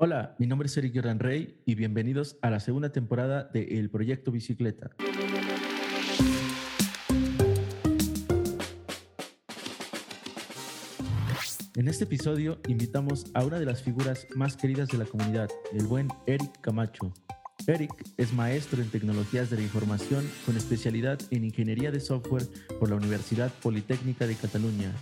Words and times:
Hola, 0.00 0.36
mi 0.38 0.46
nombre 0.46 0.66
es 0.66 0.76
Eric 0.76 0.92
Jordan 0.94 1.18
Rey 1.18 1.60
y 1.66 1.74
bienvenidos 1.74 2.36
a 2.40 2.50
la 2.50 2.60
segunda 2.60 2.92
temporada 2.92 3.50
de 3.52 3.80
El 3.80 3.90
Proyecto 3.90 4.30
Bicicleta. 4.30 4.90
En 11.74 11.88
este 11.88 12.04
episodio 12.04 12.60
invitamos 12.68 13.26
a 13.34 13.44
una 13.44 13.58
de 13.58 13.66
las 13.66 13.82
figuras 13.82 14.28
más 14.36 14.56
queridas 14.56 14.86
de 14.86 14.98
la 14.98 15.04
comunidad, 15.04 15.48
el 15.72 15.88
buen 15.88 16.06
Eric 16.28 16.60
Camacho. 16.60 17.12
Eric 17.66 17.90
es 18.16 18.32
maestro 18.32 18.80
en 18.80 18.90
tecnologías 18.90 19.50
de 19.50 19.56
la 19.56 19.62
información 19.62 20.24
con 20.46 20.56
especialidad 20.56 21.18
en 21.32 21.42
ingeniería 21.42 21.90
de 21.90 21.98
software 21.98 22.44
por 22.78 22.88
la 22.88 22.94
Universidad 22.94 23.52
Politécnica 23.60 24.28
de 24.28 24.36
Cataluña. 24.36 24.92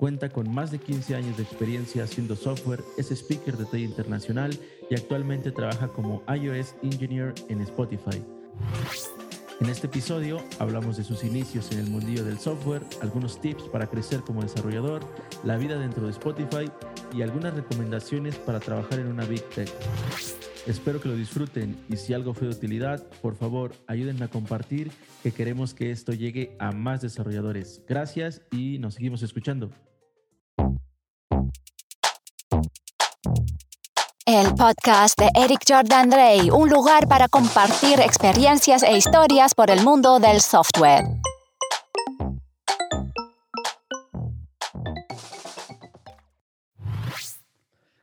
Cuenta 0.00 0.30
con 0.30 0.50
más 0.50 0.70
de 0.70 0.78
15 0.78 1.14
años 1.14 1.36
de 1.36 1.42
experiencia 1.42 2.04
haciendo 2.04 2.34
software, 2.34 2.82
es 2.96 3.10
speaker 3.10 3.58
de 3.58 3.66
talla 3.66 3.84
internacional 3.84 4.58
y 4.88 4.94
actualmente 4.94 5.52
trabaja 5.52 5.88
como 5.88 6.22
iOS 6.26 6.74
Engineer 6.82 7.34
en 7.50 7.60
Spotify. 7.60 8.24
En 9.60 9.68
este 9.68 9.88
episodio 9.88 10.42
hablamos 10.58 10.96
de 10.96 11.04
sus 11.04 11.22
inicios 11.22 11.70
en 11.72 11.80
el 11.80 11.90
mundillo 11.90 12.24
del 12.24 12.38
software, 12.38 12.82
algunos 13.02 13.42
tips 13.42 13.64
para 13.64 13.88
crecer 13.88 14.20
como 14.20 14.40
desarrollador, 14.40 15.02
la 15.44 15.58
vida 15.58 15.78
dentro 15.78 16.06
de 16.06 16.12
Spotify 16.12 16.70
y 17.14 17.20
algunas 17.20 17.52
recomendaciones 17.52 18.36
para 18.36 18.58
trabajar 18.58 19.00
en 19.00 19.08
una 19.08 19.26
Big 19.26 19.46
Tech. 19.50 19.70
Espero 20.66 21.02
que 21.02 21.10
lo 21.10 21.14
disfruten 21.14 21.76
y 21.90 21.96
si 21.96 22.14
algo 22.14 22.32
fue 22.32 22.48
de 22.48 22.54
utilidad, 22.54 23.06
por 23.20 23.36
favor 23.36 23.72
ayúdenme 23.86 24.24
a 24.24 24.28
compartir 24.28 24.90
que 25.22 25.30
queremos 25.30 25.74
que 25.74 25.90
esto 25.90 26.14
llegue 26.14 26.56
a 26.58 26.72
más 26.72 27.02
desarrolladores. 27.02 27.82
Gracias 27.86 28.40
y 28.50 28.78
nos 28.78 28.94
seguimos 28.94 29.22
escuchando. 29.22 29.70
El 34.26 34.54
podcast 34.54 35.18
de 35.18 35.30
Eric 35.34 35.60
Jordan 35.66 36.12
Rey, 36.12 36.50
un 36.50 36.68
lugar 36.68 37.08
para 37.08 37.26
compartir 37.28 37.98
experiencias 38.00 38.82
e 38.82 38.96
historias 38.96 39.54
por 39.54 39.70
el 39.70 39.82
mundo 39.82 40.18
del 40.20 40.40
software. 40.40 41.04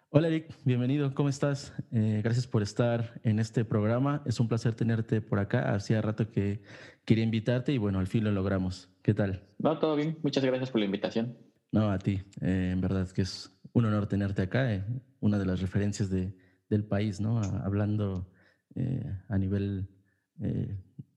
Hola 0.10 0.30
Eric, 0.30 0.52
bienvenido, 0.66 1.14
¿cómo 1.14 1.30
estás? 1.30 1.74
Eh, 1.92 2.22
gracias 2.24 2.48
por 2.48 2.64
estar 2.64 3.22
en 3.24 3.38
este 3.38 3.64
programa. 3.64 4.24
Es 4.26 4.40
un 4.40 4.48
placer 4.48 4.74
tenerte 4.74 5.22
por 5.22 5.38
acá. 5.38 5.76
Hacía 5.76 6.02
rato 6.02 6.32
que 6.32 6.64
quería 7.06 7.24
invitarte 7.24 7.72
y 7.74 7.78
bueno, 7.78 8.00
al 8.00 8.08
fin 8.08 8.24
lo 8.24 8.32
logramos. 8.32 8.90
¿Qué 9.04 9.14
tal? 9.14 9.44
No, 9.60 9.78
todo 9.78 9.96
bien. 9.96 10.18
Muchas 10.24 10.44
gracias 10.44 10.72
por 10.72 10.80
la 10.80 10.86
invitación. 10.86 11.38
No, 11.72 11.92
a 11.92 12.00
ti. 12.00 12.24
Eh, 12.42 12.72
en 12.74 12.82
verdad 12.82 13.08
que 13.12 13.22
es 13.22 13.52
un 13.78 13.86
honor 13.86 14.08
tenerte 14.08 14.42
acá, 14.42 14.74
eh, 14.74 14.84
una 15.20 15.38
de 15.38 15.46
las 15.46 15.62
referencias 15.62 16.10
de, 16.10 16.34
del 16.68 16.84
país, 16.84 17.22
¿no? 17.22 17.40
hablando 17.64 18.28
eh, 18.74 19.06
a 19.30 19.38
nivel 19.38 19.88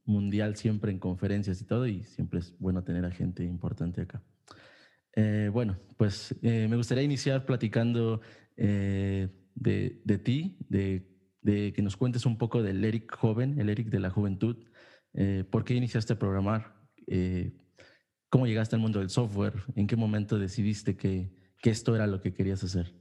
mundial 0.05 0.57
siempre 0.57 0.91
en 0.91 0.99
conferencias 0.99 1.61
y 1.61 1.65
todo, 1.65 1.87
y 1.87 2.03
siempre 2.03 2.41
es 2.41 2.55
bueno 2.59 2.85
tener 2.85 3.05
a 3.05 3.11
gente 3.11 3.45
importante 3.45 4.03
acá. 4.03 4.23
bueno, 5.53 5.79
pues 5.99 6.35
me 6.43 6.75
gustaría 6.77 7.05
iniciar 7.05 7.45
platicando 7.45 8.23
de, 8.57 9.31
de, 9.55 10.19
ti, 10.19 10.57
de, 10.71 11.07
de, 11.43 11.73
que 11.75 11.83
nos 11.83 11.97
cuentes 11.97 12.25
un 12.25 12.39
poco 12.39 12.63
del 12.63 12.83
Eric 12.83 13.15
joven, 13.15 13.61
el 13.61 13.69
Eric 13.69 13.89
de 13.89 14.01
la 14.01 14.09
juventud. 14.09 14.57
¿Por 15.51 15.65
qué 15.65 15.75
iniciaste 15.75 16.15
a 16.15 16.19
programar? 16.19 16.75
¿Cómo 18.31 18.47
llegaste 18.47 18.77
al 18.77 18.83
mundo 18.83 19.01
del 19.01 19.11
software? 19.11 19.55
¿En 19.77 19.87
qué 19.87 19.97
momento 19.97 20.39
decidiste 20.39 20.97
que, 20.97 21.40
esto 21.69 21.95
era 21.95 22.07
lo 22.07 22.23
que 22.23 22.33
querías 22.33 22.65
hacer? 22.65 22.95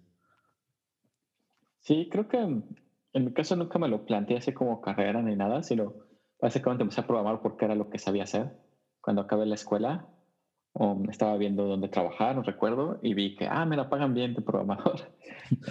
Sí, 1.80 2.10
creo 2.12 2.28
que 2.28 2.38
en 2.38 3.26
mi 3.26 3.32
caso 3.32 3.56
nunca 3.56 3.80
me 3.80 3.88
lo 3.88 4.06
planteé 4.06 4.38
así 4.38 4.52
como 4.52 4.82
carrera 4.82 5.22
ni 5.22 5.38
nada, 5.38 5.64
sino 5.64 5.94
básicamente 6.42 6.84
empecé 6.84 7.00
a 7.00 7.08
programar 7.08 7.42
porque 7.42 7.64
era 7.64 7.76
lo 7.76 7.90
que 7.90 7.98
sabía 8.00 8.24
hacer. 8.24 8.52
Cuando 9.00 9.22
acabé 9.22 9.46
la 9.46 9.56
escuela, 9.56 10.10
um, 10.74 11.10
estaba 11.10 11.38
viendo 11.38 11.66
dónde 11.66 11.88
trabajar, 11.88 12.36
no 12.36 12.44
recuerdo, 12.44 13.00
y 13.02 13.14
vi 13.14 13.36
que, 13.36 13.48
ah, 13.48 13.66
me 13.66 13.78
la 13.78 13.90
pagan 13.90 14.14
bien 14.14 14.34
de 14.34 14.42
programador. 14.42 15.14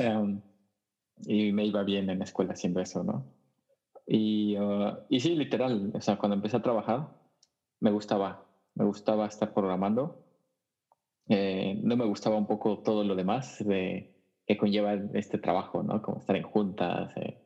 um, 0.01 0.41
y 1.27 1.53
me 1.53 1.67
iba 1.67 1.83
bien 1.83 2.09
en 2.09 2.21
la 2.21 2.25
escuela 2.25 2.55
haciendo 2.55 2.81
eso, 2.81 3.05
¿no? 3.05 3.35
Y, 4.07 4.57
uh, 4.57 5.01
y 5.11 5.21
sí, 5.21 5.35
literal, 5.35 5.93
o 5.95 6.01
sea, 6.01 6.17
cuando 6.17 6.37
empecé 6.37 6.57
a 6.57 6.63
trabajar, 6.63 7.09
me 7.81 7.91
gustaba 7.91 8.49
me 8.79 8.85
gustaba 8.85 9.27
estar 9.27 9.53
programando. 9.53 10.25
Eh, 11.29 11.79
no 11.83 11.97
me 11.97 12.07
gustaba 12.07 12.37
un 12.37 12.47
poco 12.47 12.79
todo 12.79 13.05
lo 13.05 13.15
demás 13.15 13.59
de, 13.65 14.11
que 14.47 14.57
conlleva 14.57 14.95
este 15.15 15.39
trabajo, 15.39 15.83
¿no? 15.83 16.01
Como 16.01 16.19
estar 16.19 16.37
en 16.37 16.43
juntas, 16.43 17.13
eh, 17.17 17.39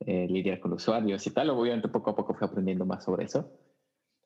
eh, 0.00 0.26
lidiar 0.28 0.58
con 0.60 0.72
usuarios 0.72 1.26
y 1.26 1.30
tal. 1.30 1.50
Obviamente 1.50 1.88
poco 1.88 2.10
a 2.10 2.16
poco 2.16 2.34
fui 2.34 2.46
aprendiendo 2.46 2.86
más 2.86 3.04
sobre 3.04 3.24
eso. 3.24 3.52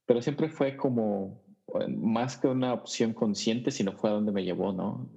Pero 0.07 0.23
siempre 0.23 0.49
fue 0.49 0.77
como 0.77 1.43
más 1.89 2.37
que 2.37 2.47
una 2.47 2.73
opción 2.73 3.13
consciente, 3.13 3.73
sino 3.73 3.93
fue 3.93 4.11
a 4.11 4.13
donde 4.15 4.33
me 4.33 4.45
llevó, 4.45 4.73
¿no? 4.73 5.11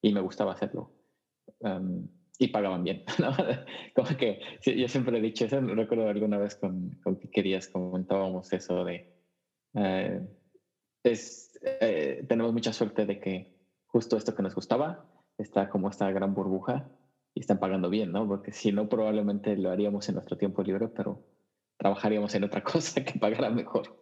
y 0.00 0.12
me 0.12 0.20
gustaba 0.20 0.52
hacerlo. 0.52 0.92
Um, 1.60 2.08
y 2.38 2.48
pagaban 2.48 2.84
bien, 2.84 3.04
¿no? 3.18 3.32
Como 3.94 4.16
que 4.16 4.38
yo 4.64 4.88
siempre 4.88 5.18
he 5.18 5.20
dicho 5.20 5.44
eso, 5.44 5.60
recuerdo 5.60 6.08
alguna 6.08 6.38
vez 6.38 6.54
con, 6.54 6.90
con 7.02 7.18
querías 7.32 7.68
comentábamos 7.68 8.52
eso 8.52 8.84
de 8.84 9.08
es, 11.02 11.58
eh, 11.62 12.24
tenemos 12.28 12.52
mucha 12.52 12.72
suerte 12.72 13.06
de 13.06 13.20
que 13.20 13.56
justo 13.86 14.16
esto 14.16 14.34
que 14.34 14.42
nos 14.42 14.54
gustaba 14.54 15.04
está 15.36 15.68
como 15.68 15.88
esta 15.88 16.10
gran 16.10 16.34
burbuja 16.34 16.88
y 17.34 17.40
están 17.40 17.60
pagando 17.60 17.90
bien, 17.90 18.12
¿no? 18.12 18.26
Porque 18.26 18.52
si 18.52 18.72
no, 18.72 18.88
probablemente 18.88 19.56
lo 19.56 19.70
haríamos 19.70 20.08
en 20.08 20.16
nuestro 20.16 20.36
tiempo 20.36 20.62
libre, 20.62 20.88
pero 20.88 21.24
trabajaríamos 21.76 22.34
en 22.34 22.44
otra 22.44 22.62
cosa 22.64 23.04
que 23.04 23.18
pagara 23.18 23.50
mejor. 23.50 23.96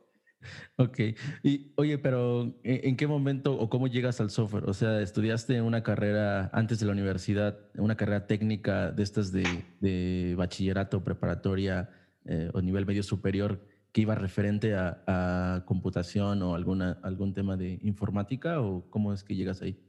Ok. 0.77 1.01
Y 1.43 1.73
oye, 1.77 1.99
pero 1.99 2.55
¿en 2.63 2.97
qué 2.97 3.07
momento 3.07 3.59
o 3.59 3.69
cómo 3.69 3.89
llegas 3.89 4.21
al 4.21 4.31
software? 4.31 4.65
O 4.69 4.75
sea, 4.75 5.01
estudiaste 5.01 5.61
una 5.61 5.83
carrera 5.83 6.51
antes 6.53 6.79
de 6.79 6.87
la 6.87 6.93
universidad, 6.93 7.59
una 7.77 7.97
carrera 7.97 8.27
técnica 8.27 8.93
de 8.93 9.03
estas 9.03 9.33
de, 9.33 9.45
de 9.81 10.35
bachillerato, 10.37 11.03
preparatoria 11.03 11.91
eh, 12.27 12.51
o 12.55 12.61
nivel 12.61 12.87
medio 12.87 13.03
superior 13.03 13.61
que 13.97 14.03
iba 14.03 14.15
referente 14.15 14.75
a, 14.75 15.63
computación 15.65 16.43
o 16.43 16.55
alguna, 16.55 16.99
algún 17.03 17.33
tema 17.33 17.57
de 17.57 17.79
informática 17.81 18.61
o 18.61 18.91
cómo 18.91 19.15
es 19.15 19.25
que 19.25 19.35
llegas 19.35 19.63
ahí? 19.63 19.81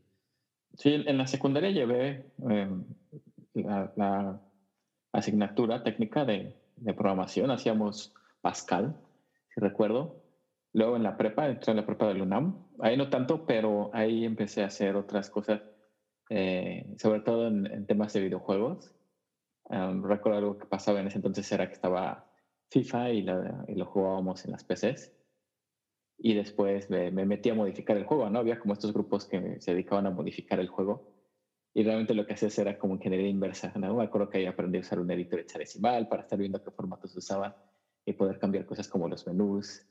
Sí, 0.77 0.93
en 0.93 1.17
la 1.17 1.27
secundaria 1.27 1.71
llevé 1.71 2.31
em, 2.49 2.85
la, 3.53 4.39
asignatura 5.11 5.83
técnica 5.83 6.23
de, 6.23 6.55
programación, 6.95 7.51
hacíamos 7.51 8.13
Pascal, 8.39 8.95
si 9.49 9.59
recuerdo. 9.59 10.23
Luego 10.71 10.95
en 10.95 11.03
la 11.03 11.17
prepa, 11.17 11.49
entré 11.49 11.71
en 11.71 11.77
la 11.77 11.85
prepa 11.85 12.07
de 12.07 12.21
UNAM. 12.21 12.65
Ahí 12.79 12.95
no 12.95 13.09
tanto, 13.09 13.45
pero 13.45 13.91
ahí 13.93 14.23
empecé 14.23 14.63
a 14.63 14.67
hacer 14.67 14.95
otras 14.95 15.29
cosas, 15.29 15.63
eh, 16.29 16.95
sobre 16.97 17.19
todo 17.19 17.47
en, 17.47 17.85
temas 17.85 18.13
de 18.13 18.21
videojuegos. 18.21 18.89
Em, 19.69 20.01
recuerdo 20.01 20.37
algo 20.37 20.57
que 20.57 20.65
pasaba 20.65 21.01
en 21.01 21.07
ese 21.07 21.17
entonces 21.17 21.51
era 21.51 21.67
que 21.67 21.73
estaba 21.73 22.26
FIFA 22.69 23.11
y, 23.11 23.21
lo 23.21 23.85
jugábamos 23.85 24.45
en 24.45 24.51
las 24.51 24.63
PCs. 24.63 25.11
Y 26.19 26.33
después 26.33 26.89
me, 26.89 27.11
metí 27.11 27.49
a 27.49 27.53
modificar 27.53 27.95
el 27.97 28.05
juego, 28.05 28.29
¿no? 28.29 28.39
Había 28.39 28.57
como 28.57 28.73
estos 28.73 28.91
grupos 28.91 29.25
que 29.25 29.57
se 29.59 29.71
dedicaban 29.71 30.07
a 30.07 30.11
modificar 30.11 30.59
el 30.59 30.67
juego. 30.67 31.03
Y 31.73 31.83
realmente 31.83 32.15
lo 32.15 32.25
que 32.25 32.33
hacías 32.33 32.57
era 32.57 32.77
como 32.77 32.95
ingeniería 32.95 33.29
inversa, 33.29 33.71
¿no? 33.75 33.95
Me 33.95 34.03
acuerdo 34.03 34.29
que 34.29 34.39
ahí 34.39 34.45
aprendí 34.45 34.79
a 34.79 34.81
usar 34.81 34.99
un 34.99 35.11
editor 35.11 35.39
hexadecimal 35.39 36.07
para 36.07 36.23
estar 36.23 36.39
viendo 36.39 36.61
qué 36.63 36.71
formatos 36.71 37.15
usaban 37.15 37.53
y 38.03 38.13
poder 38.13 38.39
cambiar 38.39 38.65
cosas 38.65 38.87
como 38.87 39.07
los 39.07 39.27
menús. 39.27 39.85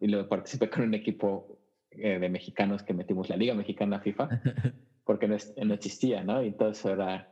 y 0.00 0.06
luego 0.08 0.28
participé 0.28 0.68
con 0.68 0.82
un 0.82 0.94
equipo 0.94 1.58
eh, 1.90 2.18
de 2.18 2.28
mexicanos 2.28 2.82
que 2.82 2.94
metimos 2.94 3.28
la 3.28 3.36
Liga 3.36 3.54
Mexicana 3.54 4.00
FIFA, 4.00 4.28
porque 5.04 5.28
no, 5.28 5.36
no 5.64 5.74
existía, 5.74 6.24
¿no? 6.24 6.42
Y 6.42 6.52
todo 6.52 6.70
eso 6.70 6.90
era 6.90 7.30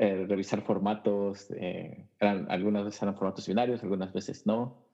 eh, 0.00 0.26
revisar 0.28 0.62
formatos, 0.62 1.50
eh, 1.50 2.06
algunas 2.20 2.84
veces 2.84 3.02
eran 3.02 3.16
formatos 3.16 3.48
binarios, 3.48 3.82
algunas 3.82 4.12
veces 4.12 4.46
no, 4.46 4.86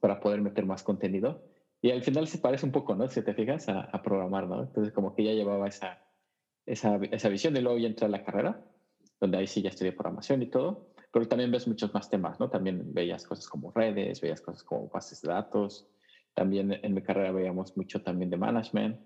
para 0.00 0.18
poder 0.18 0.40
meter 0.40 0.66
más 0.66 0.82
contenido. 0.82 1.44
Y 1.80 1.92
al 1.92 2.02
final 2.02 2.26
se 2.26 2.38
parece 2.38 2.66
un 2.66 2.72
poco, 2.72 2.96
¿no? 2.96 3.08
Si 3.08 3.22
te 3.22 3.32
fijas, 3.32 3.68
a, 3.68 4.02
programar, 4.02 4.48
¿no? 4.48 4.60
Entonces 4.62 4.92
como 4.92 5.14
que 5.14 5.22
ya 5.22 5.32
llevaba 5.34 5.68
esa, 5.68 6.00
esa, 6.66 6.96
esa, 7.12 7.28
visión 7.28 7.56
y 7.56 7.60
luego 7.60 7.78
ya 7.78 7.86
entré 7.86 8.06
a 8.06 8.08
la 8.08 8.24
carrera, 8.24 8.60
donde 9.20 9.38
ahí 9.38 9.46
sí 9.46 9.62
ya 9.62 9.68
estudié 9.68 9.92
programación 9.92 10.42
y 10.42 10.46
todo, 10.46 10.88
pero 11.12 11.28
también 11.28 11.52
ves 11.52 11.68
muchos 11.68 11.94
más 11.94 12.10
temas, 12.10 12.40
¿no? 12.40 12.50
También 12.50 12.92
veías 12.92 13.24
cosas 13.24 13.46
como 13.46 13.70
redes, 13.70 14.20
veías 14.20 14.40
cosas 14.40 14.64
como 14.64 14.88
bases 14.88 15.22
de 15.22 15.28
datos, 15.28 15.86
también 16.34 16.72
en 16.72 16.92
mi 16.92 17.02
carrera 17.02 17.30
veíamos 17.30 17.76
mucho 17.76 18.02
también 18.02 18.30
de 18.30 18.36
management, 18.36 18.98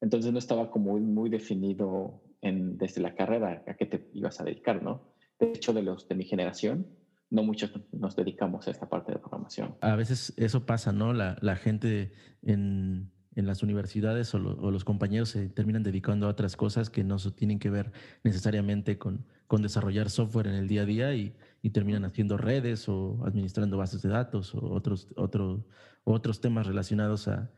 entonces 0.00 0.32
no 0.32 0.40
estaba 0.40 0.72
como 0.72 0.92
muy, 0.92 1.02
muy 1.02 1.30
definido 1.30 2.20
desde 2.42 3.00
la 3.00 3.14
carrera 3.14 3.62
a 3.66 3.74
qué 3.74 3.86
te 3.86 4.08
ibas 4.14 4.40
a 4.40 4.44
dedicar, 4.44 4.82
¿no? 4.82 5.12
De 5.38 5.48
hecho, 5.48 5.72
de 5.72 5.82
los 5.82 6.08
de 6.08 6.14
mi 6.14 6.24
generación, 6.24 6.86
no 7.30 7.42
muchos 7.42 7.72
nos 7.92 8.16
dedicamos 8.16 8.66
a 8.66 8.70
esta 8.70 8.88
parte 8.88 9.12
de 9.12 9.18
programación. 9.18 9.76
A 9.80 9.94
veces 9.94 10.32
eso 10.36 10.66
pasa, 10.66 10.92
¿no? 10.92 11.12
La, 11.12 11.36
la 11.40 11.56
gente 11.56 12.12
en, 12.42 13.10
en 13.36 13.46
las 13.46 13.62
universidades 13.62 14.34
o, 14.34 14.38
los 14.38 14.84
compañeros 14.84 15.30
se 15.30 15.48
terminan 15.48 15.82
dedicando 15.82 16.26
a 16.26 16.30
otras 16.30 16.56
cosas 16.56 16.90
que 16.90 17.04
no 17.04 17.16
tienen 17.18 17.58
que 17.58 17.70
ver 17.70 17.92
necesariamente 18.24 18.98
con, 18.98 19.24
con 19.46 19.62
desarrollar 19.62 20.10
software 20.10 20.48
en 20.48 20.54
el 20.54 20.68
día 20.68 20.82
a 20.82 20.86
día 20.86 21.14
y, 21.14 21.34
y, 21.62 21.70
terminan 21.70 22.04
haciendo 22.04 22.36
redes 22.36 22.88
o 22.88 23.24
administrando 23.24 23.78
bases 23.78 24.02
de 24.02 24.08
datos 24.08 24.54
o 24.54 24.72
otros, 24.72 25.08
otro, 25.16 25.64
otros 26.04 26.40
temas 26.40 26.66
relacionados 26.66 27.28
a, 27.28 27.50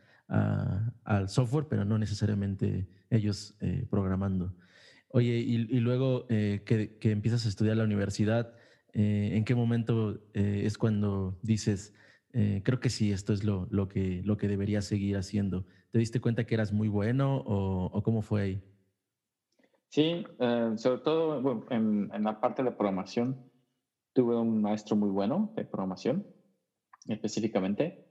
al 1.05 1.29
software, 1.29 1.67
pero 1.69 1.85
no 1.85 1.99
necesariamente 1.99 2.89
ellos 3.11 3.55
eh, 3.61 3.87
programando. 3.91 4.55
Oye, 5.13 5.39
y, 5.39 5.55
y 5.55 5.81
luego 5.81 6.27
eh, 6.29 6.63
que, 6.65 6.97
que, 6.99 7.11
empiezas 7.11 7.47
a 7.47 7.49
estudiar 7.49 7.77
la 7.77 7.85
universidad, 7.85 8.55
eh, 8.93 9.31
¿en 9.35 9.45
qué 9.45 9.55
momento 9.55 10.21
es 10.35 10.79
cuando 10.79 11.39
dices, 11.43 11.95
eh, 12.33 12.63
creo 12.65 12.81
que 12.81 12.89
sí, 12.89 13.13
esto 13.13 13.33
es 13.33 13.45
lo, 13.45 13.67
lo, 13.71 13.89
que, 13.89 14.23
lo 14.25 14.37
que 14.37 14.49
debería 14.49 14.81
seguir 14.81 15.17
haciendo. 15.17 15.67
¿Te 15.91 15.99
diste 15.99 16.21
cuenta 16.21 16.45
que 16.45 16.55
eras 16.55 16.73
muy 16.73 16.89
bueno 16.89 17.37
o, 17.37 17.91
o 17.93 18.03
cómo 18.03 18.23
fue 18.23 18.43
ahí? 18.43 18.63
Sí, 19.89 20.25
eh, 20.39 20.73
sobre 20.77 21.01
todo 21.03 21.43
bueno, 21.43 21.67
en, 21.69 22.11
en, 22.15 22.25
la 22.25 22.41
parte 22.41 22.63
de 22.63 22.71
programación, 22.71 23.51
tuve 24.15 24.37
un 24.37 24.63
maestro 24.63 24.97
muy 24.97 25.11
bueno 25.11 25.53
de 25.55 25.67
programación, 25.67 26.27
específicamente, 27.07 28.07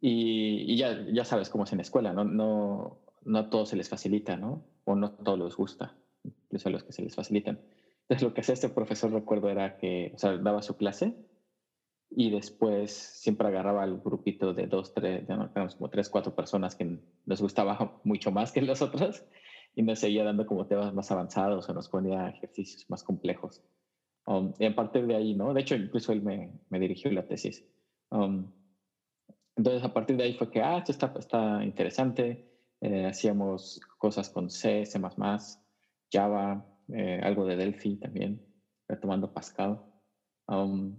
y, 0.00 0.72
y 0.72 0.76
ya, 0.76 1.04
ya 1.12 1.24
sabes 1.24 1.50
cómo 1.50 1.64
es 1.64 1.72
en 1.72 1.78
la 1.78 1.82
escuela, 1.82 2.12
¿no? 2.12 2.24
No, 2.24 3.00
no 3.24 3.38
a 3.38 3.50
todos 3.50 3.70
se 3.70 3.76
les 3.76 3.88
facilita, 3.88 4.36
¿no? 4.36 4.64
O 4.84 4.94
no 4.94 5.06
a 5.06 5.16
todos 5.16 5.40
les 5.40 5.56
gusta, 5.56 5.96
incluso 6.48 6.68
a 6.68 6.72
los 6.72 6.84
que 6.84 6.92
se 6.92 7.02
les 7.02 7.14
facilitan. 7.14 7.60
Entonces, 8.02 8.22
lo 8.22 8.32
que 8.32 8.40
hacía 8.40 8.54
este 8.54 8.70
profesor, 8.70 9.12
recuerdo, 9.12 9.50
era 9.50 9.76
que, 9.76 10.12
o 10.14 10.18
sea, 10.18 10.36
daba 10.38 10.62
su 10.62 10.76
clase 10.76 11.14
y 12.10 12.30
después 12.30 12.90
siempre 12.90 13.48
agarraba 13.48 13.82
al 13.82 13.98
grupito 13.98 14.54
de 14.54 14.66
dos, 14.66 14.94
tres, 14.94 15.26
como 15.76 15.90
tres, 15.90 16.08
cuatro 16.08 16.34
personas 16.34 16.74
que 16.74 16.98
les 17.26 17.42
gustaba 17.42 18.00
mucho 18.04 18.30
más 18.30 18.50
que 18.50 18.62
los 18.62 18.80
otros 18.80 19.24
y 19.74 19.82
nos 19.82 19.98
seguía 19.98 20.24
dando 20.24 20.46
como 20.46 20.66
temas 20.66 20.94
más 20.94 21.10
avanzados 21.10 21.68
o 21.68 21.74
nos 21.74 21.88
ponía 21.88 22.30
ejercicios 22.30 22.88
más 22.88 23.02
complejos. 23.02 23.62
Um, 24.26 24.54
y 24.58 24.64
a 24.64 24.74
partir 24.74 25.06
de 25.06 25.16
ahí, 25.16 25.34
¿no? 25.34 25.52
De 25.52 25.60
hecho, 25.60 25.74
incluso 25.74 26.12
él 26.12 26.22
me, 26.22 26.52
me 26.70 26.78
dirigió 26.78 27.10
la 27.12 27.26
tesis. 27.26 27.64
Um, 28.10 28.50
entonces, 29.56 29.82
a 29.84 29.92
partir 29.92 30.16
de 30.16 30.24
ahí 30.24 30.34
fue 30.34 30.50
que, 30.50 30.62
ah, 30.62 30.78
esto 30.78 30.92
está, 30.92 31.12
está 31.18 31.64
interesante. 31.64 32.48
Eh, 32.80 33.06
hacíamos 33.06 33.80
cosas 33.98 34.30
con 34.30 34.50
C, 34.50 34.86
C++, 34.86 35.00
Java, 36.10 36.66
eh, 36.88 37.20
algo 37.22 37.46
de 37.46 37.56
Delphi 37.56 37.96
también, 37.96 38.44
retomando 38.88 39.32
Pascal. 39.32 39.82
Um, 40.46 40.98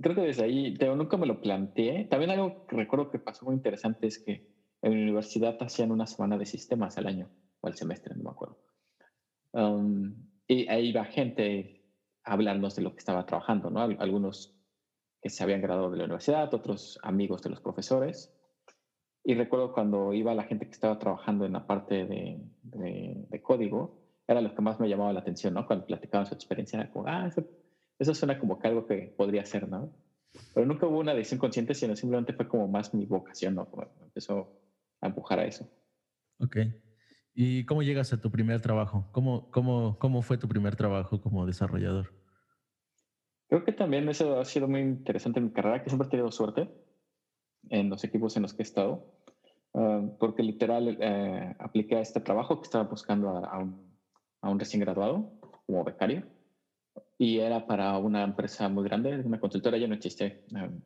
Creo 0.00 0.14
que 0.14 0.22
desde 0.22 0.44
ahí, 0.44 0.74
pero 0.78 0.96
nunca 0.96 1.18
me 1.18 1.26
lo 1.26 1.42
planteé. 1.42 2.04
También 2.04 2.30
algo 2.30 2.66
que 2.66 2.76
recuerdo 2.76 3.10
que 3.10 3.18
pasó 3.18 3.44
muy 3.44 3.54
interesante 3.54 4.06
es 4.06 4.18
que 4.18 4.48
en 4.80 4.92
la 4.92 5.02
universidad 5.02 5.56
hacían 5.60 5.90
una 5.90 6.06
semana 6.06 6.38
de 6.38 6.46
sistemas 6.46 6.96
al 6.96 7.06
año 7.06 7.30
o 7.60 7.66
al 7.66 7.74
semestre, 7.74 8.14
no 8.16 8.24
me 8.24 8.30
acuerdo. 8.30 8.58
Um, 9.52 10.14
y 10.46 10.66
ahí 10.68 10.88
iba 10.88 11.04
gente 11.04 11.84
a 12.24 12.32
hablarnos 12.32 12.74
de 12.74 12.82
lo 12.82 12.92
que 12.92 12.98
estaba 12.98 13.26
trabajando, 13.26 13.70
¿no? 13.70 13.80
Algunos 13.80 14.58
que 15.20 15.28
se 15.28 15.42
habían 15.44 15.60
graduado 15.60 15.90
de 15.90 15.98
la 15.98 16.04
universidad, 16.04 16.52
otros 16.52 16.98
amigos 17.02 17.42
de 17.42 17.50
los 17.50 17.60
profesores. 17.60 18.34
Y 19.24 19.34
recuerdo 19.34 19.72
cuando 19.72 20.12
iba 20.12 20.34
la 20.34 20.44
gente 20.44 20.66
que 20.66 20.72
estaba 20.72 20.98
trabajando 20.98 21.44
en 21.44 21.52
la 21.52 21.66
parte 21.66 22.06
de, 22.06 22.40
de, 22.62 23.42
código, 23.42 24.01
era 24.26 24.40
lo 24.40 24.54
que 24.54 24.62
más 24.62 24.80
me 24.80 24.88
llamaba 24.88 25.12
la 25.12 25.20
atención, 25.20 25.54
¿no? 25.54 25.66
Cuando 25.66 25.86
platicaban 25.86 26.26
su 26.26 26.34
experiencia, 26.34 26.80
era 26.80 26.90
como, 26.90 27.06
ah, 27.08 27.30
eso 27.98 28.14
suena 28.14 28.38
como 28.38 28.58
que 28.58 28.68
algo 28.68 28.86
que 28.86 29.14
podría 29.16 29.44
ser, 29.44 29.68
¿no? 29.68 29.92
Pero 30.54 30.66
nunca 30.66 30.86
hubo 30.86 30.98
una 30.98 31.14
decisión 31.14 31.40
consciente, 31.40 31.74
sino 31.74 31.94
simplemente 31.94 32.32
fue 32.32 32.48
como 32.48 32.66
más 32.68 32.94
mi 32.94 33.06
vocación, 33.06 33.54
¿no? 33.54 33.68
empezó 34.02 34.60
a 35.00 35.08
empujar 35.08 35.38
a 35.40 35.44
eso. 35.44 35.68
Ok. 36.38 36.56
¿Y 37.34 37.64
cómo 37.64 37.82
llegas 37.82 38.12
a 38.12 38.20
tu 38.20 38.30
primer 38.30 38.60
trabajo? 38.60 39.08
¿Cómo, 39.12 39.50
cómo, 39.50 39.98
cómo 39.98 40.22
fue 40.22 40.38
tu 40.38 40.48
primer 40.48 40.76
trabajo 40.76 41.20
como 41.20 41.46
desarrollador? 41.46 42.12
Creo 43.48 43.64
que 43.64 43.72
también 43.72 44.08
eso 44.08 44.40
ha 44.40 44.44
sido 44.44 44.68
muy 44.68 44.80
interesante 44.80 45.38
en 45.38 45.46
mi 45.46 45.52
carrera, 45.52 45.82
que 45.82 45.90
siempre 45.90 46.08
he 46.08 46.10
tenido 46.10 46.30
suerte 46.30 46.70
en 47.68 47.90
los 47.90 48.02
equipos 48.04 48.36
en 48.36 48.42
los 48.42 48.54
que 48.54 48.62
he 48.62 48.64
estado, 48.64 49.14
ah, 49.74 50.02
porque 50.18 50.42
literal 50.42 50.96
eh, 51.00 51.54
apliqué 51.58 51.96
a 51.96 52.00
este 52.00 52.20
trabajo 52.20 52.60
que 52.60 52.64
estaba 52.64 52.84
buscando 52.84 53.28
a, 53.28 53.58
un, 53.58 53.91
a 54.42 54.50
un 54.50 54.58
recién 54.58 54.80
graduado 54.80 55.32
como 55.66 55.84
becario 55.84 56.26
y 57.16 57.38
era 57.38 57.66
para 57.66 57.96
una 57.98 58.24
empresa 58.24 58.68
muy 58.68 58.84
grande, 58.84 59.16
una 59.20 59.40
consultora, 59.40 59.78
ya 59.78 59.86
no 59.86 59.94
existe, 59.94 60.44
em, 60.54 60.82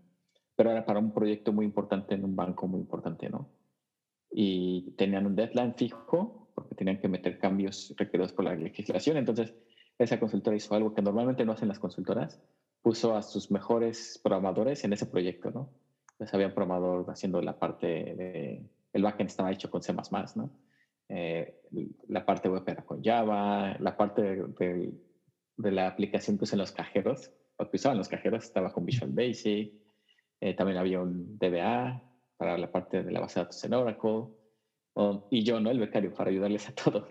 pero 0.55 0.71
era 0.71 0.85
para 0.85 1.01
un 1.01 1.13
proyecto 1.13 1.53
muy 1.53 1.65
importante 1.65 2.15
en 2.15 2.25
un 2.25 2.37
banco 2.37 2.69
muy 2.69 2.81
importante, 2.81 3.29
¿no? 3.29 3.51
Y 4.31 4.93
tenían 4.93 5.27
un 5.27 5.35
deadline 5.35 5.75
fijo 5.75 6.51
porque 6.55 6.75
tenían 6.75 6.99
que 7.01 7.09
meter 7.09 7.39
cambios 7.39 7.95
requeridos 7.97 8.33
por 8.33 8.45
la 8.45 8.55
legislación. 8.55 9.17
Entonces, 9.17 9.55
esa 9.99 10.21
consultora 10.21 10.57
hizo 10.57 10.75
algo 10.75 10.95
que 10.95 11.03
normalmente 11.03 11.45
no 11.45 11.53
hacen 11.53 11.69
las 11.69 11.79
consultoras, 11.79 12.41
puso 12.83 13.17
a 13.17 13.23
sus 13.23 13.51
mejores 13.51 14.21
programadores 14.23 14.85
en 14.85 14.93
ese 14.93 15.07
proyecto, 15.07 15.51
¿no? 15.51 15.71
Entonces, 16.13 16.35
había 16.35 16.49
un 16.49 16.55
programador 16.55 17.11
haciendo 17.11 17.41
la 17.43 17.59
parte 17.59 17.87
de... 17.87 18.63
El 18.93 19.03
backend 19.03 19.29
estaba 19.29 19.53
hecho 19.53 19.71
con 19.71 19.83
C++, 19.83 19.93
¿no? 19.93 20.51
Eh, 21.09 21.61
la 22.09 22.25
parte 22.25 22.49
web 22.49 22.65
era 22.67 22.85
con 22.85 23.03
Java, 23.03 23.77
la 23.79 23.97
parte 23.97 24.23
del 24.23 24.95
de 25.57 25.71
la 25.71 25.89
aplicación 25.89 26.37
pues 26.37 26.53
en 26.53 26.59
los 26.59 26.73
cajeros, 26.73 27.33
o 27.57 27.69
que 27.69 27.77
usaban 27.77 27.99
los 27.99 28.09
cajeros, 28.09 28.45
estaba 28.45 28.73
con 28.73 28.85
Visual 28.85 29.11
Basic, 29.13 29.73
eh, 30.41 30.55
también 30.55 30.79
había 30.79 31.01
un 31.01 31.39
DBA 31.39 32.03
para 32.37 32.59
la 32.59 32.71
parte 32.71 33.03
de 33.03 33.11
la 33.11 33.21
base 33.21 33.41
de 33.41 33.45
datos 33.45 33.65
en 33.65 33.75
Oracle, 33.75 34.27
y 35.31 35.43
yo, 35.43 35.61
¿no? 35.61 35.71
El 35.71 35.79
becario, 35.79 36.13
para 36.13 36.31
ayudarles 36.31 36.69
a 36.69 36.75
todos. 36.75 37.07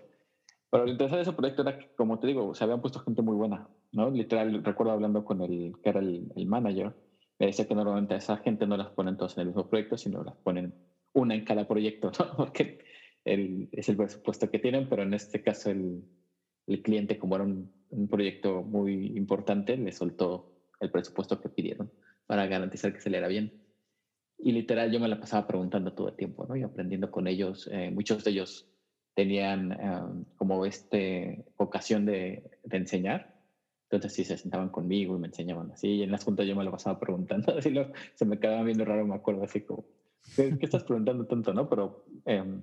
Pero 0.70 0.84
lo 0.84 0.90
interesante 0.90 1.18
de 1.18 1.22
ese 1.22 1.32
proyecto 1.32 1.62
era 1.62 1.78
que, 1.78 1.94
como 1.94 2.18
te 2.18 2.26
digo, 2.26 2.52
se 2.54 2.64
habían 2.64 2.80
puesto 2.80 2.98
gente 3.00 3.22
muy 3.22 3.36
buena, 3.36 3.68
¿no? 3.92 4.10
Literal, 4.10 4.64
recuerdo 4.64 4.92
hablando 4.92 5.24
con 5.24 5.40
el 5.40 5.72
que 5.82 5.90
era 5.90 6.00
el, 6.00 6.32
el 6.34 6.46
manager, 6.46 6.94
me 7.38 7.46
decía 7.46 7.66
que 7.66 7.74
normalmente 7.74 8.14
a 8.14 8.18
esa 8.18 8.38
gente 8.38 8.66
no 8.66 8.76
las 8.76 8.90
ponen 8.90 9.16
todas 9.16 9.36
en 9.36 9.42
el 9.42 9.46
mismo 9.48 9.68
proyecto, 9.68 9.96
sino 9.96 10.24
las 10.24 10.36
ponen 10.36 10.74
una 11.12 11.34
en 11.34 11.44
cada 11.44 11.66
proyecto, 11.66 12.10
¿no? 12.18 12.36
Porque 12.36 12.78
el, 13.26 13.68
es 13.72 13.88
el 13.90 13.96
presupuesto 13.96 14.50
que 14.50 14.58
tienen, 14.58 14.88
pero 14.88 15.02
en 15.02 15.12
este 15.12 15.42
caso 15.42 15.70
el, 15.70 16.02
el 16.66 16.82
cliente, 16.82 17.18
como 17.18 17.36
era 17.36 17.44
un 17.44 17.70
un 17.90 18.08
proyecto 18.08 18.62
muy 18.62 19.16
importante, 19.16 19.76
le 19.76 19.92
soltó 19.92 20.52
el 20.80 20.90
presupuesto 20.90 21.40
que 21.40 21.48
pidieron 21.48 21.90
para 22.26 22.46
garantizar 22.46 22.92
que 22.92 23.00
se 23.00 23.10
le 23.10 23.18
era 23.18 23.28
bien. 23.28 23.52
Y 24.38 24.52
literal 24.52 24.90
yo 24.92 25.00
me 25.00 25.08
la 25.08 25.18
pasaba 25.18 25.46
preguntando 25.46 25.92
todo 25.92 26.08
el 26.08 26.16
tiempo, 26.16 26.46
¿no? 26.46 26.56
Y 26.56 26.62
aprendiendo 26.62 27.10
con 27.10 27.26
ellos. 27.26 27.68
Eh, 27.72 27.90
muchos 27.90 28.22
de 28.24 28.30
ellos 28.32 28.68
tenían 29.14 29.72
um, 29.72 30.24
como 30.36 30.66
este 30.66 31.46
vocación 31.56 32.04
de, 32.04 32.50
de, 32.64 32.76
enseñar. 32.76 33.34
Entonces 33.84 34.12
sí 34.12 34.24
se 34.24 34.36
sentaban 34.36 34.68
conmigo 34.68 35.16
y 35.16 35.20
me 35.20 35.28
enseñaban 35.28 35.70
así. 35.70 35.88
Y 35.88 36.02
en 36.02 36.10
las 36.10 36.24
juntas 36.24 36.46
yo 36.46 36.54
me 36.54 36.64
lo 36.64 36.70
pasaba 36.70 37.00
preguntando. 37.00 37.56
Así 37.56 37.70
lo, 37.70 37.90
se 38.14 38.26
me 38.26 38.38
quedaba 38.38 38.62
viendo 38.62 38.84
raro, 38.84 39.06
me 39.06 39.14
acuerdo 39.14 39.44
así 39.44 39.62
como, 39.62 39.86
¿qué, 40.34 40.54
estás 40.60 40.84
preguntando 40.84 41.24
tanto, 41.26 41.54
no? 41.54 41.68
Pero 41.70 42.04
em, 42.26 42.62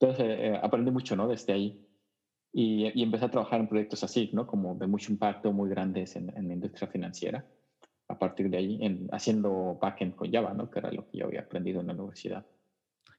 entonces 0.00 0.26
eh, 0.26 0.46
eh, 0.48 0.60
aprendí 0.62 0.90
mucho, 0.90 1.14
¿no? 1.14 1.28
Desde 1.28 1.52
ahí. 1.52 1.86
Y, 2.52 2.90
y, 2.94 3.02
empecé 3.02 3.26
a 3.26 3.30
trabajar 3.30 3.60
en 3.60 3.68
proyectos 3.68 4.02
así, 4.02 4.30
¿no? 4.32 4.46
Como 4.46 4.74
de 4.74 4.86
mucho 4.86 5.12
impacto, 5.12 5.52
muy 5.52 5.70
grandes 5.70 6.16
en, 6.16 6.36
en 6.36 6.48
la 6.48 6.54
industria 6.54 6.88
financiera. 6.88 7.46
A 8.08 8.18
partir 8.18 8.50
de 8.50 8.56
ahí, 8.56 8.78
en, 8.80 9.08
haciendo 9.12 9.78
backend 9.80 10.16
con 10.16 10.32
Java, 10.32 10.52
¿no? 10.52 10.68
Que 10.68 10.80
era 10.80 10.90
lo 10.90 11.06
que 11.08 11.18
yo 11.18 11.26
había 11.26 11.42
aprendido 11.42 11.80
en 11.80 11.88
la 11.88 11.92
universidad. 11.92 12.44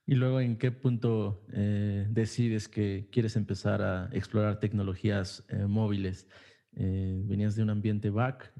¿Y 0.06 0.14
luego 0.16 0.40
en 0.40 0.58
qué 0.58 0.72
punto 0.72 1.44
eh, 1.52 2.06
decides 2.10 2.68
que 2.68 3.08
quieres 3.10 3.36
empezar 3.36 3.82
a 3.82 4.10
explorar 4.12 4.58
tecnologías 4.58 5.44
eh, 5.48 5.66
móviles? 5.66 6.28
Eh, 6.74 7.22
venías 7.24 7.54
de 7.54 7.62
un 7.62 7.70
ambiente 7.70 8.10
back, 8.10 8.52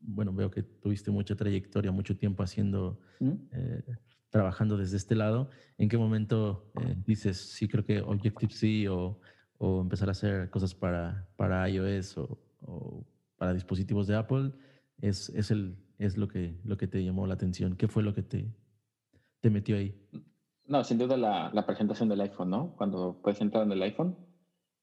bueno, 0.00 0.32
veo 0.32 0.50
que 0.50 0.62
tuviste 0.62 1.10
mucha 1.10 1.36
trayectoria, 1.36 1.92
mucho 1.92 2.16
tiempo 2.16 2.42
haciendo, 2.42 3.00
¿Mm? 3.20 3.34
Trabajando 4.30 4.76
desde 4.76 4.96
este 4.96 5.14
lado. 5.14 5.50
¿En 5.76 5.88
qué 5.88 5.98
momento 5.98 6.72
dices, 7.04 7.36
sí, 7.36 7.68
creo 7.68 7.84
que 7.84 8.00
Objective-C 8.00 8.88
o 8.88 9.20
o 9.62 9.82
empezar 9.82 10.08
a 10.08 10.12
hacer 10.12 10.48
cosas 10.48 10.74
para, 10.74 11.28
para 11.36 11.68
iOS 11.68 12.16
o, 12.16 12.38
o 12.62 13.04
para 13.36 13.52
dispositivos 13.52 14.06
de 14.06 14.16
Apple, 14.16 14.52
es, 15.02 15.28
es, 15.28 15.50
el, 15.50 15.76
es 15.98 16.16
lo, 16.16 16.28
que, 16.28 16.58
lo 16.64 16.78
que 16.78 16.86
te 16.86 17.04
llamó 17.04 17.26
la 17.26 17.34
atención. 17.34 17.76
¿Qué 17.76 17.86
fue 17.86 18.02
lo 18.02 18.14
que 18.14 18.22
te, 18.22 18.50
te 19.40 19.50
metió 19.50 19.76
ahí? 19.76 19.94
No, 20.66 20.82
sin 20.82 20.96
duda 20.96 21.18
la, 21.18 21.50
la 21.52 21.66
presentación 21.66 22.08
del 22.08 22.22
iPhone, 22.22 22.48
¿no? 22.48 22.74
Cuando 22.74 23.20
presentaron 23.20 23.70
el 23.70 23.82
iPhone, 23.82 24.16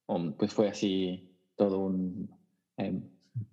um, 0.05 0.33
pues 0.33 0.53
fue 0.53 0.69
así 0.69 1.35
todo 1.55 1.79
un 1.79 2.29
em, 2.77 3.01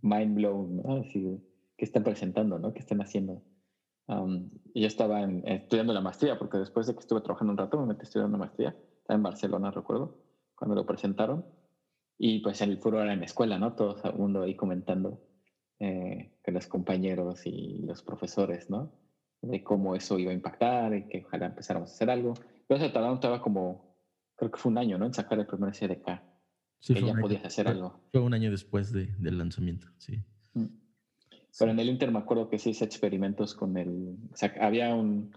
mind 0.02 0.34
blown, 0.34 0.76
¿no? 0.76 0.96
Así, 0.96 1.42
¿qué 1.78 1.86
están 1.86 2.04
presentando, 2.04 2.58
¿no? 2.58 2.74
¿Qué 2.74 2.80
están 2.80 3.00
haciendo? 3.00 3.42
Um, 4.06 4.50
y 4.74 4.82
yo 4.82 4.86
estaba 4.86 5.22
estudiando 5.22 5.92
la 5.92 6.00
maestría, 6.00 6.38
porque 6.38 6.58
después 6.58 6.86
de 6.86 6.94
que 6.94 7.00
estuve 7.00 7.20
trabajando 7.20 7.52
un 7.52 7.58
rato, 7.58 7.80
me 7.80 7.86
metí 7.86 8.02
estudiando 8.02 8.36
una 8.36 8.44
maestría. 8.44 8.76
Estaba 8.98 9.16
en 9.16 9.22
Barcelona, 9.22 9.70
recuerdo 9.70 10.18
cuando 10.54 10.74
lo 10.74 10.86
presentaron. 10.86 11.44
Y 12.18 12.40
pues 12.40 12.60
el 12.60 12.78
furor 12.78 13.02
era 13.02 13.12
en 13.12 13.20
la 13.20 13.26
escuela, 13.26 13.58
¿no? 13.58 13.74
Todo 13.74 13.96
el 14.04 14.14
mundo 14.14 14.42
ahí 14.42 14.54
comentando 14.54 15.20
eh, 15.80 16.32
con 16.44 16.54
los 16.54 16.66
compañeros 16.66 17.46
y 17.46 17.82
los 17.82 18.02
profesores, 18.02 18.70
¿no? 18.70 18.92
De 19.40 19.62
cómo 19.64 19.94
eso 19.94 20.18
iba 20.18 20.30
a 20.30 20.34
impactar 20.34 20.94
y 20.94 21.08
que 21.08 21.24
ojalá 21.26 21.46
empezáramos 21.46 21.90
a 21.90 21.94
hacer 21.94 22.10
algo. 22.10 22.34
Pero 22.66 22.80
se 22.80 22.90
tardaron 22.90 23.16
estaba 23.16 23.40
como, 23.40 23.96
creo 24.36 24.50
que 24.50 24.58
fue 24.58 24.70
un 24.70 24.78
año, 24.78 24.96
¿no? 24.96 25.06
En 25.06 25.14
sacar 25.14 25.38
el 25.38 25.46
primer 25.46 25.74
SDK. 25.74 26.22
Sí, 26.78 26.94
que 26.94 27.02
ya 27.02 27.14
podías 27.14 27.44
hacer 27.44 27.66
algo. 27.66 28.00
Fue 28.12 28.20
un 28.20 28.34
año 28.34 28.50
después 28.50 28.92
de, 28.92 29.06
del 29.18 29.38
lanzamiento, 29.38 29.88
sí. 29.96 30.22
Mm. 30.52 30.83
Pero 31.58 31.70
en 31.70 31.78
el 31.78 31.88
Inter 31.88 32.10
me 32.10 32.18
acuerdo 32.18 32.48
que 32.48 32.58
sí 32.58 32.70
hice 32.70 32.84
experimentos 32.84 33.54
con 33.54 33.76
el. 33.76 34.16
O 34.32 34.36
sea, 34.36 34.52
había 34.60 34.94
un, 34.94 35.36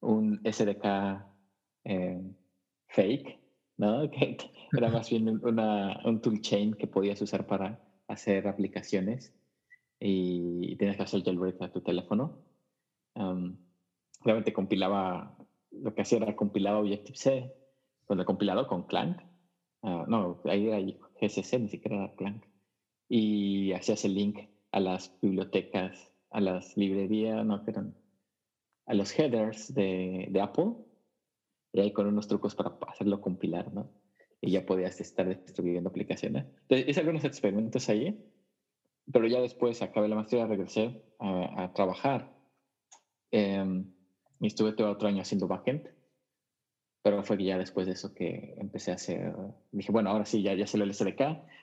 un 0.00 0.40
SDK 0.44 1.24
eh, 1.84 2.22
fake, 2.88 3.40
¿no? 3.78 4.08
Que 4.10 4.36
era 4.76 4.90
más 4.90 5.10
bien 5.10 5.28
una, 5.44 6.00
un 6.04 6.20
toolchain 6.20 6.74
que 6.74 6.86
podías 6.86 7.20
usar 7.22 7.46
para 7.46 7.80
hacer 8.08 8.46
aplicaciones 8.48 9.32
y 10.00 10.76
tenías 10.76 10.96
que 10.96 11.04
hacer 11.04 11.22
jailbreak 11.22 11.62
a 11.62 11.72
tu 11.72 11.80
teléfono. 11.80 12.44
Um, 13.14 13.56
realmente 14.22 14.52
compilaba, 14.52 15.36
lo 15.70 15.94
que 15.94 16.02
hacía 16.02 16.18
era 16.18 16.36
compilaba 16.36 16.80
Objective-C 16.80 17.52
con 18.04 18.18
el 18.20 18.26
compilador 18.26 18.66
con 18.66 18.86
Clang. 18.86 19.16
Ah, 19.82 20.04
no, 20.08 20.40
ahí 20.44 20.66
era 20.66 20.80
GCC, 21.20 21.60
ni 21.60 21.68
siquiera 21.68 21.96
era 21.96 22.14
Clang. 22.14 22.42
Y 23.08 23.72
hacías 23.72 24.04
el 24.04 24.14
link 24.14 24.38
a 24.72 24.80
las 24.80 25.16
bibliotecas, 25.20 26.12
a 26.30 26.40
las 26.40 26.76
librerías, 26.76 27.44
no, 27.44 27.62
eran 27.66 27.96
a 28.86 28.94
los 28.94 29.18
headers 29.18 29.74
de, 29.74 30.28
de, 30.30 30.40
Apple. 30.40 30.74
Y 31.72 31.80
ahí 31.80 31.92
con 31.92 32.06
unos 32.06 32.28
trucos 32.28 32.54
para 32.54 32.76
hacerlo 32.88 33.20
compilar, 33.20 33.72
¿no? 33.72 33.90
Y 34.40 34.50
ya 34.50 34.64
podías 34.64 35.00
estar 35.00 35.28
distribuyendo 35.28 35.90
aplicaciones. 35.90 36.46
Entonces, 36.62 36.88
hice 36.88 37.00
algunos 37.00 37.24
experimentos 37.24 37.88
ahí, 37.88 38.24
pero 39.12 39.26
ya 39.26 39.40
después 39.40 39.82
acabé 39.82 40.08
la 40.08 40.16
maestría, 40.16 40.46
regresé 40.46 41.02
a, 41.18 41.64
a 41.64 41.72
trabajar. 41.72 42.32
Eh, 43.32 43.84
y 44.40 44.46
estuve 44.46 44.72
todo 44.72 44.90
otro 44.90 45.08
año 45.08 45.22
haciendo 45.22 45.48
backend. 45.48 45.88
Pero 47.02 47.22
fue 47.22 47.42
ya 47.42 47.56
después 47.56 47.86
de 47.86 47.92
eso 47.92 48.14
que 48.14 48.54
empecé 48.58 48.90
a 48.90 48.94
hacer. 48.94 49.32
Dije, 49.70 49.92
bueno, 49.92 50.10
ahora 50.10 50.24
sí, 50.24 50.42
ya, 50.42 50.54
ya 50.54 50.66
sé 50.66 50.76
lo 50.76 50.92
SDK, 50.92 51.20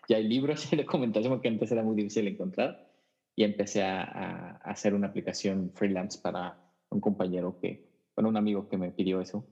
ya 0.07 0.17
hay 0.17 0.23
libros 0.23 0.65
y 0.73 0.77
documentación 0.77 1.41
que 1.41 1.49
antes 1.49 1.71
era 1.71 1.83
muy 1.83 1.95
difícil 1.95 2.27
encontrar. 2.27 2.92
Y 3.35 3.43
empecé 3.43 3.83
a, 3.83 4.03
a, 4.03 4.51
hacer 4.63 4.93
una 4.93 5.07
aplicación 5.07 5.71
freelance 5.73 6.19
para 6.21 6.59
un 6.89 7.01
compañero 7.01 7.57
que, 7.59 7.89
bueno, 8.15 8.29
un 8.29 8.37
amigo 8.37 8.69
que 8.69 8.77
me 8.77 8.91
pidió 8.91 9.21
eso. 9.21 9.45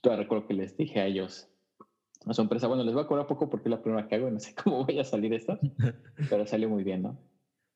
Todavía 0.00 0.22
recuerdo 0.22 0.46
que 0.46 0.54
les 0.54 0.76
dije 0.76 1.00
a 1.00 1.06
ellos, 1.06 1.48
a 2.26 2.34
su 2.34 2.42
empresa, 2.42 2.66
bueno, 2.66 2.82
les 2.82 2.94
voy 2.94 3.04
a 3.04 3.06
cobrar 3.06 3.26
poco 3.26 3.48
porque 3.48 3.68
es 3.68 3.70
la 3.70 3.82
primera 3.82 4.08
que 4.08 4.16
hago 4.16 4.28
y 4.28 4.32
no 4.32 4.40
sé 4.40 4.54
cómo 4.62 4.84
voy 4.84 4.98
a 4.98 5.04
salir 5.04 5.32
esto, 5.32 5.58
pero 6.30 6.46
salió 6.46 6.68
muy 6.68 6.84
bien, 6.84 7.02
¿no? 7.02 7.18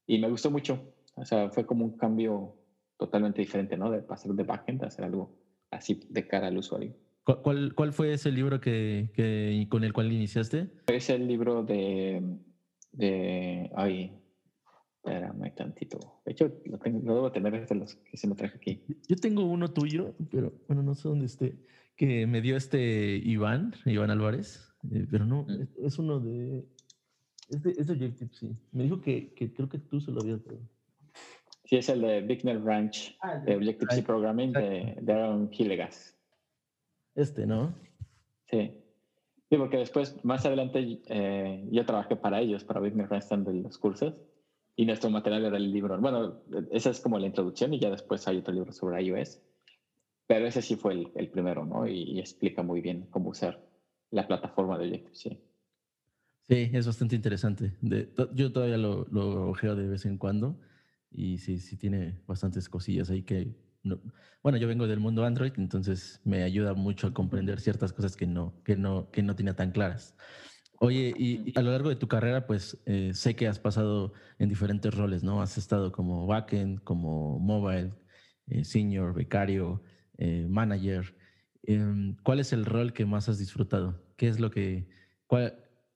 Y 0.06 0.18
me 0.18 0.28
gustó 0.28 0.50
mucho. 0.50 0.94
O 1.14 1.24
sea, 1.24 1.50
fue 1.50 1.66
como 1.66 1.84
un 1.84 1.96
cambio 1.96 2.56
totalmente 2.96 3.40
diferente, 3.40 3.76
¿no? 3.76 3.90
De 3.90 4.02
pasar 4.02 4.32
de 4.32 4.42
backend 4.42 4.82
a 4.82 4.88
hacer 4.88 5.04
algo 5.04 5.36
así 5.70 6.00
de 6.08 6.26
cara 6.26 6.48
al 6.48 6.58
usuario. 6.58 6.94
¿Cuál, 7.24 7.74
cuál 7.74 7.92
fue 7.92 8.12
ese 8.12 8.32
libro 8.32 8.60
que, 8.60 9.10
que, 9.14 9.66
con 9.68 9.84
el 9.84 9.92
cual 9.92 10.10
iniciaste? 10.10 10.68
Es 10.88 11.10
el 11.10 11.28
libro 11.28 11.62
de, 11.62 12.22
de 12.92 13.70
ay, 13.76 14.19
espérame 15.02 15.54
tantito. 15.54 16.20
De 16.24 16.32
hecho, 16.32 16.52
lo, 16.66 16.78
tengo, 16.78 17.00
lo 17.04 17.14
debo 17.14 17.32
tener 17.32 17.58
desde 17.58 17.74
los 17.74 17.94
que 17.96 18.16
se 18.16 18.26
me 18.28 18.34
traje 18.34 18.56
aquí. 18.56 18.84
Yo 19.08 19.16
tengo 19.16 19.44
uno 19.44 19.72
tuyo, 19.72 20.14
pero 20.30 20.52
bueno, 20.68 20.82
no 20.82 20.94
sé 20.94 21.08
dónde 21.08 21.26
esté, 21.26 21.56
que 21.96 22.26
me 22.26 22.40
dio 22.40 22.56
este 22.56 23.16
Iván, 23.16 23.74
Iván 23.86 24.10
Álvarez, 24.10 24.72
eh, 24.92 25.06
pero 25.10 25.24
no, 25.24 25.44
mm. 25.44 25.86
es, 25.86 25.98
uno 25.98 26.20
de, 26.20 26.64
es 27.48 27.62
de, 27.62 27.70
es 27.70 27.86
de 27.86 27.92
Objective, 27.92 28.30
sí. 28.32 28.56
Me 28.72 28.84
dijo 28.84 29.00
que, 29.00 29.32
que 29.34 29.52
creo 29.52 29.68
que 29.68 29.78
tú 29.78 30.00
se 30.00 30.10
lo 30.10 30.20
habías 30.20 30.44
dado. 30.44 30.60
Sí, 31.64 31.76
es 31.76 31.88
el 31.88 32.00
de 32.00 32.20
Bignell 32.22 32.64
Ranch 32.64 33.16
ah, 33.20 33.38
de 33.38 33.56
Objective-C 33.56 34.02
Programming 34.02 34.52
de, 34.52 34.96
de 35.00 35.12
Aaron 35.12 35.48
Hillegas. 35.52 36.16
Este, 37.14 37.46
¿no? 37.46 37.74
Sí. 38.50 38.72
Sí, 39.48 39.56
porque 39.56 39.78
después, 39.78 40.24
más 40.24 40.46
adelante, 40.46 41.00
eh, 41.06 41.68
yo 41.70 41.84
trabajé 41.84 42.16
para 42.16 42.40
ellos, 42.40 42.64
para 42.64 42.80
Bignell 42.80 43.08
Ranch 43.08 43.28
de 43.28 43.54
los 43.54 43.78
cursos, 43.78 44.14
y 44.80 44.86
nuestro 44.86 45.10
material 45.10 45.44
era 45.44 45.58
el 45.58 45.70
libro. 45.70 46.00
Bueno, 46.00 46.40
esa 46.70 46.88
es 46.88 47.00
como 47.00 47.18
la 47.18 47.26
introducción, 47.26 47.74
y 47.74 47.78
ya 47.78 47.90
después 47.90 48.26
hay 48.26 48.38
otro 48.38 48.54
libro 48.54 48.72
sobre 48.72 49.02
iOS. 49.02 49.38
Pero 50.26 50.46
ese 50.46 50.62
sí 50.62 50.74
fue 50.74 50.94
el, 50.94 51.12
el 51.16 51.28
primero, 51.28 51.66
¿no? 51.66 51.86
Y, 51.86 52.18
explica 52.18 52.62
muy 52.62 52.80
bien 52.80 53.06
cómo 53.10 53.28
usar 53.28 53.62
la 54.10 54.26
plataforma 54.26 54.78
de 54.78 54.86
Objective-C. 54.86 55.38
Sí, 56.48 56.70
es 56.72 56.86
bastante 56.86 57.14
interesante. 57.14 57.74
De, 57.82 58.10
yo 58.32 58.52
todavía 58.52 58.78
lo, 58.78 59.06
lo 59.10 59.50
ojeo 59.50 59.76
de 59.76 59.86
vez 59.86 60.06
en 60.06 60.16
cuando 60.16 60.58
y 61.10 61.36
sí, 61.36 61.58
sí 61.58 61.76
tiene 61.76 62.18
bastantes 62.26 62.66
cosillas 62.70 63.10
ahí 63.10 63.22
que... 63.22 63.54
bueno, 64.42 64.56
yo 64.56 64.66
vengo 64.66 64.86
del 64.86 64.98
mundo 64.98 65.26
Android, 65.26 65.52
entonces 65.58 66.22
me 66.24 66.42
ayuda 66.42 66.72
mucho 66.72 67.08
a 67.08 67.12
comprender 67.12 67.60
ciertas 67.60 67.92
cosas 67.92 68.16
que 68.16 68.26
no, 68.26 68.54
que 68.64 68.76
no, 68.76 69.10
que 69.10 69.22
no 69.22 69.36
tenía 69.36 69.54
tan 69.54 69.72
claras. 69.72 70.16
Oye, 70.82 71.12
y, 71.18 71.52
a 71.58 71.62
lo 71.62 71.72
largo 71.72 71.90
de 71.90 71.96
tu 71.96 72.08
carrera, 72.08 72.46
pues 72.46 72.78
eh, 72.86 73.12
sé 73.12 73.36
que 73.36 73.46
has 73.46 73.58
pasado 73.58 74.14
en 74.38 74.48
diferentes 74.48 74.94
roles, 74.94 75.22
¿no? 75.22 75.42
Has 75.42 75.58
estado 75.58 75.92
como 75.92 76.26
backend, 76.26 76.82
como 76.84 77.38
mobile, 77.38 77.92
eh, 78.46 78.64
senior, 78.64 79.12
becario, 79.12 79.82
eh, 80.16 80.46
manager. 80.48 81.14
Em, 81.64 82.16
¿Cuál 82.22 82.40
es 82.40 82.54
el 82.54 82.64
rol 82.64 82.94
que 82.94 83.04
más 83.04 83.28
has 83.28 83.38
disfrutado? 83.38 84.02
¿Qué 84.16 84.28
es 84.28 84.40
lo 84.40 84.50
que, 84.50 84.88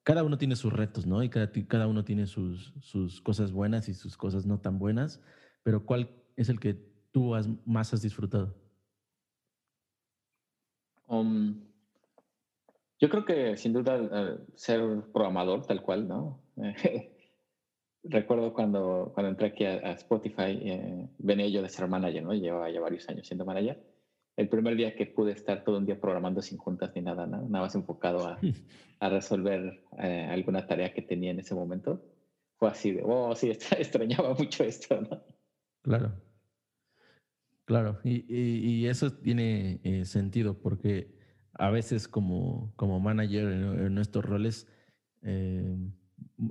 cada 0.03 0.23
uno 0.23 0.37
tiene 0.37 0.55
sus 0.55 0.71
retos, 0.71 1.07
¿no? 1.07 1.23
Y 1.23 1.31
cada, 1.31 1.51
cada 1.67 1.87
uno 1.87 2.05
tiene 2.05 2.27
sus, 2.27 2.75
sus, 2.81 3.23
cosas 3.23 3.53
buenas 3.53 3.89
y 3.89 3.95
sus 3.95 4.19
cosas 4.19 4.45
no 4.45 4.61
tan 4.61 4.79
buenas, 4.79 5.23
pero 5.63 5.87
¿cuál 5.87 6.11
es 6.37 6.51
el 6.51 6.61
que 6.61 6.75
tú 7.11 7.35
has, 7.35 7.49
más 7.65 7.95
has 7.95 8.03
disfrutado? 8.03 8.55
Um, 11.09 11.74
yo 13.01 13.09
creo 13.09 13.25
que 13.25 13.57
sin 13.57 13.73
duda 13.73 13.97
eh, 14.01 14.39
ser 14.55 14.81
programador 15.13 15.67
tal 15.67 15.83
cual, 15.83 16.09
¿no? 16.09 16.43
Recuerdo 18.07 18.53
cuando, 18.53 19.13
cuando 19.15 19.31
entré 19.31 19.47
aquí 19.49 19.65
a, 19.65 19.93
Spotify, 19.93 20.59
eh, 20.63 21.09
venía 21.19 21.49
yo 21.49 21.63
de 21.63 21.69
ser 21.71 21.89
manager, 21.89 22.23
¿no? 22.23 22.35
Llevaba 22.35 22.71
ya 22.71 22.81
varios 22.81 23.09
años 23.09 23.27
siendo 23.27 23.47
manager 23.47 23.83
el 24.37 24.49
primer 24.49 24.77
día 24.77 24.95
que 24.95 25.07
pude 25.07 25.33
estar 25.33 25.63
todo 25.65 25.79
un 25.79 25.87
día 25.87 26.01
programando 26.01 26.43
sin 26.43 26.59
juntas 26.59 26.93
ni 26.95 27.03
nada, 27.03 27.27
nada 27.27 27.49
más 27.49 27.75
enfocado 27.75 28.27
a, 28.27 28.39
a 29.01 29.09
resolver 29.09 29.85
eh, 29.99 30.29
alguna 30.31 30.67
tarea 30.67 30.93
que 30.93 31.03
tenía 31.03 31.31
en 31.31 31.39
ese 31.39 31.55
momento, 31.55 32.05
fue 32.57 32.69
así 32.69 32.93
de, 32.93 33.03
oh, 33.05 33.35
sí, 33.35 33.51
extrañaba 33.79 34.35
mucho 34.35 34.65
esto, 34.65 35.01
¿no? 35.01 35.23
Claro. 35.83 36.13
Claro, 37.67 37.99
y, 38.05 38.27
y, 38.29 38.87
eso 38.89 39.11
tiene 39.15 39.81
eh, 39.85 40.05
sentido 40.05 40.61
porque 40.61 41.17
a 41.55 41.71
veces 41.71 42.09
como, 42.09 42.73
como 42.77 43.01
manager 43.01 43.49
en, 43.49 43.95
nuestros 43.95 44.25
roles 44.25 44.67
eh, 45.23 45.77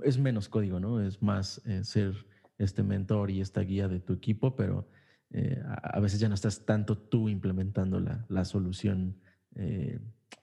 es 0.02 0.18
menos 0.18 0.48
código, 0.48 0.80
¿no? 0.80 1.00
Es 1.00 1.22
más 1.22 1.62
ser 1.82 2.26
este 2.58 2.82
mentor 2.82 3.30
y 3.30 3.40
esta 3.40 3.60
guía 3.60 3.88
de 3.88 4.00
tu 4.00 4.12
equipo, 4.12 4.54
pero 4.56 4.88
eh, 5.30 5.60
a, 5.82 5.98
veces 6.00 6.20
ya 6.20 6.28
no 6.28 6.34
estás 6.34 6.64
tanto 6.64 6.96
tú 6.96 7.28
implementando 7.28 7.98
la, 7.98 8.24
la 8.28 8.44
solución. 8.44 9.20
Eh, 9.56 9.98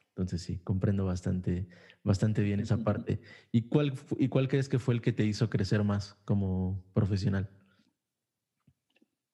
entonces 0.10 0.42
sí, 0.42 0.60
comprendo 0.60 1.06
bastante, 1.06 1.68
bastante 2.04 2.42
bien 2.42 2.60
esa 2.60 2.78
parte. 2.78 3.22
¿Y 3.52 3.70
cuál, 3.70 3.94
¿Y 4.18 4.28
cuál 4.28 4.48
crees 4.48 4.68
que 4.68 4.80
fue 4.80 4.94
el 4.94 5.02
que 5.02 5.14
te 5.14 5.26
hizo 5.26 5.50
crecer 5.50 5.84
más 5.84 6.16
como 6.26 6.84
profesional? 6.94 7.50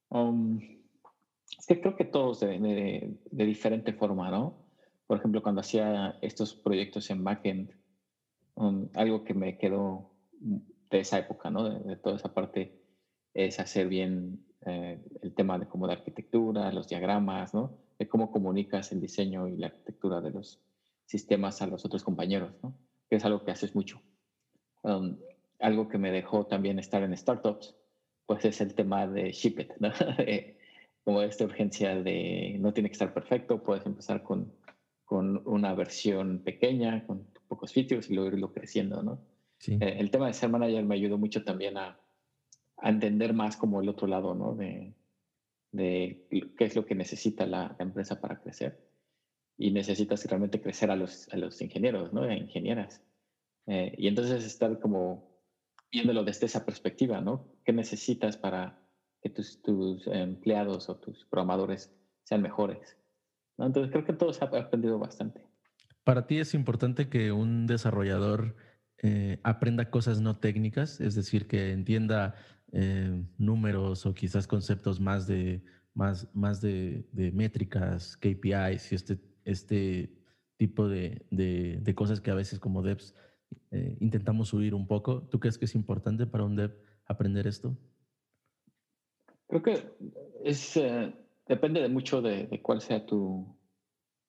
Um, 0.10 0.60
es 1.58 1.66
que 1.68 1.82
creo 1.82 1.96
que 1.96 2.06
todos 2.06 2.40
de, 2.40 3.18
de, 3.32 3.46
diferente 3.46 3.94
forma, 3.94 4.30
¿no? 4.30 4.67
Por 5.08 5.18
ejemplo, 5.18 5.42
cuando 5.42 5.62
hacía 5.62 6.16
estos 6.22 6.54
proyectos 6.56 7.10
en 7.10 7.24
backend, 7.24 7.72
um, 8.56 8.88
algo 8.94 9.24
que 9.24 9.34
me 9.34 9.56
quedó 9.56 10.06
de 10.90 11.00
esa 11.00 11.18
época, 11.18 11.50
¿no? 11.50 11.64
De, 11.64 11.80
de, 11.80 11.96
toda 11.98 12.18
esa 12.18 12.30
parte 12.30 12.72
es 13.34 13.60
hacer 13.60 13.88
bien 13.88 14.40
eh, 14.66 15.00
el 15.22 15.34
tema 15.34 15.58
de 15.58 15.66
cómo 15.66 15.88
de 15.88 15.94
arquitectura, 15.94 16.72
los 16.72 16.88
diagramas, 16.88 17.54
¿no? 17.54 17.72
De 17.98 18.08
cómo 18.08 18.30
comunicas 18.30 18.92
el 18.92 19.00
diseño 19.00 19.48
y 19.48 19.56
la 19.56 19.68
arquitectura 19.68 20.20
de 20.20 20.32
los 20.32 20.60
sistemas 21.06 21.62
a 21.62 21.68
los 21.68 21.86
otros 21.86 22.04
compañeros, 22.04 22.54
¿no? 22.62 22.74
Que 23.10 23.16
es 23.16 23.26
algo 23.26 23.44
que 23.44 23.52
haces 23.52 23.76
mucho. 23.76 24.02
Um, 24.82 25.16
algo 25.60 25.88
que 25.88 25.98
me 25.98 26.12
dejó 26.12 26.46
también 26.46 26.80
estar 26.80 27.02
en 27.04 27.16
startups, 27.16 27.76
pues 28.26 28.44
es 28.46 28.60
el 28.60 28.74
tema 28.74 29.08
de 29.08 29.32
ship 29.32 29.60
it, 29.60 29.72
¿no? 29.80 29.90
como 31.04 31.22
esta 31.22 31.46
urgencia 31.46 31.96
de 31.96 32.58
no 32.60 32.74
tiene 32.74 32.90
que 32.90 32.94
estar 32.94 33.14
perfecto, 33.14 33.64
puedes 33.64 33.86
empezar 33.86 34.22
con, 34.22 34.52
con 35.08 35.42
una 35.48 35.74
versión 35.74 36.40
pequeña, 36.40 37.08
con 37.08 37.26
pocos 37.48 37.72
features 37.72 38.10
y 38.10 38.14
luego 38.14 38.28
irlo 38.28 38.52
creciendo, 38.52 39.02
¿no? 39.02 39.22
Sí. 39.58 39.78
Eh, 39.80 39.96
el 40.00 40.12
tema 40.12 40.28
de 40.28 40.34
ser 40.34 40.50
manager 40.50 40.84
me 40.84 40.96
ayudó 40.96 41.18
mucho 41.18 41.46
también 41.46 41.78
a, 41.78 41.98
a 42.76 42.90
entender 42.90 43.34
más 43.34 43.56
como 43.56 43.82
el 43.82 43.88
otro 43.88 44.06
lado, 44.06 44.36
¿no? 44.36 44.54
De, 44.54 44.94
de 45.72 46.28
qué 46.58 46.66
es 46.66 46.76
lo 46.76 46.86
que 46.86 46.94
necesita 46.94 47.46
la, 47.46 47.74
empresa 47.80 48.20
para 48.20 48.42
crecer. 48.42 48.86
Y 49.58 49.72
necesitas 49.72 50.26
realmente 50.26 50.62
crecer 50.62 50.92
a 50.92 50.98
los, 50.98 51.32
a 51.34 51.38
los 51.38 51.62
ingenieros, 51.62 52.12
¿no? 52.12 52.24
A 52.24 52.36
ingenieras. 52.36 53.02
Eh, 53.66 53.96
y 53.98 54.10
entonces 54.10 54.44
estar 54.44 54.78
como 54.82 55.32
viéndolo 55.90 56.26
desde 56.26 56.48
esa 56.48 56.66
perspectiva, 56.66 57.22
¿no? 57.22 57.48
¿Qué 57.64 57.72
necesitas 57.72 58.36
para 58.36 58.78
que 59.22 59.30
tus, 59.30 59.62
tus 59.62 60.06
empleados 60.08 60.90
o 60.90 60.98
tus 60.98 61.24
programadores 61.24 61.96
sean 62.24 62.42
mejores? 62.42 62.98
Entonces 63.58 63.92
creo 63.92 64.06
que 64.06 64.14
todos 64.14 64.42
han 64.42 64.56
aprendido 64.56 65.00
bastante. 65.00 65.42
Para 66.04 66.28
ti 66.28 66.40
es 66.40 66.54
importante 66.54 67.10
que 67.10 67.32
un 67.32 67.68
desarrollador 67.68 68.56
eh, 69.04 69.40
aprenda 69.44 69.90
cosas 69.90 70.22
no 70.22 70.38
técnicas, 70.38 71.02
es 71.02 71.16
decir, 71.16 71.48
que 71.48 71.72
entienda 71.72 72.36
eh, 72.72 73.24
números 73.38 74.06
o 74.06 74.14
quizás 74.14 74.48
conceptos 74.48 75.00
más 75.00 75.28
de, 75.28 75.64
más, 75.94 76.30
más 76.34 76.62
de, 76.62 77.06
métricas, 77.34 78.18
KPIs 78.18 78.92
y 78.92 78.96
este, 78.96 79.20
este 79.46 80.14
tipo 80.58 80.88
de, 80.88 81.26
de, 81.30 81.96
cosas 81.96 82.22
que 82.22 82.32
a 82.32 82.36
veces 82.36 82.60
como 82.60 82.82
devs 82.82 83.16
eh, 83.72 83.98
intentamos 84.00 84.50
subir 84.50 84.74
un 84.74 84.88
poco. 84.88 85.24
¿Tú 85.24 85.40
crees 85.40 85.58
que 85.58 85.66
es 85.66 85.76
importante 85.76 86.26
para 86.26 86.44
un 86.44 86.56
dev 86.56 86.76
aprender 87.06 87.48
esto? 87.48 87.78
Creo 89.48 89.64
que 89.64 89.92
es, 90.44 90.80
depende 91.48 91.82
de 91.82 91.90
mucho 91.90 92.22
de, 92.22 92.60
cuál 92.62 92.82
sea 92.82 93.06
tu, 93.06 93.56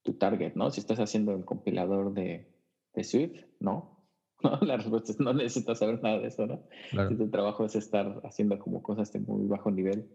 tu, 0.03 0.15
target, 0.15 0.55
¿no? 0.55 0.71
Si 0.71 0.81
estás 0.81 0.99
haciendo 0.99 1.33
el 1.33 1.45
compilador 1.45 2.13
de, 2.13 2.49
de 2.95 3.05
Swift, 3.05 3.45
¿no? 3.61 4.05
¿no? 4.43 4.59
La 4.63 4.77
respuesta 4.77 5.13
es 5.13 5.21
no 5.21 5.33
necesitas 5.33 5.79
saber 5.79 6.03
nada 6.03 6.19
de 6.19 6.29
eso, 6.29 6.47
¿no? 6.47 6.63
Si 7.09 7.17
tu 7.17 7.29
trabajo 7.29 7.65
es 7.65 7.75
estar 7.75 8.21
haciendo 8.25 8.59
como 8.59 8.83
cosas 8.83 9.13
de 9.13 9.21
muy 9.21 9.47
bajo 9.47 9.71
nivel 9.71 10.09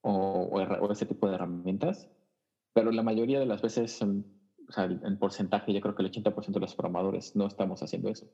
o, 0.00 0.48
o, 0.50 0.92
ese 0.92 1.06
tipo 1.06 1.28
de 1.28 1.34
herramientas, 1.34 2.10
pero 2.72 2.90
la 2.90 3.02
mayoría 3.02 3.38
de 3.38 3.46
las 3.46 3.60
veces, 3.60 4.00
o 4.02 4.72
sea, 4.72 4.84
en 4.84 5.18
porcentaje, 5.18 5.72
yo 5.72 5.80
creo 5.80 5.94
que 5.94 6.02
el 6.02 6.10
80% 6.10 6.52
de 6.52 6.60
los 6.60 6.74
programadores 6.74 7.36
no 7.36 7.46
estamos 7.46 7.82
haciendo 7.82 8.08
eso, 8.08 8.26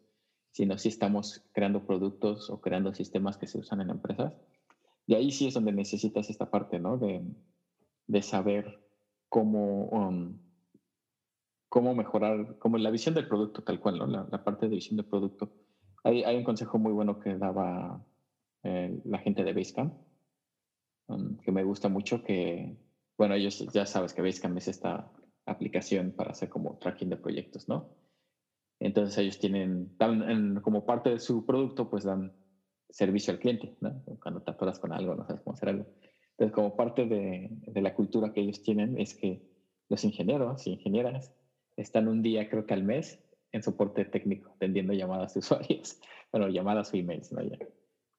sino 0.52 0.78
sí 0.78 0.88
estamos 0.88 1.44
creando 1.52 1.84
productos 1.84 2.48
o 2.48 2.60
creando 2.60 2.94
sistemas 2.94 3.36
que 3.36 3.48
se 3.48 3.58
usan 3.58 3.80
en 3.80 3.90
empresas. 3.90 4.32
Y 5.06 5.14
ahí 5.14 5.30
sí 5.32 5.48
es 5.48 5.54
donde 5.54 5.72
necesitas 5.72 6.30
esta 6.30 6.50
parte, 6.50 6.78
¿no? 6.78 6.96
De, 6.98 7.24
de 8.08 8.22
saber 8.22 8.80
cómo... 9.28 9.88
Um, 9.90 10.48
cómo 11.68 11.94
mejorar, 11.94 12.58
como 12.58 12.78
la 12.78 12.90
visión 12.90 13.14
del 13.14 13.28
producto 13.28 13.62
tal 13.62 13.80
cual, 13.80 13.98
¿no? 13.98 14.06
la, 14.06 14.44
parte 14.44 14.68
de 14.68 14.74
visión 14.74 14.96
del 14.96 15.06
producto. 15.06 15.52
Hay, 16.04 16.36
un 16.36 16.44
consejo 16.44 16.78
muy 16.78 16.92
bueno 16.92 17.20
que 17.20 17.36
daba 17.36 18.04
eh, 18.62 19.00
la 19.04 19.18
gente 19.18 19.44
de 19.44 19.52
Basecamp, 19.52 19.94
um, 21.08 21.36
que 21.38 21.52
me 21.52 21.64
gusta 21.64 21.88
mucho, 21.88 22.22
que, 22.22 22.76
bueno, 23.18 23.34
ellos 23.34 23.66
ya 23.72 23.84
sabes 23.84 24.14
que 24.14 24.22
Basecamp 24.22 24.56
es 24.56 24.68
esta 24.68 25.12
aplicación 25.44 26.12
para 26.12 26.30
hacer 26.30 26.48
como 26.48 26.78
tracking 26.78 27.10
de 27.10 27.16
proyectos, 27.16 27.68
¿no? 27.68 27.90
Entonces 28.80 29.18
ellos 29.18 29.38
tienen, 29.38 29.96
dan, 29.98 30.60
como 30.62 30.86
parte 30.86 31.10
de 31.10 31.18
su 31.18 31.44
producto, 31.44 31.90
pues 31.90 32.04
dan 32.04 32.32
servicio 32.88 33.32
al 33.32 33.40
cliente, 33.40 33.76
¿no? 33.80 34.02
Cuando 34.22 34.40
te 34.42 34.52
atoras 34.52 34.78
con 34.78 34.92
algo, 34.92 35.14
no 35.14 35.26
sabes 35.26 35.42
cómo 35.42 35.54
hacer 35.54 35.70
algo. 35.70 35.86
Entonces, 36.38 36.54
como 36.54 36.76
parte 36.76 37.06
de, 37.06 37.48
de 37.50 37.82
la 37.82 37.94
cultura 37.94 38.32
que 38.32 38.40
ellos 38.40 38.62
tienen 38.62 38.96
es 38.96 39.12
que 39.12 39.42
los 39.88 40.04
ingenieros 40.04 40.66
y 40.68 40.74
ingenieras 40.74 41.34
están 41.76 42.06
un 42.06 42.22
día, 42.22 42.48
creo 42.48 42.64
que 42.64 42.74
al 42.74 42.84
mes, 42.84 43.18
en 43.50 43.62
soporte 43.62 44.04
técnico, 44.04 44.52
atendiendo 44.54 44.92
llamadas 44.92 45.34
de 45.34 45.40
usuarios. 45.40 46.00
Bueno, 46.30 46.48
llamadas 46.48 46.92
o 46.92 46.96
emails, 46.98 47.32
¿no? 47.32 47.42
Ya, 47.42 47.56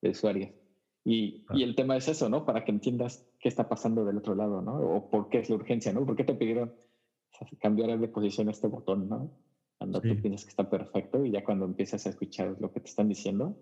de 0.01 0.09
usuarios. 0.09 0.49
Y, 1.05 1.45
y, 1.53 1.61
el 1.61 1.75
tema 1.75 1.95
es 1.95 2.07
eso, 2.07 2.27
¿no? 2.27 2.43
Para 2.43 2.65
que 2.65 2.71
entiendas 2.71 3.23
qué 3.39 3.47
está 3.47 3.69
pasando 3.69 4.03
del 4.03 4.17
otro 4.17 4.33
lado, 4.33 4.63
¿no? 4.63 4.79
O 4.79 5.11
por 5.11 5.29
qué 5.29 5.37
es 5.37 5.49
la 5.51 5.57
urgencia, 5.57 5.93
¿no? 5.93 6.03
¿Por 6.07 6.15
qué 6.15 6.23
te 6.23 6.33
pidieron 6.33 6.73
cambiar 7.59 7.99
de 7.99 8.07
posición 8.07 8.49
este 8.49 8.65
botón, 8.65 9.07
¿no? 9.07 9.31
Cuando 9.77 10.01
tú 10.01 10.19
piensas 10.19 10.43
que 10.43 10.49
está 10.49 10.67
perfecto 10.71 11.23
y 11.23 11.29
ya 11.29 11.43
cuando 11.43 11.65
empiezas 11.65 12.07
a 12.07 12.09
escuchar 12.09 12.55
lo 12.59 12.71
que 12.73 12.79
te 12.79 12.87
están 12.87 13.07
diciendo, 13.07 13.55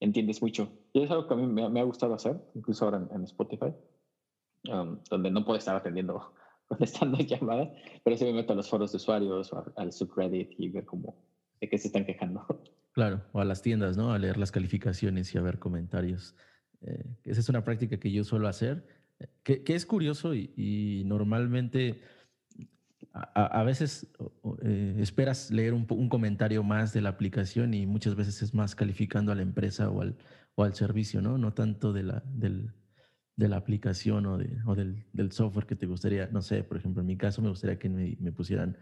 entiendes 0.00 0.42
mucho. 0.42 0.68
Y 0.92 1.02
es 1.02 1.10
algo 1.10 1.26
que 1.26 1.34
a 1.34 1.36
mí 1.36 1.46
me, 1.46 1.80
ha 1.80 1.84
gustado 1.84 2.14
hacer, 2.14 2.36
incluso 2.54 2.84
ahora 2.84 3.06
en, 3.10 3.24
Spotify, 3.24 3.72
um, 4.70 4.98
donde 5.10 5.30
no 5.30 5.44
puedo 5.44 5.58
estar 5.58 5.76
atendiendo 5.76 6.32
contestando 6.68 7.18
llamadas, 7.20 7.68
pero 8.04 8.16
sí 8.16 8.24
me 8.24 8.32
meto 8.32 8.52
a 8.52 8.56
los 8.56 8.68
foros 8.68 8.92
de 8.92 8.96
usuarios 8.96 9.52
o 9.52 9.72
al 9.76 9.92
subreddit 9.92 10.52
y 10.58 10.68
ver 10.68 10.84
cómo, 10.84 11.16
de 11.60 11.68
qué 11.68 11.78
se 11.78 11.88
están 11.88 12.04
quejando. 12.04 12.46
Claro, 12.92 13.20
o 13.32 13.40
a 13.40 13.44
las 13.44 13.60
tiendas, 13.60 13.98
¿no? 13.98 14.14
A 14.14 14.18
leer 14.18 14.38
las 14.38 14.50
calificaciones 14.50 15.34
y 15.34 15.36
a 15.36 15.42
ver 15.42 15.58
comentarios. 15.58 16.34
Eh, 16.80 17.04
esa 17.24 17.40
es 17.40 17.48
una 17.50 17.62
práctica 17.62 18.00
que 18.00 18.10
yo 18.10 18.24
suelo 18.24 18.48
hacer, 18.48 18.86
que, 19.42 19.62
que 19.64 19.74
es 19.74 19.84
curioso 19.84 20.34
y, 20.34 21.02
normalmente 21.04 22.00
a, 23.34 23.60
a 23.60 23.64
veces 23.64 24.06
eh, 24.62 24.96
esperas 24.98 25.50
leer 25.50 25.74
un, 25.74 25.86
un, 25.88 26.08
comentario 26.08 26.62
más 26.62 26.92
de 26.92 27.00
la 27.00 27.10
aplicación 27.10 27.74
y 27.74 27.86
muchas 27.86 28.14
veces 28.14 28.42
es 28.42 28.54
más 28.54 28.74
calificando 28.74 29.32
a 29.32 29.34
la 29.34 29.42
empresa 29.42 29.90
o 29.90 30.02
al, 30.02 30.16
o 30.54 30.64
al 30.64 30.74
servicio, 30.74 31.22
¿no? 31.22 31.38
No 31.38 31.52
tanto 31.54 31.92
de 31.92 32.02
la, 32.02 32.22
del, 32.26 32.72
de 33.36 33.48
la 33.48 33.56
aplicación 33.56 34.26
o, 34.26 34.38
de, 34.38 34.58
o 34.66 34.74
del, 34.74 35.04
del, 35.12 35.32
software 35.32 35.66
que 35.66 35.76
te 35.76 35.86
gustaría, 35.86 36.26
no 36.28 36.42
sé, 36.42 36.64
por 36.64 36.76
ejemplo, 36.76 37.00
en 37.00 37.06
mi 37.06 37.16
caso 37.16 37.42
me 37.42 37.48
gustaría 37.48 37.78
que 37.78 37.88
me, 37.88 38.16
me 38.20 38.32
pusieran, 38.32 38.76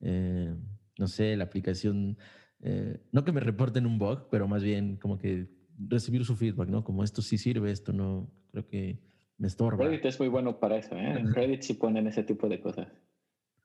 eh, 0.00 0.54
no 0.98 1.06
sé, 1.06 1.36
la 1.36 1.44
aplicación, 1.44 2.16
eh, 2.62 3.00
no 3.12 3.24
que 3.24 3.32
me 3.32 3.40
reporten 3.40 3.86
un 3.86 3.98
bug, 3.98 4.28
pero 4.30 4.48
más 4.48 4.62
bien 4.62 4.96
como 4.96 5.18
que 5.18 5.48
recibir 5.78 6.24
su 6.24 6.36
feedback, 6.36 6.68
¿no? 6.68 6.84
Como 6.84 7.02
esto 7.04 7.22
sí 7.22 7.38
sirve, 7.38 7.70
esto 7.70 7.92
no, 7.92 8.30
creo 8.50 8.66
que 8.66 8.98
me 9.38 9.48
estorba. 9.48 9.84
Reddit 9.84 10.04
es 10.04 10.18
muy 10.20 10.28
bueno 10.28 10.58
para 10.60 10.76
eso, 10.76 10.96
¿eh? 10.96 11.18
En 11.18 11.34
Reddit 11.34 11.62
sí 11.62 11.74
ponen 11.74 12.06
ese 12.06 12.22
tipo 12.22 12.48
de 12.48 12.60
cosas. 12.60 12.88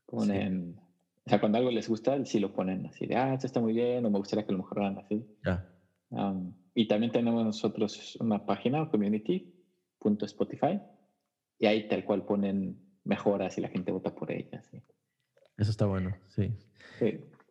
Ponen, 0.09 0.79
o 1.25 1.29
sea, 1.29 1.39
cuando 1.39 1.57
algo 1.57 1.71
les 1.71 1.87
gusta, 1.87 2.23
sí 2.25 2.39
lo 2.39 2.53
ponen 2.53 2.87
así 2.87 3.05
de, 3.05 3.15
ah, 3.15 3.33
esto 3.33 3.47
está 3.47 3.59
muy 3.59 3.73
bien, 3.73 4.05
o 4.05 4.09
me 4.09 4.17
gustaría 4.17 4.45
que 4.45 4.51
lo 4.51 4.59
mejoraran 4.59 4.97
así. 4.97 5.25
Ya. 5.45 5.67
Um, 6.09 6.53
y 6.73 6.87
también 6.87 7.11
tenemos 7.11 7.43
nosotros 7.45 8.17
una 8.19 8.45
página, 8.45 8.89
community, 8.89 9.53
punto 9.99 10.25
Spotify 10.25 10.79
y 11.59 11.65
ahí 11.65 11.87
tal 11.87 12.03
cual 12.05 12.25
ponen 12.25 12.79
mejoras 13.03 13.57
y 13.57 13.61
la 13.61 13.67
gente 13.67 13.91
vota 13.91 14.15
por 14.15 14.31
ellas. 14.31 14.71
Eso 15.57 15.71
está 15.71 15.85
bueno, 15.85 16.15
sí. 16.29 16.53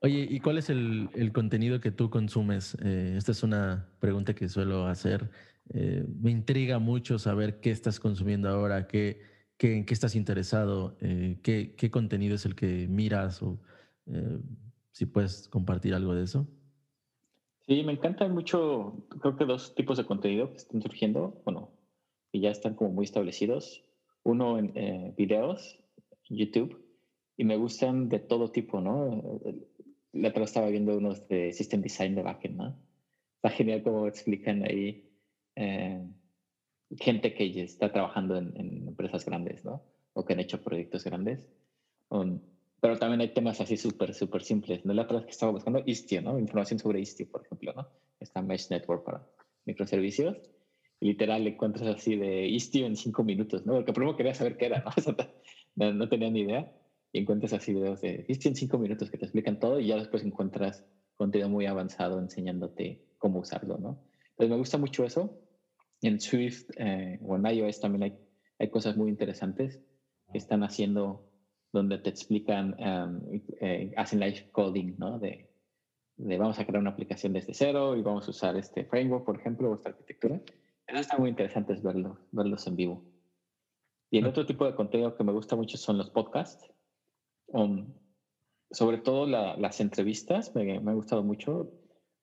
Oye, 0.00 0.26
¿y 0.30 0.40
cuál 0.40 0.58
es 0.58 0.70
el, 0.70 1.10
el 1.14 1.32
contenido 1.32 1.80
que 1.80 1.90
tú 1.90 2.08
consumes? 2.08 2.76
Eh, 2.82 3.14
esta 3.16 3.32
es 3.32 3.42
una 3.42 3.88
pregunta 4.00 4.34
que 4.34 4.48
suelo 4.48 4.86
hacer. 4.86 5.30
Eh, 5.70 6.04
me 6.20 6.30
intriga 6.30 6.78
mucho 6.78 7.18
saber 7.18 7.60
qué 7.60 7.70
estás 7.70 8.00
consumiendo 8.00 8.48
ahora, 8.48 8.86
qué, 8.86 9.20
qué 9.58 9.76
en 9.76 9.84
qué 9.84 9.92
estás 9.92 10.14
interesado, 10.14 10.96
eh, 11.00 11.38
qué, 11.42 11.74
qué, 11.76 11.90
contenido 11.90 12.36
es 12.36 12.46
el 12.46 12.54
que 12.54 12.88
miras 12.88 13.42
o 13.42 13.58
si 14.92 15.06
puedes 15.06 15.48
compartir 15.48 15.94
algo 15.94 16.14
de 16.14 16.24
eso. 16.24 16.48
Sí, 17.68 17.82
me 17.84 17.92
encanta 17.92 18.26
mucho, 18.28 19.06
creo 19.20 19.36
que 19.36 19.44
dos 19.44 19.74
tipos 19.74 19.98
de 19.98 20.06
contenido 20.06 20.50
que 20.50 20.56
están 20.56 20.80
surgiendo. 20.80 21.42
Bueno, 21.44 21.70
y 22.32 22.40
ya 22.40 22.50
están 22.50 22.74
como 22.74 22.90
muy 22.90 23.04
establecidos. 23.04 23.84
Uno 24.22 24.58
en 24.58 24.72
eh, 24.74 25.14
videos, 25.16 25.78
YouTube, 26.28 26.84
y 27.36 27.44
me 27.44 27.56
gustan 27.56 28.08
de 28.08 28.18
todo 28.18 28.50
tipo, 28.50 28.80
¿no? 28.80 29.40
La 30.12 30.30
otra 30.30 30.44
estaba 30.44 30.68
viendo 30.68 30.96
unos 30.96 31.28
de 31.28 31.52
System 31.52 31.82
Design 31.82 32.14
de 32.14 32.22
backend, 32.22 32.56
¿no? 32.56 32.76
Está 33.36 33.50
genial 33.50 33.82
como 33.82 34.08
explican 34.08 34.64
ahí 34.64 35.08
eh, 35.54 36.04
gente 36.96 37.34
que 37.34 37.62
está 37.62 37.92
trabajando 37.92 38.36
en, 38.36 38.88
empresas 38.88 39.24
grandes, 39.24 39.64
¿no? 39.64 39.82
O 40.14 40.24
que 40.24 40.32
han 40.32 40.40
hecho 40.40 40.60
proyectos 40.62 41.04
grandes. 41.04 41.46
Um, 42.10 42.40
pero 42.80 42.96
también 42.98 43.20
hay 43.20 43.34
temas 43.34 43.60
así 43.60 43.76
súper, 43.76 44.14
súper 44.14 44.42
simples. 44.42 44.84
¿no? 44.84 44.94
La 44.94 45.02
otra 45.02 45.18
vez 45.18 45.26
que 45.26 45.32
estaba 45.32 45.52
buscando 45.52 45.82
Istio, 45.84 46.22
¿no? 46.22 46.38
Información 46.38 46.78
sobre 46.78 47.00
Istio, 47.00 47.28
por 47.30 47.44
ejemplo, 47.44 47.72
¿no? 47.74 47.88
Esta 48.20 48.40
Mesh 48.40 48.70
Network 48.70 49.04
para 49.04 49.26
microservicios 49.66 50.36
literal 51.00 51.46
encuentras 51.46 51.86
así 51.88 52.16
de 52.16 52.48
Istio 52.48 52.86
en 52.86 52.96
cinco 52.96 53.24
minutos, 53.24 53.64
¿no? 53.66 53.74
Porque 53.74 53.92
primero 53.92 54.16
quería 54.16 54.34
saber 54.34 54.56
qué 54.56 54.66
era, 54.66 54.84
¿no? 55.76 55.92
no, 55.92 56.08
tenía 56.08 56.30
ni 56.30 56.40
idea. 56.40 56.72
Y 57.12 57.20
encuentras 57.20 57.52
así 57.52 57.72
videos 57.72 58.00
de 58.00 58.24
Istio 58.28 58.50
en 58.50 58.56
cinco 58.56 58.78
minutos 58.78 59.10
que 59.10 59.16
te 59.18 59.24
explican 59.24 59.58
todo 59.58 59.80
y 59.80 59.86
ya 59.86 59.96
después 59.96 60.24
encuentras 60.24 60.84
contenido 61.16 61.48
muy 61.48 61.66
avanzado 61.66 62.18
enseñándote 62.18 63.02
cómo 63.18 63.40
usarlo, 63.40 63.78
¿no? 63.78 64.04
Entonces 64.30 64.50
me 64.50 64.56
gusta 64.56 64.78
mucho 64.78 65.04
eso. 65.04 65.40
En 66.00 66.20
Swift 66.20 66.70
eh, 66.76 67.18
o 67.22 67.36
en 67.36 67.46
iOS 67.46 67.80
también 67.80 68.04
hay, 68.04 68.18
hay 68.58 68.68
cosas 68.68 68.96
muy 68.96 69.08
interesantes 69.08 69.80
que 70.30 70.38
están 70.38 70.62
haciendo 70.62 71.28
donde 71.72 71.98
te 71.98 72.10
explican, 72.10 72.74
um, 72.80 73.20
eh, 73.60 73.92
hacen 73.96 74.20
live 74.20 74.48
coding, 74.52 74.94
¿no? 74.98 75.18
De, 75.18 75.50
de, 76.16 76.38
vamos 76.38 76.58
a 76.58 76.64
crear 76.64 76.80
una 76.80 76.90
aplicación 76.90 77.32
desde 77.32 77.54
cero 77.54 77.96
y 77.96 78.02
vamos 78.02 78.26
a 78.26 78.30
usar 78.30 78.56
este 78.56 78.84
framework, 78.84 79.24
por 79.24 79.36
ejemplo, 79.36 79.70
o 79.70 79.74
esta 79.74 79.90
arquitectura. 79.90 80.40
Eso 80.86 81.00
está 81.00 81.18
muy 81.18 81.28
interesante 81.28 81.74
es 81.74 81.82
verlo, 81.82 82.18
verlos 82.32 82.66
en 82.66 82.76
vivo. 82.76 83.04
Y 84.10 84.18
el 84.18 84.26
otro 84.26 84.46
tipo 84.46 84.64
de 84.64 84.74
contenido 84.74 85.14
que 85.14 85.24
me 85.24 85.32
gusta 85.32 85.54
mucho 85.54 85.76
son 85.76 85.98
los 85.98 86.08
podcasts. 86.10 86.70
Um, 87.48 87.92
sobre 88.70 88.98
todo 88.98 89.26
las 89.26 89.80
entrevistas, 89.80 90.54
me, 90.54 90.80
me, 90.80 90.90
ha 90.90 90.94
gustado 90.94 91.22
mucho, 91.22 91.70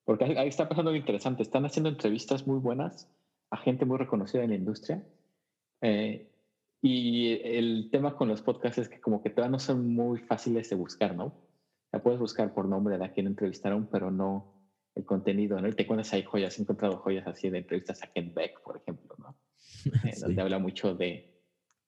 porque 0.04 0.24
ahí 0.24 0.48
está 0.48 0.68
pasando 0.68 0.90
algo 0.90 1.00
interesante. 1.00 1.42
Están 1.42 1.64
haciendo 1.64 1.88
entrevistas 1.88 2.46
muy 2.46 2.58
buenas 2.58 3.08
a 3.50 3.56
gente 3.56 3.84
muy 3.84 3.98
reconocida 3.98 4.42
en 4.42 4.50
la 4.50 4.56
industria. 4.56 5.02
Eh, 5.80 6.32
y 6.82 7.32
el 7.42 7.88
tema 7.90 8.16
con 8.16 8.28
los 8.28 8.42
podcasts 8.42 8.78
es 8.78 8.88
que 8.88 9.00
como 9.00 9.22
que 9.22 9.30
todavía 9.30 9.52
no 9.52 9.58
son 9.58 9.88
muy 9.88 10.18
fáciles 10.18 10.68
de 10.70 10.76
buscar, 10.76 11.14
¿no? 11.14 11.34
La 11.92 12.02
puedes 12.02 12.20
buscar 12.20 12.52
por 12.52 12.68
nombre 12.68 12.98
de 12.98 13.04
a 13.04 13.12
quien 13.12 13.26
entrevistaron, 13.26 13.88
pero 13.90 14.10
no, 14.10 14.56
el 14.94 15.04
contenido, 15.04 15.60
¿no? 15.60 15.68
Y 15.68 15.72
te 15.72 15.82
encuentras 15.82 16.12
ahí 16.12 16.22
joyas, 16.22 16.58
he 16.58 16.62
encontrado 16.62 16.98
joyas 16.98 17.26
así 17.26 17.50
de 17.50 17.58
entrevistas 17.58 18.02
a 18.02 18.08
Ken 18.08 18.32
Beck, 18.34 18.62
por 18.62 18.76
ejemplo, 18.76 19.14
¿no? 19.18 19.36
Eh, 20.04 20.14
donde 20.20 20.42
habla 20.42 20.58
mucho 20.58 20.94
de, 20.94 21.32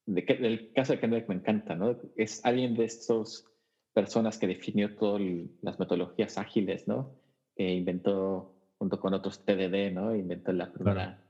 de 0.05 0.25
que, 0.25 0.33
el 0.33 0.71
caso 0.71 0.93
de 0.93 0.99
Kendrick 0.99 1.27
me 1.27 1.35
encanta, 1.35 1.75
¿no? 1.75 1.97
Es 2.15 2.43
alguien 2.45 2.73
de 2.75 2.85
estas 2.85 3.45
personas 3.93 4.37
que 4.37 4.47
definió 4.47 4.95
todas 4.95 5.21
las 5.61 5.79
metodologías 5.79 6.37
ágiles, 6.37 6.87
¿no? 6.87 7.19
Que 7.55 7.73
inventó 7.73 8.55
junto 8.77 8.99
con 8.99 9.13
otros 9.13 9.43
TDD, 9.43 9.91
¿no? 9.91 10.15
Inventó 10.15 10.53
la 10.53 10.71
primera 10.71 11.28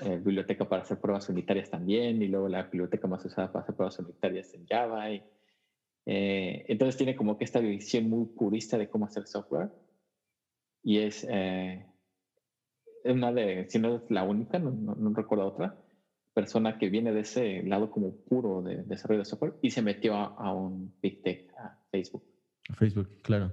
eh, 0.00 0.16
biblioteca 0.16 0.68
para 0.68 0.82
hacer 0.82 1.00
pruebas 1.00 1.28
unitarias 1.28 1.70
también 1.70 2.20
y 2.22 2.28
luego 2.28 2.48
la 2.48 2.64
biblioteca 2.64 3.06
más 3.06 3.24
usada 3.24 3.52
para 3.52 3.62
hacer 3.62 3.74
pruebas 3.74 3.98
unitarias 3.98 4.52
en 4.54 4.66
Java. 4.66 5.10
Y, 5.10 5.22
eh, 6.06 6.64
entonces 6.68 6.96
tiene 6.96 7.16
como 7.16 7.38
que 7.38 7.44
esta 7.44 7.60
visión 7.60 8.10
muy 8.10 8.26
purista 8.26 8.76
de 8.76 8.88
cómo 8.88 9.06
hacer 9.06 9.26
software 9.26 9.70
y 10.84 10.98
es 10.98 11.26
eh, 11.30 11.86
una 13.04 13.32
de, 13.32 13.66
si 13.70 13.78
no 13.78 13.96
es 13.96 14.10
la 14.10 14.22
única, 14.22 14.58
no, 14.58 14.70
no, 14.70 15.14
recuerdo 15.14 15.46
otra, 15.46 15.78
persona 16.34 16.78
que 16.78 16.90
viene 16.90 17.12
de 17.12 17.20
ese 17.20 17.62
lado 17.62 17.90
como 17.90 18.16
puro 18.16 18.62
de, 18.62 18.82
desarrollo 18.84 19.20
de 19.20 19.24
software 19.24 19.54
y 19.62 19.70
se 19.70 19.82
metió 19.82 20.14
a, 20.14 20.52
un 20.52 20.94
Big 21.00 21.22
Tech, 21.22 21.50
a 21.56 21.78
Facebook. 21.90 22.24
Facebook, 22.76 23.08
claro. 23.22 23.52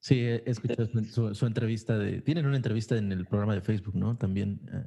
Sí, 0.00 0.20
he 0.20 0.42
escuchado 0.46 0.86
su, 1.34 1.46
entrevista 1.46 1.96
de... 1.96 2.20
Tienen 2.20 2.46
una 2.46 2.56
entrevista 2.56 2.96
en 2.96 3.10
el 3.12 3.26
programa 3.26 3.54
de 3.54 3.62
Facebook, 3.62 3.94
¿no? 3.94 4.16
También, 4.16 4.60
eh, 4.72 4.86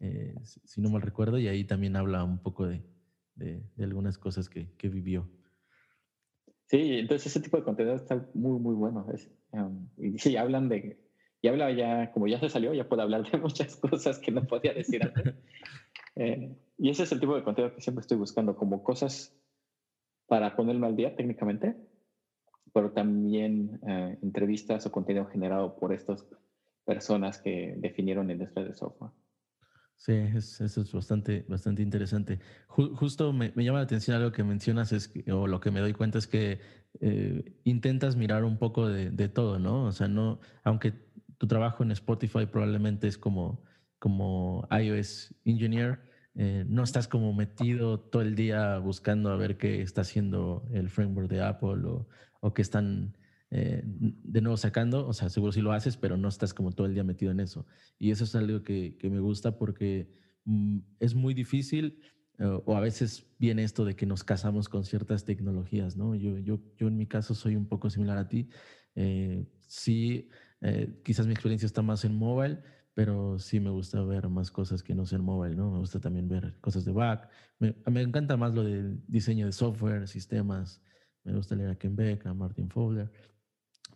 eh, 0.00 0.34
si 0.42 0.80
no 0.80 0.90
mal 0.90 1.02
recuerdo, 1.02 1.38
y 1.38 1.48
ahí 1.48 1.64
también 1.64 1.96
habla 1.96 2.24
un 2.24 2.38
poco 2.38 2.66
de, 2.66 2.84
de, 3.36 3.62
algunas 3.78 4.18
cosas 4.18 4.48
que, 4.48 4.70
que, 4.76 4.88
vivió. 4.88 5.28
Sí, 6.66 6.98
entonces 6.98 7.26
ese 7.26 7.40
tipo 7.40 7.56
de 7.56 7.64
contenido 7.64 7.96
está 7.96 8.28
muy, 8.34 8.58
muy 8.60 8.74
bueno. 8.74 9.06
Um, 9.52 9.88
y 9.98 10.18
sí, 10.18 10.36
hablan 10.36 10.68
de 10.68 10.98
y 11.44 11.48
habla 11.48 11.70
ya, 11.72 12.10
como 12.10 12.26
ya 12.26 12.40
se 12.40 12.48
salió, 12.48 12.72
ya 12.72 12.88
puede 12.88 13.02
hablar 13.02 13.30
de 13.30 13.36
muchas 13.38 13.76
cosas 13.76 14.18
que 14.18 14.32
no 14.32 14.46
podía 14.46 14.72
decir 14.72 15.02
antes. 15.02 15.34
Eh, 16.16 16.56
y 16.78 16.90
ese 16.90 17.02
es 17.02 17.10
el 17.10 17.18
tipo 17.18 17.34
de 17.34 17.42
contenido 17.42 17.74
que 17.74 17.80
siempre 17.80 18.02
estoy 18.02 18.16
buscando, 18.16 18.54
como 18.54 18.84
cosas 18.84 19.36
para 20.28 20.54
ponerme 20.54 20.86
al 20.86 20.94
día 20.94 21.16
técnicamente, 21.16 21.74
pero 22.72 22.92
también 22.92 23.80
eh, 23.84 24.16
entrevistas 24.22 24.86
o 24.86 24.92
contenido 24.92 25.26
generado 25.26 25.74
por 25.74 25.92
estas 25.92 26.24
personas 26.84 27.42
que 27.42 27.74
definieron 27.78 28.30
el 28.30 28.36
industria 28.36 28.64
de 28.64 28.74
software. 28.74 29.10
Sí, 29.96 30.12
eso 30.12 30.64
es 30.64 30.92
bastante, 30.92 31.44
bastante 31.48 31.80
interesante. 31.80 32.38
justo 32.66 33.32
me, 33.32 33.52
llama 33.56 33.78
la 33.78 33.84
atención 33.84 34.16
algo 34.16 34.32
que 34.32 34.44
mencionas, 34.44 34.92
es 34.92 35.10
o 35.30 35.46
lo 35.46 35.60
que 35.60 35.70
me 35.70 35.80
doy 35.80 35.94
cuenta 35.94 36.18
es 36.18 36.26
que 36.26 36.60
eh, 37.00 37.54
intentas 37.64 38.14
mirar 38.14 38.44
un 38.44 38.58
poco 38.58 38.88
de, 38.88 39.10
de, 39.10 39.28
todo, 39.28 39.58
¿no? 39.58 39.84
O 39.84 39.92
sea, 39.92 40.08
no, 40.08 40.40
aunque 40.62 40.92
tu 41.38 41.46
trabajo 41.46 41.82
en 41.82 41.90
Spotify 41.92 42.46
probablemente 42.46 43.08
es 43.08 43.16
como, 43.16 43.62
como 43.98 44.68
iOS 44.70 45.34
engineer, 45.44 46.00
eh, 46.34 46.64
no 46.68 46.82
estás 46.82 47.08
como 47.08 47.32
metido 47.32 48.00
todo 48.00 48.22
el 48.22 48.34
día 48.34 48.78
buscando 48.78 49.30
a 49.30 49.36
ver 49.36 49.56
qué 49.56 49.82
está 49.82 50.00
haciendo 50.02 50.68
el 50.72 50.90
framework 50.90 51.30
de 51.30 51.42
Apple 51.42 51.86
o, 51.86 52.08
o 52.40 52.52
qué 52.52 52.62
están 52.62 53.16
eh, 53.54 53.82
de 53.84 54.40
nuevo 54.40 54.56
sacando. 54.56 55.06
O 55.06 55.12
sea, 55.12 55.28
seguro 55.28 55.52
si 55.52 55.60
lo 55.60 55.72
haces, 55.72 55.96
pero 55.96 56.16
no 56.16 56.28
estás 56.28 56.52
como 56.52 56.72
todo 56.72 56.86
el 56.86 56.94
día 56.94 57.04
metido 57.04 57.30
en 57.30 57.40
eso. 57.40 57.66
Y 57.98 58.10
eso 58.10 58.24
es 58.24 58.34
algo 58.34 58.62
que, 58.62 58.96
que 58.98 59.08
me 59.10 59.20
gusta 59.20 59.56
porque 59.56 60.12
mm, 60.44 60.78
es 61.00 61.14
muy 61.14 61.34
difícil 61.34 62.00
eh, 62.38 62.60
o 62.64 62.76
a 62.76 62.80
veces 62.80 63.26
viene 63.38 63.62
esto 63.62 63.84
de 63.84 63.94
que 63.94 64.06
nos 64.06 64.24
casamos 64.24 64.68
con 64.68 64.84
ciertas 64.84 65.24
tecnologías, 65.24 65.96
¿no? 65.96 66.14
Yo, 66.14 66.38
yo, 66.38 66.60
yo 66.76 66.88
en 66.88 66.96
mi 66.96 67.06
caso 67.06 67.34
soy 67.34 67.56
un 67.56 67.66
poco 67.66 67.90
similar 67.90 68.18
a 68.18 68.28
ti. 68.28 68.48
sí 69.66 70.28
eh, 70.60 70.98
quizás 71.04 71.26
mi 71.26 71.32
experiencia 71.32 71.66
está 71.66 71.82
más 71.82 72.06
en 72.06 72.16
mobile, 72.16 72.62
pero 72.94 73.38
sí 73.38 73.60
me 73.60 73.68
gusta 73.68 74.02
ver 74.02 74.28
más 74.30 74.50
cosas 74.50 74.82
que 74.82 74.94
no 74.94 75.04
sean 75.04 75.22
mobile, 75.22 75.54
¿no? 75.54 75.70
Me 75.70 75.78
gusta 75.78 76.00
también 76.00 76.26
ver 76.26 76.58
cosas 76.60 76.86
de 76.86 76.92
back. 76.92 77.28
Me, 77.58 77.76
me 77.90 78.00
encanta 78.00 78.36
más 78.38 78.54
lo 78.54 78.64
del 78.64 79.02
diseño 79.06 79.46
de 79.46 79.52
software, 79.52 80.08
sistemas. 80.08 80.82
Me 81.22 81.34
gusta 81.34 81.54
leer 81.54 81.70
a 81.70 81.74
Ken 81.76 81.94
Beck, 81.94 82.26
a 82.26 82.34
Martin 82.34 82.70
Fowler. 82.70 83.10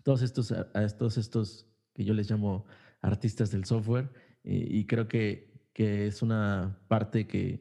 Todos 0.03 0.23
estos, 0.23 0.53
a, 0.53 0.89
todos 0.97 1.19
estos 1.19 1.67
que 1.95 2.05
yo 2.05 2.15
les 2.15 2.31
llamo 2.31 2.65
artistas 3.01 3.51
del 3.51 3.65
software 3.65 4.11
y, 4.45 4.87
creo 4.87 5.09
que, 5.09 5.53
que, 5.73 6.07
es 6.07 6.23
una 6.23 6.81
parte 6.89 7.27
que, 7.27 7.61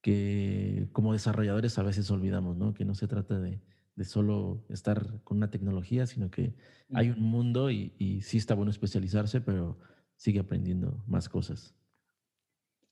que 0.00 0.88
como 0.92 1.12
desarrolladores 1.12 1.78
a 1.78 1.82
veces 1.82 2.10
olvidamos, 2.10 2.56
¿no? 2.56 2.72
Que 2.72 2.84
no 2.84 2.94
se 2.94 3.08
trata 3.08 3.38
de, 3.40 3.60
de 3.96 4.04
solo 4.04 4.64
estar 4.68 5.22
con 5.24 5.38
una 5.38 5.50
tecnología, 5.50 6.06
sino 6.06 6.30
que 6.30 6.54
hay 6.94 7.10
un 7.10 7.22
mundo 7.22 7.70
y, 7.70 7.92
y, 7.98 8.22
sí 8.22 8.38
está 8.38 8.54
bueno 8.54 8.70
especializarse, 8.70 9.40
pero 9.40 9.78
sigue 10.16 10.40
aprendiendo 10.40 11.02
más 11.06 11.28
cosas. 11.28 11.74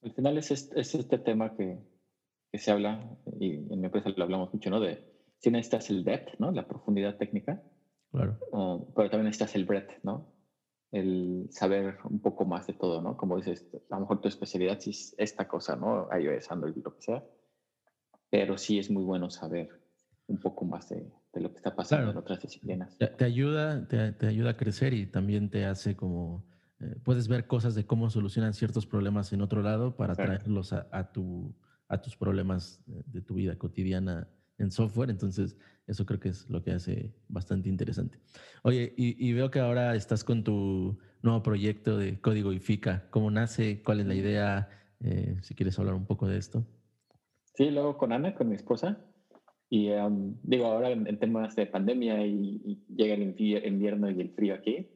Al 0.03 0.13
final 0.13 0.39
es 0.39 0.51
este, 0.51 0.81
es 0.81 0.95
este 0.95 1.19
tema 1.19 1.57
que, 1.57 1.79
que, 2.53 2.59
se 2.59 2.71
habla, 2.71 3.17
y 3.41 3.55
en 3.55 3.81
mi 3.81 3.87
empresa 3.87 4.11
lo 4.11 4.23
hablamos 4.23 4.53
mucho, 4.53 4.71
¿no? 4.71 4.81
De 4.81 5.03
si 5.39 5.51
necesitas 5.51 5.91
el 5.91 6.05
depth, 6.05 6.39
¿no? 6.39 6.51
La 6.53 6.67
profundidad 6.67 7.17
técnica. 7.17 7.63
Claro. 8.11 8.39
pero 8.97 9.11
también 9.11 9.27
necesitas 9.27 9.55
el 9.55 9.65
breadth, 9.65 10.03
¿no? 10.03 10.33
El 10.91 11.49
saber 11.51 11.99
un 12.05 12.21
poco 12.21 12.47
más 12.47 12.67
de 12.67 12.73
todo, 12.73 13.03
¿no? 13.03 13.17
Como 13.17 13.37
dices, 13.37 13.67
a 13.91 13.95
lo 13.97 14.01
mejor 14.01 14.21
tu 14.21 14.29
especialidad 14.29 14.81
sí 14.81 14.91
es 14.91 15.15
esta 15.19 15.47
cosa, 15.47 15.77
¿no? 15.77 16.09
iOS, 16.19 16.51
Android, 16.51 16.77
lo 16.83 16.95
que 16.95 17.03
sea. 17.03 17.25
Pero 18.31 18.57
sí 18.57 18.79
es 18.79 18.91
muy 18.91 19.05
bueno 19.05 19.29
saber 19.29 19.69
un 20.27 20.39
poco 20.39 20.65
más 20.65 20.89
de, 20.89 21.11
lo 21.35 21.51
que 21.51 21.57
está 21.57 21.75
pasando 21.77 22.11
en 22.11 22.17
otras 22.17 22.41
disciplinas. 22.41 22.97
Te, 22.97 23.25
ayuda, 23.25 23.87
te, 23.87 24.27
ayuda 24.27 24.51
a 24.51 24.57
crecer 24.57 24.95
y 24.95 25.07
también 25.07 25.51
te 25.51 25.67
hace 25.67 25.95
como, 25.95 26.47
eh, 26.81 26.97
puedes 27.03 27.29
ver 27.29 27.47
cosas 27.47 27.75
de 27.75 27.87
cómo 27.87 28.11
solucionan 28.11 28.55
ciertos 28.55 28.87
problemas 28.87 29.33
en 29.33 29.43
otro 29.43 29.63
lado 29.63 29.97
para 29.97 30.15
traerlos 30.15 30.73
a, 30.73 31.13
tu, 31.13 31.55
a 31.89 32.01
tus 32.01 32.17
problemas 32.17 32.83
de 32.87 33.21
tu 33.21 33.35
vida 33.35 33.57
cotidiana 33.57 34.29
en 34.59 34.71
software. 34.71 35.11
Entonces, 35.11 35.57
eso 35.87 36.05
creo 36.05 36.21
que 36.21 36.29
es 36.31 36.49
lo 36.51 36.63
que 36.63 36.73
hace 36.73 37.13
bastante 37.29 37.69
interesante. 37.69 38.19
Oye, 38.63 38.93
y, 38.97 39.33
veo 39.33 39.51
que 39.51 39.61
ahora 39.61 39.95
estás 39.95 40.25
con 40.25 40.45
tu 40.45 40.99
nuevo 41.23 41.43
proyecto 41.43 41.97
de 41.97 42.21
código 42.21 42.53
y 42.53 42.59
FICA. 42.59 43.09
¿Cómo 43.11 43.31
nace? 43.31 43.83
¿Cuál 43.83 44.01
es 44.01 44.07
la 44.07 44.15
idea? 44.15 44.69
Eh, 45.01 45.37
si 45.43 45.55
quieres 45.55 45.79
hablar 45.79 45.95
un 45.95 46.07
poco 46.07 46.27
de 46.27 46.39
esto. 46.39 46.67
Sí, 47.55 47.71
luego 47.71 47.97
con 47.97 48.13
Ana, 48.13 48.35
con 48.35 48.49
mi 48.49 48.55
esposa, 48.55 48.99
y 49.71 49.91
digo, 50.43 50.67
ahora 50.67 50.91
en, 50.91 51.19
temas 51.19 51.55
de 51.55 51.67
pandemia 51.67 52.27
y, 52.27 52.83
llega 52.95 53.15
el 53.15 53.23
invierno 53.23 54.11
y 54.11 54.21
el 54.21 54.31
frío 54.31 54.55
aquí, 54.55 54.89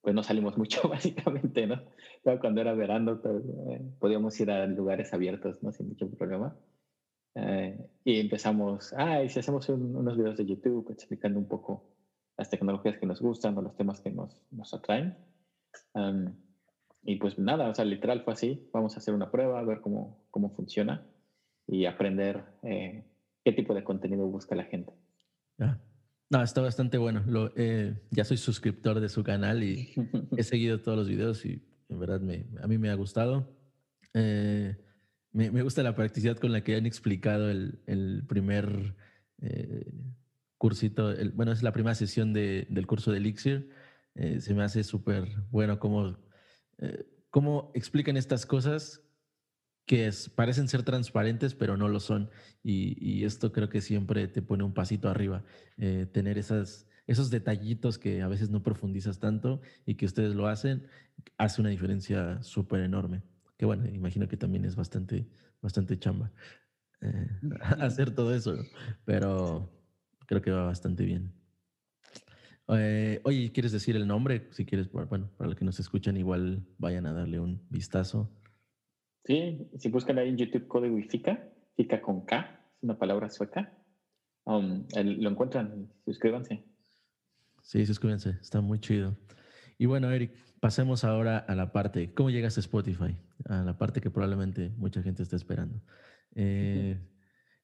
pues 0.00 0.14
no 0.14 0.22
salimos 0.22 0.56
mucho 0.58 0.88
básicamente, 0.88 1.66
¿no? 1.66 1.82
Pero 2.22 2.38
cuando 2.40 2.60
era 2.60 2.74
verano 2.74 3.20
pues, 3.20 3.42
eh, 3.70 3.82
podíamos 3.98 4.38
ir 4.40 4.50
a 4.50 4.66
lugares 4.66 5.12
abiertos, 5.12 5.62
¿no? 5.62 5.72
Sin 5.72 5.88
mucho 5.88 6.08
problema. 6.10 6.56
Eh, 7.34 7.90
y 8.04 8.20
empezamos, 8.20 8.92
ah, 8.96 9.22
y 9.22 9.28
si 9.28 9.38
hacemos 9.38 9.68
unos 9.68 10.16
videos 10.16 10.36
de 10.36 10.46
YouTube 10.46 10.90
explicando 10.90 11.38
un 11.38 11.48
poco 11.48 11.84
las 12.36 12.50
tecnologías 12.50 12.98
que 12.98 13.06
nos 13.06 13.20
gustan 13.20 13.56
o 13.56 13.62
los 13.62 13.76
temas 13.76 14.00
que 14.00 14.10
nos, 14.10 14.40
nos 14.50 14.74
atraen. 14.74 15.16
y 17.02 17.16
pues 17.16 17.38
nada, 17.38 17.68
o 17.68 17.74
sea, 17.74 17.84
literal 17.84 18.22
fue 18.22 18.32
así, 18.34 18.68
vamos 18.72 18.94
a 18.94 18.98
hacer 18.98 19.14
una 19.14 19.30
prueba, 19.30 19.58
a 19.58 19.64
ver 19.64 19.80
cómo, 19.80 20.26
cómo 20.30 20.50
funciona 20.50 21.06
y 21.66 21.86
aprender 21.86 22.44
eh, 22.62 23.04
qué 23.44 23.52
tipo 23.52 23.74
de 23.74 23.84
contenido 23.84 24.26
busca 24.26 24.54
la 24.54 24.64
gente. 24.64 24.92
No, 26.30 26.42
está 26.42 26.62
bastante 26.62 26.96
bueno. 26.96 27.22
Lo, 27.26 27.52
eh, 27.56 27.94
ya 28.10 28.24
soy 28.24 28.38
suscriptor 28.38 29.00
de 29.00 29.08
su 29.08 29.22
canal 29.22 29.62
y 29.62 29.92
he 30.36 30.42
seguido 30.42 30.80
todos 30.80 30.96
los 30.96 31.08
videos 31.08 31.44
y 31.44 31.62
en 31.88 31.98
verdad 31.98 32.20
me, 32.20 32.46
a 32.62 32.66
mí 32.66 32.78
me 32.78 32.90
ha 32.90 32.94
gustado. 32.94 33.46
Eh, 34.14 34.74
me, 35.32 35.62
gusta 35.62 35.82
la 35.82 35.94
practicidad 35.94 36.36
con 36.36 36.52
la 36.52 36.62
que 36.62 36.76
han 36.76 36.86
explicado 36.86 37.50
el, 37.50 38.24
primer 38.28 38.94
eh, 39.40 39.92
cursito, 40.58 41.10
el, 41.10 41.30
bueno, 41.32 41.52
es 41.52 41.62
la 41.62 41.72
primera 41.72 41.94
sesión 41.94 42.32
de, 42.32 42.66
del 42.70 42.86
curso 42.86 43.12
de 43.12 43.18
Elixir. 43.18 43.70
se 44.14 44.54
me 44.54 44.62
hace 44.62 44.84
súper 44.84 45.28
bueno 45.50 45.78
cómo, 45.78 46.18
cómo 47.30 47.72
explican 47.74 48.16
estas 48.16 48.46
cosas 48.46 49.02
que 49.86 50.10
parecen 50.34 50.68
ser 50.68 50.82
transparentes, 50.84 51.54
pero 51.54 51.76
no 51.76 51.88
lo 51.88 52.00
son. 52.00 52.30
Y, 52.62 53.24
esto 53.24 53.52
creo 53.52 53.68
que 53.68 53.80
siempre 53.80 54.28
te 54.28 54.42
pone 54.42 54.64
un 54.64 54.74
pasito 54.74 55.08
arriba. 55.08 55.44
Eh, 55.78 56.06
tener 56.10 56.38
esos 56.38 57.30
detallitos 57.30 57.98
que 57.98 58.22
a 58.22 58.28
veces 58.28 58.50
no 58.50 58.62
profundizas 58.62 59.18
tanto 59.18 59.60
y 59.86 59.96
que 59.96 60.06
ustedes 60.06 60.34
lo 60.34 60.46
hacen, 60.46 60.86
hace 61.36 61.60
una 61.60 61.70
diferencia 61.70 62.42
súper 62.42 62.80
enorme. 62.80 63.22
Que 63.62 63.66
bueno, 63.66 63.86
imagino 63.86 64.26
que 64.26 64.36
también 64.36 64.64
es 64.64 64.74
bastante, 64.74 65.24
bastante 65.60 65.96
chamba 65.96 66.32
eh, 67.00 67.28
hacer 67.78 68.12
todo 68.12 68.34
eso, 68.34 68.56
pero 69.04 69.70
creo 70.26 70.42
que 70.42 70.50
va 70.50 70.64
bastante 70.64 71.04
bien. 71.04 71.32
Eh, 72.66 73.20
oye, 73.22 73.52
¿quieres 73.52 73.70
decir 73.70 73.94
el 73.94 74.08
nombre? 74.08 74.48
Si 74.50 74.66
quieres, 74.66 74.90
bueno, 74.90 75.30
para 75.36 75.48
los 75.48 75.56
que 75.56 75.64
nos 75.64 75.78
escuchan, 75.78 76.16
igual 76.16 76.66
vayan 76.78 77.06
a 77.06 77.12
darle 77.12 77.38
un 77.38 77.64
vistazo. 77.70 78.28
Sí, 79.26 79.70
si 79.78 79.88
buscan 79.90 80.18
ahí 80.18 80.30
en 80.30 80.38
YouTube 80.38 80.66
código 80.66 80.98
y 80.98 81.04
FICA, 81.04 81.48
FICA 81.76 82.02
con 82.02 82.22
K, 82.22 82.40
es 82.78 82.82
una 82.82 82.98
palabra 82.98 83.30
sueca, 83.30 83.72
um, 84.42 84.84
lo 84.92 85.30
encuentran, 85.30 85.88
suscríbanse. 86.04 86.64
Sí, 87.62 87.86
suscríbanse, 87.86 88.30
está 88.40 88.60
muy 88.60 88.80
chido. 88.80 89.16
Y 89.78 89.86
bueno, 89.86 90.10
Eric, 90.10 90.32
pasemos 90.60 91.04
ahora 91.04 91.38
a 91.38 91.54
la 91.54 91.72
parte, 91.72 92.14
¿cómo 92.14 92.30
llegas 92.30 92.56
a 92.56 92.60
Spotify? 92.60 93.16
A 93.46 93.62
la 93.62 93.76
parte 93.76 94.00
que 94.00 94.10
probablemente 94.10 94.70
mucha 94.76 95.02
gente 95.02 95.22
está 95.22 95.36
esperando. 95.36 95.80
Eh, 96.34 96.98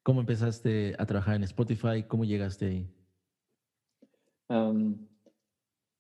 ¿Cómo 0.03 0.21
empezaste 0.21 0.94
a 0.99 1.07
trabajar 1.07 1.37
en 1.37 1.44
Spotify? 1.44 2.03
¿Cómo 2.07 2.25
llegaste 2.25 2.66
ahí? 2.66 2.94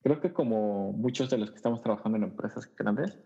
creo 0.02 0.20
que 0.22 0.32
como 0.32 0.92
muchos 0.92 1.28
de 1.28 1.36
los 1.36 1.50
que 1.50 1.56
estamos 1.56 1.82
trabajando 1.82 2.16
en 2.16 2.24
empresas 2.24 2.74
grandes, 2.74 3.18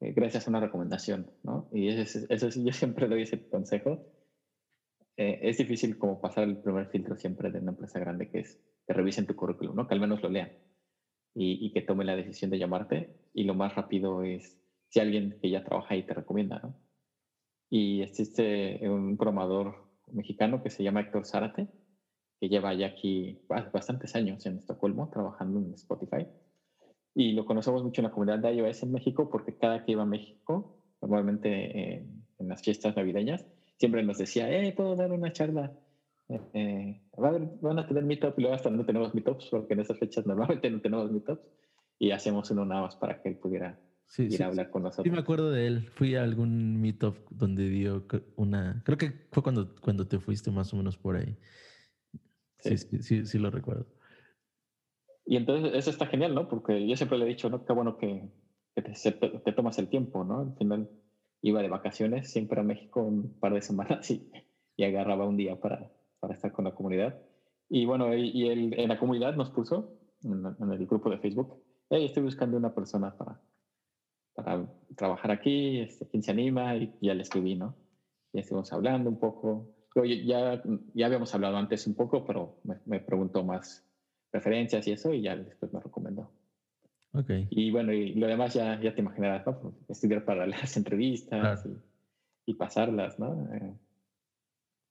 eh, 0.00 0.12
gracias 0.14 0.46
a 0.46 0.50
una 0.50 0.60
recomendación, 0.60 1.30
¿no? 1.42 1.68
Y 1.72 1.88
eso, 1.88 2.20
eso 2.30 2.50
sí, 2.50 2.64
yo 2.64 2.72
siempre 2.72 3.06
doy 3.06 3.22
ese 3.22 3.48
consejo. 3.50 4.02
Eh, 5.18 5.40
es 5.42 5.58
difícil 5.58 5.98
como 5.98 6.22
pasar 6.22 6.44
el 6.44 6.56
primer 6.56 6.88
filtro 6.88 7.16
siempre 7.16 7.50
de 7.50 7.58
una 7.58 7.72
empresa 7.72 7.98
grande, 7.98 8.30
que 8.30 8.40
es 8.40 8.58
que 8.86 8.94
revisen 8.94 9.26
tu 9.26 9.36
currículum, 9.36 9.76
¿no? 9.76 9.86
Que 9.86 9.94
al 9.94 10.00
menos 10.00 10.22
lo 10.22 10.30
lean 10.30 10.50
y, 11.34 11.64
y 11.64 11.72
que 11.72 11.82
tome 11.82 12.04
la 12.04 12.16
decisión 12.16 12.50
de 12.50 12.58
llamarte. 12.58 13.10
Y 13.34 13.44
lo 13.44 13.54
más 13.54 13.74
rápido 13.74 14.22
es 14.22 14.58
si 14.88 15.00
alguien 15.00 15.38
que 15.40 15.50
ya 15.50 15.62
trabaja 15.62 15.94
ahí 15.94 16.02
te 16.02 16.14
recomienda, 16.14 16.60
¿no? 16.62 16.74
Y 17.70 18.02
existe 18.02 18.78
un 18.86 19.16
programador 19.16 19.88
mexicano 20.12 20.62
que 20.62 20.68
se 20.68 20.82
llama 20.82 21.00
Héctor 21.00 21.24
Zárate, 21.24 21.68
que 22.38 22.48
lleva 22.50 22.74
ya 22.74 22.88
aquí 22.88 23.40
bastantes 23.48 24.14
años 24.14 24.44
en 24.44 24.58
Estocolmo 24.58 25.08
trabajando 25.08 25.58
en 25.58 25.72
Spotify. 25.72 26.26
Y 27.14 27.32
lo 27.32 27.46
conocemos 27.46 27.82
mucho 27.82 28.02
en 28.02 28.04
la 28.04 28.10
comunidad 28.10 28.40
de 28.40 28.54
iOS 28.54 28.82
en 28.82 28.92
México 28.92 29.30
porque 29.30 29.56
cada 29.56 29.84
que 29.84 29.92
iba 29.92 30.02
a 30.02 30.06
México, 30.06 30.76
normalmente 31.00 32.00
en 32.38 32.48
las 32.48 32.62
fiestas 32.62 32.94
navideñas, 32.94 33.46
siempre 33.78 34.02
nos 34.02 34.18
decía, 34.18 34.50
eh, 34.50 34.72
puedo 34.72 34.94
dar 34.94 35.10
una 35.12 35.32
charla. 35.32 35.72
Eh, 36.54 37.00
van 37.16 37.78
a 37.78 37.86
tener 37.86 38.04
meetup 38.04 38.38
y 38.38 38.42
luego 38.42 38.54
hasta 38.54 38.70
no 38.70 38.84
tenemos 38.84 39.14
meetups 39.14 39.48
porque 39.50 39.74
en 39.74 39.80
esas 39.80 39.98
fechas 39.98 40.26
normalmente 40.26 40.70
no 40.70 40.80
tenemos 40.80 41.10
meetups 41.10 41.42
y 41.98 42.10
hacemos 42.10 42.50
uno 42.50 42.64
nada 42.64 42.82
más 42.82 42.96
para 42.96 43.20
que 43.20 43.28
él 43.28 43.36
pudiera 43.36 43.78
ir 44.18 44.42
a 44.42 44.46
hablar 44.46 44.70
con 44.70 44.82
nosotros. 44.82 45.04
Sí, 45.04 45.10
me 45.10 45.18
acuerdo 45.18 45.50
de 45.50 45.66
él. 45.66 45.88
Fui 45.94 46.16
a 46.16 46.22
algún 46.22 46.80
meetup 46.80 47.16
donde 47.30 47.68
dio 47.68 48.04
una. 48.36 48.82
Creo 48.84 48.98
que 48.98 49.12
fue 49.30 49.42
cuando, 49.42 49.74
cuando 49.80 50.06
te 50.06 50.18
fuiste 50.18 50.50
más 50.50 50.72
o 50.74 50.76
menos 50.76 50.96
por 50.98 51.16
ahí. 51.16 51.36
Sí, 52.58 52.76
sí, 52.76 53.02
sí, 53.02 53.26
sí, 53.26 53.38
lo 53.38 53.50
recuerdo. 53.50 53.86
Y 55.24 55.36
entonces 55.36 55.72
eso 55.74 55.90
está 55.90 56.06
genial, 56.06 56.34
¿no? 56.34 56.48
Porque 56.48 56.86
yo 56.86 56.96
siempre 56.96 57.18
le 57.18 57.24
he 57.24 57.28
dicho, 57.28 57.48
¿no? 57.48 57.64
Qué 57.64 57.72
bueno 57.72 57.96
que, 57.96 58.28
que 58.74 58.82
te, 58.82 58.92
te, 58.92 59.52
tomas 59.52 59.78
el 59.78 59.88
tiempo, 59.88 60.24
¿no? 60.24 60.40
Al 60.40 60.56
final 60.56 60.90
iba 61.40 61.62
de 61.62 61.68
vacaciones 61.68 62.30
siempre 62.30 62.60
a 62.60 62.64
México 62.64 63.02
un 63.02 63.38
par 63.38 63.54
de 63.54 63.62
semanas 63.62 64.10
y, 64.10 64.30
y 64.76 64.84
agarraba 64.84 65.26
un 65.26 65.36
día 65.36 65.60
para, 65.60 65.90
para 66.22 66.34
estar 66.34 66.52
con 66.52 66.64
la 66.64 66.74
comunidad. 66.74 67.20
Y 67.68 67.84
bueno, 67.84 68.14
y, 68.14 68.30
y 68.30 68.48
él 68.48 68.74
en 68.78 68.88
la 68.88 68.98
comunidad 68.98 69.34
nos 69.34 69.50
puso, 69.50 69.98
en, 70.22 70.44
en, 70.60 70.72
el 70.72 70.86
grupo 70.86 71.10
de 71.10 71.18
Facebook, 71.18 71.60
hey, 71.90 72.04
estoy 72.04 72.22
buscando 72.22 72.56
una 72.56 72.72
persona 72.72 73.16
para, 73.16 73.40
para 74.34 74.64
trabajar 74.94 75.32
aquí, 75.32 75.80
este, 75.80 76.06
¿quién 76.06 76.22
se 76.22 76.30
anima? 76.30 76.76
Y 76.76 76.94
ya 77.00 77.14
le 77.14 77.22
escribí, 77.22 77.56
¿no? 77.56 77.74
Ya 78.32 78.40
estuvimos 78.40 78.72
hablando 78.72 79.10
un 79.10 79.18
poco. 79.18 79.74
ya, 80.24 80.62
ya 80.94 81.06
habíamos 81.06 81.34
hablado 81.34 81.56
antes 81.56 81.88
un 81.88 81.94
poco, 81.94 82.24
pero 82.24 82.60
me, 82.62 82.76
me 82.86 83.00
preguntó 83.00 83.42
más 83.42 83.84
referencias 84.32 84.86
y 84.86 84.92
eso, 84.92 85.12
y 85.12 85.22
ya 85.22 85.34
después 85.34 85.72
me 85.72 85.80
recomendó. 85.80 86.30
Okay. 87.14 87.48
Y 87.50 87.72
bueno, 87.72 87.92
y 87.92 88.14
lo 88.14 88.28
demás 88.28 88.54
ya, 88.54 88.80
ya 88.80 88.94
te 88.94 89.00
imaginarás, 89.00 89.44
¿no? 89.44 89.58
Pues, 89.58 89.74
estudiar 89.90 90.24
para 90.24 90.46
las 90.46 90.76
entrevistas 90.76 91.66
y, 91.66 92.52
y, 92.52 92.54
pasarlas, 92.54 93.18
¿no? 93.18 93.48
Eh, 93.52 93.74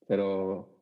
pero, 0.05 0.80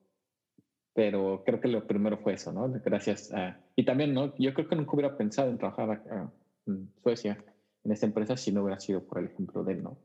pero 0.99 1.43
creo 1.45 1.62
que 1.62 1.69
lo 1.69 1.88
primero 1.88 2.17
fue 2.17 2.33
eso, 2.33 2.51
¿no? 2.51 2.69
Gracias 2.83 3.31
a... 3.31 3.57
Y 3.77 3.85
también, 3.85 4.13
¿no? 4.13 4.35
Yo 4.38 4.53
creo 4.53 4.67
que 4.67 4.75
nunca 4.75 4.91
hubiera 4.91 5.15
pensado 5.15 5.49
en 5.49 5.57
trabajar 5.57 5.89
acá 5.91 6.29
en 6.67 6.91
Suecia 7.01 7.41
en 7.85 7.93
esta 7.93 8.05
empresa 8.05 8.35
si 8.35 8.51
no 8.51 8.63
hubiera 8.63 8.81
sido 8.81 9.07
por 9.07 9.19
el 9.19 9.27
ejemplo 9.27 9.63
de 9.63 9.75
él, 9.75 9.83
¿no? 9.83 9.97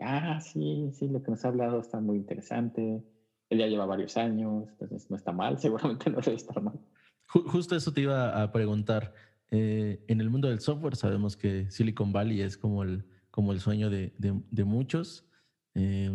ah, 0.00 0.40
sí, 0.40 0.90
sí, 0.92 1.06
lo 1.06 1.22
que 1.22 1.30
nos 1.30 1.44
ha 1.44 1.48
hablado 1.48 1.78
está 1.78 2.00
muy 2.00 2.16
interesante. 2.16 3.00
Él 3.48 3.58
ya 3.60 3.68
lleva 3.68 3.86
varios 3.86 4.16
años, 4.16 4.68
entonces 4.70 5.08
no 5.08 5.16
está 5.16 5.30
mal, 5.30 5.56
seguramente 5.60 6.10
no 6.10 6.18
debe 6.20 6.34
estar 6.34 6.60
mal. 6.60 6.80
Justo 7.28 7.76
eso 7.76 7.92
te 7.92 8.00
iba 8.00 8.42
a 8.42 8.50
preguntar. 8.50 9.14
Eh, 9.52 10.04
en 10.08 10.20
el 10.20 10.30
mundo 10.30 10.48
del 10.48 10.58
software 10.58 10.96
sabemos 10.96 11.36
que 11.36 11.70
Silicon 11.70 12.12
Valley 12.12 12.40
es 12.40 12.58
como 12.58 12.82
el, 12.82 13.04
como 13.30 13.52
el 13.52 13.60
sueño 13.60 13.88
de, 13.88 14.12
de, 14.18 14.64
muchos. 14.64 15.30
Eh, 15.76 16.10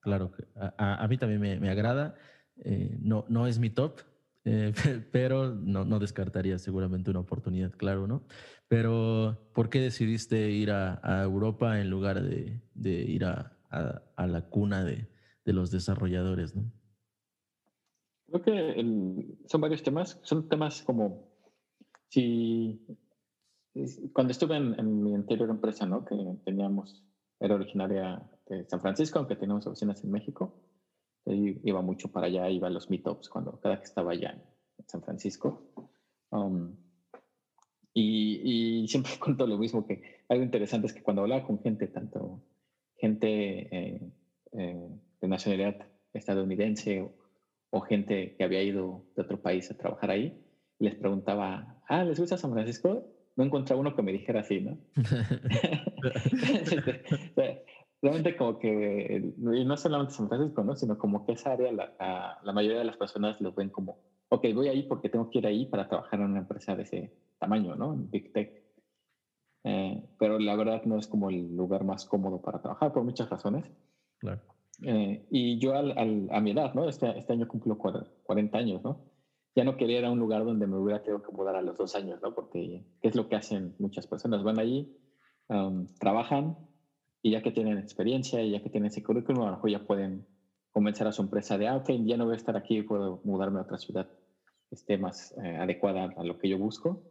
claro, 0.00 0.32
a, 0.56 1.04
a, 1.04 1.06
mí 1.06 1.16
también 1.16 1.40
me, 1.40 1.60
me 1.60 1.70
agrada. 1.70 2.16
Eh, 2.64 2.98
no, 3.00 3.24
no 3.28 3.46
es 3.46 3.58
mi 3.58 3.70
top, 3.70 4.00
eh, 4.44 4.72
pero 5.12 5.54
no, 5.54 5.84
no, 5.84 5.98
descartaría 5.98 6.58
seguramente 6.58 7.10
una 7.10 7.20
oportunidad, 7.20 7.72
claro, 7.72 8.06
¿no? 8.06 8.22
Pero, 8.68 9.50
¿por 9.52 9.70
qué 9.70 9.80
decidiste 9.80 10.50
ir 10.50 10.70
a, 10.70 11.22
Europa 11.22 11.80
en 11.80 11.90
lugar 11.90 12.22
de, 12.22 12.60
de 12.74 12.90
ir 12.90 13.24
a, 13.24 13.56
a, 13.70 14.26
la 14.26 14.42
cuna 14.42 14.84
de, 14.84 15.08
de, 15.44 15.52
los 15.52 15.70
desarrolladores, 15.70 16.54
¿no? 16.54 16.70
Creo 18.26 18.42
que 18.42 19.36
son 19.46 19.60
varios 19.60 19.82
temas, 19.82 20.20
son 20.22 20.48
temas 20.48 20.82
como 20.82 21.28
si 22.08 22.86
cuando 24.12 24.32
estuve 24.32 24.56
en, 24.56 24.78
en, 24.78 25.02
mi 25.02 25.14
anterior 25.14 25.50
empresa, 25.50 25.86
¿no? 25.86 26.04
Que 26.04 26.16
teníamos, 26.44 27.04
era 27.40 27.56
originaria 27.56 28.22
de 28.48 28.64
San 28.68 28.80
Francisco, 28.80 29.18
aunque 29.18 29.36
teníamos 29.36 29.66
oficinas 29.66 30.02
en 30.04 30.10
México, 30.12 30.54
iba 31.26 31.82
mucho 31.82 32.10
para 32.10 32.26
allá, 32.26 32.48
iba 32.50 32.68
a 32.68 32.70
los 32.70 32.90
meetups 32.90 33.28
cuando 33.28 33.60
cada 33.60 33.78
que 33.78 33.84
estaba 33.84 34.12
allá 34.12 34.30
en 34.78 34.88
San 34.88 35.02
Francisco. 35.02 35.72
Um, 36.30 36.76
y, 37.92 38.82
y, 38.82 38.88
siempre 38.88 39.12
cuento 39.20 39.46
lo 39.46 39.58
mismo, 39.58 39.86
que 39.86 40.22
algo 40.28 40.44
interesante 40.44 40.86
es 40.86 40.92
que 40.92 41.02
cuando 41.02 41.22
hablaba 41.22 41.46
con 41.46 41.60
gente, 41.60 41.88
tanto 41.88 42.42
gente 42.96 43.76
eh, 43.76 44.00
eh, 44.52 44.88
de 45.20 45.28
nacionalidad 45.28 45.86
estadounidense 46.12 47.00
o, 47.00 47.12
o, 47.70 47.80
gente 47.80 48.34
que 48.36 48.44
había 48.44 48.62
ido 48.62 49.04
de 49.16 49.22
otro 49.22 49.40
país 49.40 49.70
a 49.70 49.76
trabajar 49.76 50.10
ahí, 50.10 50.44
les 50.78 50.94
preguntaba, 50.94 51.82
ah, 51.88 52.04
¿les 52.04 52.18
gusta 52.18 52.36
San 52.36 52.52
Francisco? 52.52 53.06
No 53.36 53.44
encontraba 53.44 53.80
uno 53.80 53.94
que 53.94 54.02
me 54.02 54.12
dijera 54.12 54.40
así, 54.40 54.60
¿no? 54.60 54.78
realmente 58.02 58.36
como 58.36 58.58
que, 58.58 59.32
y 59.36 59.64
no 59.64 59.76
solamente 59.76 60.14
San 60.14 60.28
Francisco, 60.28 60.64
¿no? 60.64 60.74
sino 60.74 60.96
como 60.98 61.24
que 61.26 61.32
esa 61.32 61.52
área, 61.52 61.70
la, 61.72 62.38
la, 62.42 62.52
mayoría 62.52 62.78
de 62.78 62.84
las 62.84 62.96
personas 62.96 63.40
lo 63.40 63.52
ven 63.52 63.68
como, 63.68 63.98
ok, 64.28 64.46
voy 64.54 64.68
ahí 64.68 64.84
porque 64.84 65.08
tengo 65.08 65.28
que 65.30 65.38
ir 65.38 65.46
ahí 65.46 65.66
para 65.66 65.88
trabajar 65.88 66.20
en 66.20 66.30
una 66.30 66.40
empresa 66.40 66.74
de 66.74 66.82
ese 66.82 67.12
tamaño, 67.38 67.76
¿no? 67.76 67.92
En 67.92 68.10
Big 68.10 68.32
Tech. 68.32 68.64
Eh, 69.64 70.02
pero 70.18 70.38
la 70.38 70.56
verdad 70.56 70.82
no 70.84 70.98
es 70.98 71.06
como 71.06 71.28
el 71.28 71.54
lugar 71.54 71.84
más 71.84 72.06
cómodo 72.06 72.40
para 72.40 72.62
trabajar 72.62 72.92
por 72.92 73.04
muchas 73.04 73.28
razones. 73.28 73.70
Claro. 74.18 74.40
Eh, 74.82 75.26
y 75.30 75.58
yo 75.58 75.74
al, 75.74 75.96
al, 75.98 76.28
a 76.30 76.40
mi 76.40 76.52
edad, 76.52 76.72
¿no? 76.74 76.88
Este, 76.88 77.18
este 77.18 77.34
año 77.34 77.48
cumplo 77.48 77.76
40 77.76 78.56
años, 78.56 78.82
¿no? 78.82 79.10
Ya 79.54 79.64
no 79.64 79.76
quería 79.76 79.98
ir 79.98 80.04
a 80.06 80.10
un 80.10 80.18
lugar 80.18 80.44
donde 80.44 80.66
me 80.66 80.78
hubiera 80.78 81.02
tenido 81.02 81.22
que 81.22 81.32
mudar 81.32 81.56
a 81.56 81.62
los 81.62 81.76
dos 81.76 81.94
años, 81.94 82.20
¿no? 82.22 82.34
Porque 82.34 82.86
es 83.02 83.14
lo 83.14 83.28
que 83.28 83.36
hacen 83.36 83.74
muchas 83.78 84.06
personas. 84.06 84.42
Van 84.42 84.58
allí, 84.58 84.96
um, 85.48 85.86
trabajan, 85.98 86.56
y 87.22 87.32
ya 87.32 87.42
que 87.42 87.52
tienen 87.52 87.78
experiencia 87.78 88.42
y 88.42 88.52
ya 88.52 88.62
que 88.62 88.70
tienen 88.70 88.88
ese 88.88 89.02
currículum, 89.02 89.42
a 89.42 89.46
lo 89.46 89.52
mejor 89.52 89.70
ya 89.70 89.86
pueden 89.86 90.26
convencer 90.70 91.06
a 91.06 91.12
su 91.12 91.22
empresa 91.22 91.58
de, 91.58 91.68
ah, 91.68 91.76
ok, 91.76 91.90
ya 92.04 92.16
no 92.16 92.24
voy 92.24 92.34
a 92.34 92.36
estar 92.36 92.56
aquí, 92.56 92.82
puedo 92.82 93.20
mudarme 93.24 93.58
a 93.58 93.62
otra 93.62 93.78
ciudad 93.78 94.08
que 94.68 94.74
esté 94.74 94.98
más 94.98 95.34
eh, 95.42 95.56
adecuada 95.56 96.14
a 96.16 96.24
lo 96.24 96.38
que 96.38 96.48
yo 96.48 96.58
busco. 96.58 97.02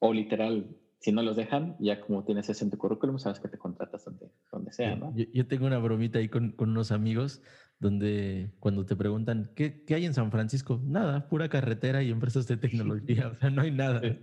O 0.00 0.12
literal, 0.12 0.76
si 1.00 1.12
no 1.12 1.22
los 1.22 1.36
dejan, 1.36 1.76
ya 1.78 2.00
como 2.00 2.24
tienes 2.24 2.48
eso 2.48 2.64
en 2.64 2.70
tu 2.70 2.78
currículum, 2.78 3.18
sabes 3.18 3.40
que 3.40 3.48
te 3.48 3.56
contratas 3.56 4.04
donde, 4.04 4.30
donde 4.50 4.72
sea, 4.72 4.96
¿no? 4.96 5.14
Yo, 5.16 5.24
yo 5.32 5.46
tengo 5.46 5.66
una 5.66 5.78
bromita 5.78 6.18
ahí 6.18 6.28
con, 6.28 6.52
con, 6.52 6.70
unos 6.70 6.90
amigos 6.90 7.40
donde 7.78 8.52
cuando 8.58 8.84
te 8.84 8.96
preguntan, 8.96 9.52
¿qué, 9.54 9.84
¿qué 9.84 9.94
hay 9.94 10.04
en 10.04 10.14
San 10.14 10.30
Francisco? 10.30 10.80
Nada, 10.84 11.28
pura 11.28 11.48
carretera 11.48 12.02
y 12.02 12.10
empresas 12.10 12.46
de 12.48 12.56
tecnología, 12.58 13.28
o 13.28 13.34
sea, 13.36 13.50
no 13.50 13.62
hay 13.62 13.70
nada. 13.70 14.00
Sí, 14.00 14.18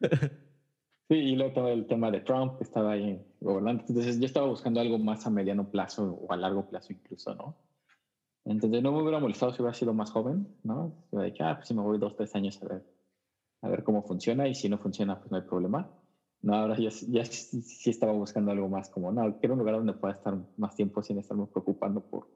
y 1.08 1.36
luego 1.36 1.52
todo 1.52 1.68
el 1.68 1.86
tema 1.86 2.10
de 2.10 2.20
Trump 2.20 2.58
que 2.58 2.64
estaba 2.64 2.92
ahí 2.92 3.24
gobernando. 3.40 3.84
Entonces 3.88 4.18
yo 4.18 4.26
estaba 4.26 4.46
buscando 4.46 4.80
algo 4.80 4.98
más 4.98 5.26
a 5.26 5.30
mediano 5.30 5.70
plazo 5.70 6.14
o 6.14 6.32
a 6.32 6.36
largo 6.36 6.68
plazo 6.68 6.92
incluso, 6.92 7.34
¿no? 7.34 7.56
Entonces 8.44 8.82
no 8.82 8.92
me 8.92 9.02
hubiera 9.02 9.18
molestado 9.18 9.52
si 9.52 9.62
hubiera 9.62 9.74
sido 9.74 9.92
más 9.92 10.10
joven, 10.10 10.48
¿no? 10.62 11.06
Yo 11.12 11.20
dije, 11.20 11.42
ah, 11.42 11.56
pues 11.56 11.68
si 11.68 11.74
me 11.74 11.82
voy 11.82 11.98
dos, 11.98 12.16
tres 12.16 12.34
años 12.34 12.60
a 12.62 12.68
ver, 12.68 12.84
a 13.62 13.68
ver 13.68 13.84
cómo 13.84 14.02
funciona 14.02 14.48
y 14.48 14.54
si 14.54 14.68
no 14.68 14.78
funciona, 14.78 15.18
pues 15.18 15.30
no 15.30 15.36
hay 15.36 15.42
problema. 15.44 15.90
No, 16.42 16.54
ahora 16.54 16.76
ya, 16.76 16.90
ya 17.08 17.24
sí 17.24 17.90
estaba 17.90 18.12
buscando 18.12 18.52
algo 18.52 18.68
más 18.68 18.88
como, 18.90 19.10
no, 19.10 19.38
quiero 19.38 19.54
un 19.54 19.60
lugar 19.60 19.76
donde 19.76 19.94
pueda 19.94 20.14
estar 20.14 20.36
más 20.56 20.76
tiempo 20.76 21.02
sin 21.02 21.18
estarme 21.18 21.46
preocupando 21.46 22.00
por 22.00 22.28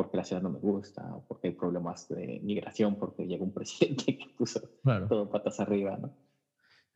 porque 0.00 0.16
la 0.16 0.24
ciudad 0.24 0.40
no 0.40 0.48
me 0.48 0.58
gusta, 0.58 1.14
o 1.14 1.26
porque 1.26 1.48
hay 1.48 1.54
problemas 1.54 2.08
de 2.08 2.40
migración, 2.42 2.96
porque 2.96 3.26
llega 3.26 3.44
un 3.44 3.52
presidente 3.52 4.04
que 4.18 4.30
puso 4.36 4.60
todo 5.08 5.28
patas 5.28 5.60
arriba, 5.60 5.98
¿no? 5.98 6.14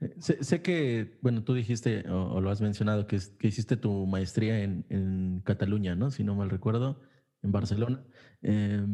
Eh, 0.00 0.14
sé, 0.18 0.62
que, 0.62 1.18
bueno, 1.22 1.44
tú 1.44 1.54
dijiste 1.54 2.08
o, 2.08 2.40
lo 2.40 2.50
has 2.50 2.60
mencionado, 2.60 3.06
que, 3.06 3.18
que 3.38 3.48
hiciste 3.48 3.76
tu 3.76 4.06
maestría 4.06 4.62
en, 4.62 4.84
en, 4.88 5.40
Cataluña, 5.44 5.94
¿no? 5.94 6.10
Si 6.10 6.24
no 6.24 6.34
mal 6.34 6.50
recuerdo, 6.50 7.00
en 7.42 7.52
Barcelona. 7.52 8.04
Eh, 8.42 8.84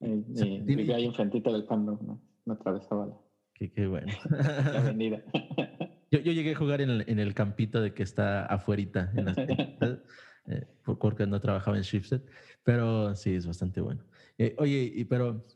eh, 0.00 0.62
vivía 0.64 0.96
ahí 0.96 1.04
enfrentito 1.04 1.52
del 1.52 1.66
campo, 1.66 1.98
¿no? 2.02 2.20
Me 2.44 2.54
atravesaba 2.54 3.06
la, 3.06 3.14
qué, 3.54 3.70
qué 3.72 3.86
bueno. 3.86 4.12
la 4.30 4.80
avenida. 4.80 5.22
yo, 6.10 6.18
yo, 6.20 6.32
llegué 6.32 6.52
a 6.52 6.56
jugar 6.58 6.80
en 6.80 6.90
el, 6.90 7.04
en 7.06 7.18
el, 7.20 7.34
campito 7.34 7.80
de 7.80 7.94
que 7.94 8.02
está 8.02 8.44
afuerita, 8.46 9.12
en 9.14 9.24
las, 9.26 9.36
eh, 10.46 10.66
porque 10.84 11.26
no 11.26 11.40
trabajaba 11.40 11.76
en 11.76 11.84
Shipset, 11.84 12.24
pero 12.64 13.14
sí, 13.14 13.34
es 13.34 13.46
bastante 13.46 13.80
bueno. 13.80 14.02
Eh, 14.38 14.56
oye, 14.58 15.06
pero, 15.08 15.46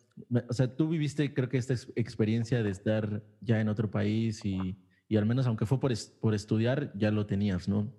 o 0.48 0.52
sea, 0.52 0.74
tú 0.74 0.88
viviste, 0.88 1.32
creo 1.34 1.48
que 1.48 1.58
esta 1.58 1.74
experiencia 1.94 2.62
de 2.62 2.70
estar 2.70 3.22
ya 3.40 3.60
en 3.60 3.68
otro 3.68 3.90
país 3.90 4.44
y, 4.44 4.78
y 5.08 5.16
al 5.16 5.26
menos, 5.26 5.46
aunque 5.46 5.66
fue 5.66 5.78
por, 5.78 5.92
por 6.20 6.34
estudiar, 6.34 6.92
ya 6.94 7.10
lo 7.10 7.26
tenías, 7.26 7.68
¿no? 7.68 7.92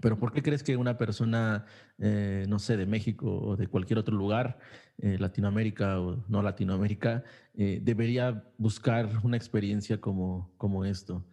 Pero 0.00 0.18
¿por 0.18 0.32
qué 0.32 0.42
crees 0.42 0.62
que 0.62 0.76
una 0.76 0.98
persona, 0.98 1.64
eh, 1.98 2.44
no 2.48 2.58
sé, 2.58 2.76
de 2.76 2.86
México 2.86 3.38
o 3.38 3.56
de 3.56 3.66
cualquier 3.66 3.98
otro 3.98 4.14
lugar, 4.14 4.58
eh, 4.98 5.16
Latinoamérica 5.18 6.00
o 6.00 6.24
no 6.28 6.42
Latinoamérica, 6.42 7.24
eh, 7.54 7.80
debería 7.82 8.44
buscar 8.58 9.08
una 9.22 9.36
experiencia 9.36 10.00
como, 10.00 10.52
como 10.58 10.84
esto? 10.84 11.24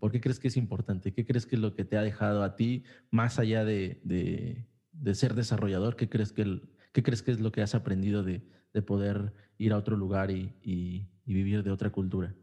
¿Por 0.00 0.10
qué 0.10 0.22
crees 0.22 0.40
que 0.40 0.48
es 0.48 0.56
importante? 0.56 1.12
¿Qué 1.12 1.26
crees 1.26 1.44
que 1.44 1.56
es 1.56 1.60
lo 1.60 1.74
que 1.74 1.84
te 1.84 1.98
ha 1.98 2.02
dejado 2.02 2.42
a 2.42 2.56
ti, 2.56 2.82
más 3.10 3.38
allá 3.38 3.62
de, 3.62 4.00
de, 4.02 5.14
ser 5.14 5.34
desarrollador? 5.34 5.96
¿Qué 5.96 6.08
crees 6.08 6.32
que, 6.32 6.62
qué 6.94 7.02
crees 7.02 7.22
que 7.22 7.32
es 7.32 7.40
lo 7.40 7.52
que 7.52 7.60
has 7.60 7.74
aprendido 7.74 8.22
de, 8.22 8.40
de 8.72 8.80
poder 8.80 9.34
ir 9.58 9.72
a 9.72 9.76
otro 9.76 9.96
lugar 9.96 10.30
y, 10.30 11.10
vivir 11.26 11.62
de 11.62 11.70
otra 11.70 11.90
cultura? 11.90 12.34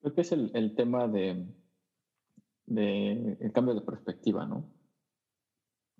Creo 0.00 0.14
que 0.14 0.22
es 0.22 0.32
el, 0.32 0.74
tema 0.74 1.06
de 1.06 1.46
de 2.66 3.36
el 3.40 3.52
cambio 3.52 3.74
de 3.74 3.82
perspectiva, 3.82 4.46
¿no? 4.46 4.72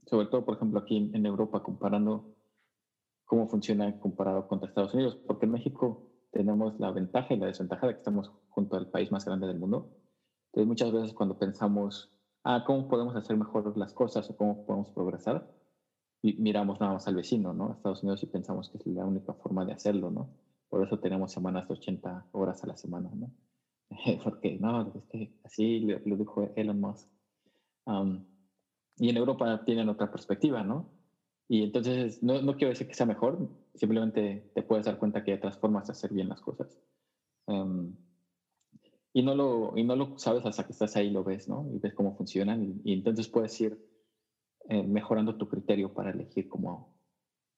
Sobre 0.07 0.27
todo, 0.27 0.45
por 0.45 0.57
ejemplo, 0.57 0.81
aquí 0.81 1.11
en 1.13 1.27
Europa, 1.27 1.63
comparando 1.63 2.35
cómo 3.25 3.49
funciona 3.49 3.99
comparado 4.01 4.49
contra 4.49 4.69
Estados 4.69 4.95
Unidos, 4.95 5.17
porque 5.27 5.47
en 5.47 5.53
México 5.53 6.11
tenemos 6.31 6.79
la 6.79 6.91
ventaja 6.91 7.35
y 7.35 7.39
la 7.39 7.47
desventaja 7.47 7.87
de 7.87 7.95
que 7.95 7.99
estamos 7.99 8.31
junto 8.49 8.77
al 8.77 8.91
país 8.91 9.11
más 9.13 9.25
grande 9.25 9.47
del 9.47 9.59
mundo. 9.59 9.97
Entonces, 10.53 10.69
muchas 10.69 10.93
veces 10.93 11.15
cuando 11.15 11.39
pensamos, 11.39 12.13
ah, 12.45 12.65
¿cómo 12.67 12.89
podemos 12.89 13.17
hacer 13.17 13.37
mejor 13.37 13.77
las 13.77 13.93
cosas 13.93 14.29
o 14.31 14.37
cómo 14.37 14.65
podemos 14.67 14.91
progresar? 14.91 15.51
Y 16.25 16.33
miramos 16.39 16.81
nada 16.81 16.95
más 16.95 17.07
al 17.07 17.17
vecino, 17.17 17.53
¿no? 17.53 17.75
Estados 17.75 18.03
Unidos 18.03 18.23
y 18.23 18.27
pensamos 18.27 18.71
que 18.71 18.79
es 18.79 18.87
la 18.87 19.05
única 19.05 19.35
forma 19.35 19.63
de 19.67 19.73
hacerlo, 19.73 20.11
¿no? 20.11 20.31
Por 20.71 20.83
eso 20.83 20.99
tenemos 20.99 21.31
semanas 21.31 21.69
de 21.69 21.75
80 21.75 22.29
horas 22.33 22.65
a 22.65 22.67
la 22.67 22.79
semana, 22.79 23.11
¿no? 23.15 23.31
porque 24.25 24.57
no, 24.59 24.91
así 25.43 25.81
lo, 25.81 26.17
dijo 26.17 26.51
Elon 26.57 26.81
Musk. 26.81 27.11
y 28.97 29.09
en 29.11 29.17
Europa 29.19 29.63
tienen 29.67 29.91
otra 29.91 30.11
perspectiva, 30.11 30.63
¿no? 30.63 30.89
Y 31.47 31.63
entonces 31.63 32.23
no, 32.23 32.41
no, 32.41 32.57
quiero 32.57 32.71
decir 32.71 32.89
que 32.89 32.95
sea 32.95 33.05
mejor, 33.05 33.47
simplemente 33.75 34.51
te 34.55 34.63
puedes 34.63 34.87
dar 34.87 34.99
cuenta 34.99 35.23
que 35.23 35.33
hay 35.33 35.37
otras 35.37 35.59
formas 35.59 35.89
de 35.89 35.93
hacer 35.93 36.11
bien 36.11 36.31
las 36.31 36.41
cosas. 36.41 36.81
y, 39.13 39.23
no 39.23 39.35
lo, 39.35 39.77
y 39.77 39.85
no 39.85 39.95
lo 39.95 40.19
sabes 40.19 40.47
hasta 40.47 40.65
que 40.65 40.73
estás 40.73 40.97
ahí, 40.97 41.11
lo 41.11 41.23
ves, 41.23 41.51
¿no? 41.51 41.69
Y 41.71 41.81
ves 41.81 41.93
cómo 41.93 42.17
funcionan 42.17 42.81
y, 42.83 42.95
entonces 42.95 43.29
puedes 43.29 43.61
ir 43.61 43.79
eh, 44.69 44.83
mejorando 44.83 45.37
tu 45.37 45.49
criterio 45.49 45.93
para 45.93 46.11
elegir 46.11 46.49
cómo, 46.49 46.97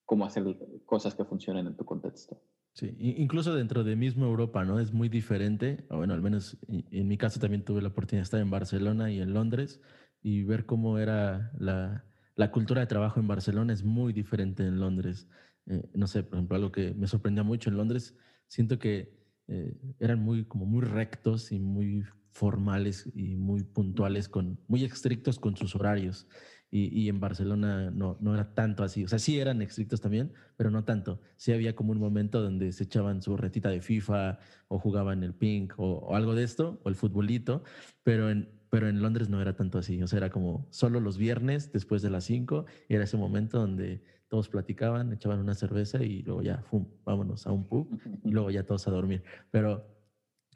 cómo 0.05 0.25
hacer 0.25 0.45
cosas 0.85 1.15
que 1.15 1.25
funcionen 1.25 1.67
en 1.67 1.77
tu 1.77 1.85
contexto. 1.85 2.41
Sí, 2.73 2.95
incluso 2.99 3.55
dentro 3.55 3.85
de 3.85 3.97
mismo 3.97 4.27
Europa, 4.27 4.65
¿no? 4.65 4.79
Es 4.81 4.93
muy 4.93 5.09
diferente. 5.09 5.87
Bueno, 5.89 6.13
al 6.13 6.21
menos 6.21 6.59
en 6.69 7.09
mi 7.09 7.17
caso 7.17 7.41
también 7.41 7.65
tuve 7.65 7.81
la 7.81 7.89
oportunidad 7.89 8.21
de 8.21 8.25
estar 8.25 8.41
en 8.41 8.51
Barcelona 8.51 9.11
y 9.11 9.21
en 9.21 9.33
Londres 9.33 9.81
y 10.21 10.43
ver 10.43 10.67
cómo 10.67 10.99
era 10.99 11.53
la, 11.59 12.05
la 12.35 12.51
cultura 12.51 12.83
de 12.83 12.87
trabajo 12.87 13.19
en 13.19 13.29
Barcelona 13.29 13.73
es 13.73 13.83
muy 13.83 14.13
diferente 14.13 14.63
en 14.63 14.79
Londres. 14.79 15.27
Eh, 15.67 15.89
no 15.95 16.07
sé, 16.07 16.23
por 16.23 16.35
ejemplo, 16.35 16.57
algo 16.57 16.71
que 16.71 16.93
me 16.93 17.07
sorprendía 17.07 17.43
mucho 17.43 17.71
en 17.71 17.79
Londres, 17.79 18.15
siento 18.47 18.79
que 18.79 19.17
eh, 19.49 19.75
eran 19.99 20.21
muy, 20.21 20.45
como 20.45 20.67
muy 20.67 20.85
rectos 20.85 21.53
y 21.53 21.59
muy 21.59 22.05
formales 22.31 23.11
y 23.15 23.37
muy 23.37 23.63
puntuales, 23.63 24.29
con, 24.29 24.61
muy 24.69 24.85
estrictos 24.85 25.39
con 25.39 25.57
sus 25.57 25.75
horarios 25.75 26.29
y, 26.71 27.09
en 27.09 27.21
Barcelona 27.21 27.91
no, 27.91 28.19
no 28.21 28.35
era 28.35 28.53
tanto 28.55 28.83
así. 28.83 29.05
O 29.05 29.09
sea, 29.09 29.19
sí 29.19 29.39
eran 29.39 29.63
estrictos 29.63 30.01
también, 30.01 30.33
pero 30.57 30.71
no 30.71 30.85
tanto. 30.85 31.21
Sí 31.37 31.53
había 31.53 31.75
como 31.75 31.93
un 31.93 31.99
momento 31.99 32.43
donde 32.43 32.73
se 32.73 32.85
echaban 32.85 33.23
su 33.23 33.37
retita 33.37 33.71
de 33.71 33.81
FIFA 33.81 34.39
o 34.69 34.79
jugaban 34.79 35.23
el 35.23 35.33
pink 35.33 35.75
o, 35.79 36.15
algo 36.15 36.35
de 36.35 36.43
esto, 36.43 36.81
o 36.83 36.89
el 36.89 36.97
futbolito, 36.97 37.63
pero 38.03 38.31
en, 38.31 38.51
pero 38.69 38.89
en 38.89 39.01
Londres 39.01 39.29
no 39.29 39.41
era 39.41 39.55
tanto 39.55 39.79
así. 39.79 40.03
O 40.03 40.07
sea, 40.07 40.19
era 40.19 40.31
como 40.31 40.67
solo 40.71 41.01
los 41.01 41.19
viernes 41.19 41.73
después 41.73 42.03
de 42.03 42.11
las 42.11 42.25
5 42.25 42.67
y 42.89 42.95
era 42.95 43.05
ese 43.05 43.17
momento 43.17 43.59
donde 43.59 44.03
todos 44.29 44.49
platicaban, 44.49 45.13
echaban 45.13 45.39
una 45.39 45.55
cerveza 45.55 46.03
y 46.03 46.23
luego 46.23 46.43
ya, 46.43 46.59
fum, 46.63 46.87
vámonos 47.05 47.47
a 47.47 47.53
un 47.53 47.69
pub 47.69 47.89
y 48.25 48.33
luego 48.33 48.51
ya 48.51 48.65
todos 48.65 48.89
a 48.89 48.91
dormir. 48.91 49.23
Pero 49.51 49.87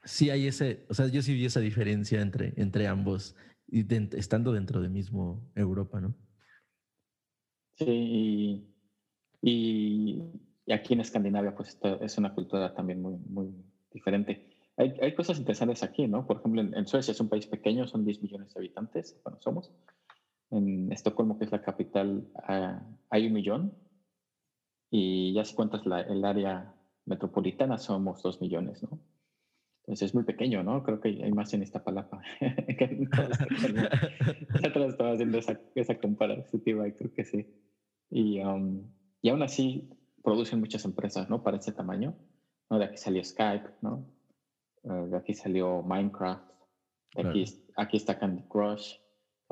sí 0.05 0.31
hay 0.31 0.46
ese, 0.46 0.85
o 0.88 0.94
sea, 0.94 1.07
yo 1.07 1.23
sí 1.23 1.35
vi 1.35 1.44
esa 1.44 1.61
diferencia 1.61 2.20
entre, 2.20 2.53
entre 2.57 2.88
ambos 2.88 3.37
estando 3.71 4.53
dentro 4.53 4.81
de 4.81 4.89
mismo 4.89 5.51
Europa, 5.55 6.01
¿no? 6.01 6.15
Sí, 7.75 8.67
y, 9.43 10.23
aquí 10.71 10.93
en 10.95 11.01
Escandinavia 11.01 11.55
pues 11.55 11.79
es 12.01 12.19
una 12.19 12.35
cultura 12.35 12.75
también 12.75 13.01
muy, 13.01 13.17
muy 13.17 13.55
diferente. 13.93 14.47
Hay, 14.77 14.95
hay 15.01 15.15
cosas 15.15 15.39
interesantes 15.39 15.83
aquí, 15.83 16.07
¿no? 16.07 16.27
Por 16.27 16.39
ejemplo, 16.39 16.61
en, 16.61 16.87
Suecia 16.87 17.13
es 17.13 17.21
un 17.21 17.29
país 17.29 17.47
pequeño, 17.47 17.87
son 17.87 18.05
10 18.05 18.23
millones 18.23 18.55
de 18.55 18.61
habitantes, 18.61 19.19
bueno, 19.25 19.39
somos. 19.41 19.73
En 20.51 20.93
Estocolmo, 20.93 21.39
que 21.39 21.45
es 21.45 21.53
la 21.53 21.63
capital, 21.63 22.29
ah, 22.37 22.83
hay 23.09 23.27
un 23.27 23.33
millón. 23.33 23.75
Y 24.91 25.33
ya 25.33 25.45
si 25.45 25.55
cuentas 25.55 25.87
la, 25.87 26.01
el 26.01 26.25
área 26.25 26.75
metropolitana, 27.07 27.79
somos 27.79 28.23
2 28.23 28.41
millones, 28.41 28.83
¿no? 28.83 29.01
Pues 29.90 30.03
es 30.03 30.14
muy 30.14 30.22
pequeño, 30.22 30.62
¿no? 30.62 30.85
Creo 30.85 31.00
que 31.00 31.09
hay 31.09 31.33
más 31.33 31.53
en 31.53 31.64
esta 31.64 31.83
palapa. 31.83 32.22
Nosotros 34.50 34.88
estaba 34.90 35.11
haciendo 35.11 35.37
esa, 35.37 35.61
esa 35.74 35.98
comparativa 35.98 36.87
y 36.87 36.92
creo 36.92 37.12
que 37.12 37.24
sí. 37.24 37.53
Y, 38.09 38.38
um, 38.38 38.88
y 39.20 39.31
aún 39.31 39.42
así 39.42 39.90
producen 40.22 40.61
muchas 40.61 40.85
empresas, 40.85 41.29
¿no? 41.29 41.42
Para 41.42 41.57
ese 41.57 41.72
tamaño. 41.72 42.14
¿no? 42.70 42.79
De 42.79 42.85
aquí 42.85 42.98
salió 42.98 43.24
Skype, 43.24 43.68
¿no? 43.83 44.07
Eh, 44.85 45.09
de 45.11 45.16
aquí 45.16 45.35
salió 45.35 45.83
Minecraft. 45.83 46.48
De 47.16 47.29
aquí, 47.29 47.44
aquí 47.76 47.96
está 47.96 48.16
Candy 48.16 48.44
Crush. 48.44 48.94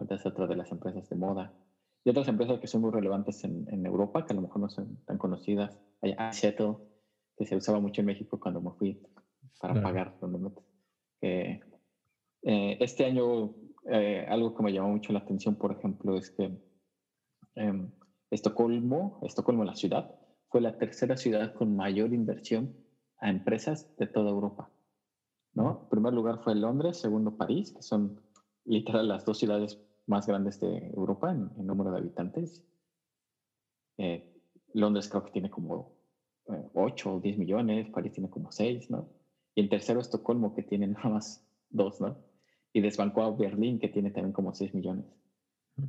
Es 0.09 0.25
otra 0.25 0.47
de 0.47 0.55
las 0.55 0.71
empresas 0.71 1.09
de 1.09 1.17
moda. 1.17 1.53
Y 2.05 2.11
otras 2.11 2.29
empresas 2.29 2.61
que 2.61 2.69
son 2.69 2.83
muy 2.83 2.93
relevantes 2.93 3.43
en, 3.43 3.67
en 3.73 3.85
Europa, 3.85 4.25
que 4.25 4.35
a 4.35 4.37
lo 4.37 4.43
mejor 4.43 4.61
no 4.61 4.69
son 4.69 5.05
tan 5.05 5.19
conocidas. 5.19 5.77
Hay 6.01 6.15
Seattle, 6.31 6.77
que 7.37 7.45
se 7.45 7.57
usaba 7.57 7.81
mucho 7.81 8.03
en 8.03 8.07
México 8.07 8.39
cuando 8.39 8.61
me 8.61 8.71
fui 8.71 9.03
para 9.61 9.81
pagar 9.81 10.17
donde 10.21 10.51
eh, 11.21 11.61
eh, 12.43 12.77
este 12.81 13.05
año, 13.05 13.55
eh, 13.91 14.25
algo 14.29 14.55
que 14.55 14.63
me 14.63 14.73
llamó 14.73 14.91
mucho 14.91 15.13
la 15.13 15.21
atención, 15.21 15.57
por 15.57 15.73
ejemplo, 15.73 16.17
es 16.17 16.31
que 16.31 16.57
em, 17.55 17.91
Estocolmo, 18.31 19.19
Estocolmo, 19.23 19.65
la 19.65 19.75
ciudad, 19.75 20.15
fue 20.51 20.61
la 20.61 20.77
tercera 20.79 21.17
ciudad 21.17 21.53
con 21.55 21.75
mayor 21.75 22.13
inversión 22.13 22.77
a 23.21 23.31
empresas 23.31 23.95
de 23.97 24.07
toda 24.07 24.31
Europa. 24.31 24.71
¿no? 25.55 25.81
En 25.83 25.89
primer 25.89 26.13
lugar 26.13 26.39
fue 26.43 26.55
Londres, 26.55 26.99
segundo 26.99 27.37
París, 27.37 27.73
que 27.73 27.83
son 27.83 28.21
literal 28.65 29.09
las 29.09 29.25
dos 29.25 29.39
ciudades 29.39 29.83
más 30.07 30.27
grandes 30.27 30.61
de 30.61 30.91
Europa 30.95 31.33
en, 31.33 31.51
en 31.59 31.67
número 31.67 31.91
de 31.91 31.99
habitantes. 31.99 32.65
Londres 34.75 35.09
creo 35.09 35.25
que 35.25 35.33
tiene 35.33 35.51
como 35.51 35.99
8 36.75 37.15
o 37.15 37.21
10 37.21 37.39
millones, 37.39 37.91
París 37.91 38.13
tiene 38.13 38.31
como 38.31 38.53
6, 38.53 38.91
¿no? 38.91 39.09
Y 39.59 39.61
en 39.61 39.69
tercero 39.69 39.99
Estocolmo, 39.99 40.55
que 40.55 40.63
tiene 40.63 40.87
nada 40.87 41.09
más 41.09 41.45
dos, 41.69 42.01
¿no? 42.01 42.17
Y 42.73 42.81
desbancó 42.81 43.23
a 43.23 43.35
Berlín, 43.35 43.81
que 43.81 43.89
tiene 43.89 44.13
también 44.13 44.33
como 44.33 44.55
6 44.55 44.73
millones. 44.73 45.05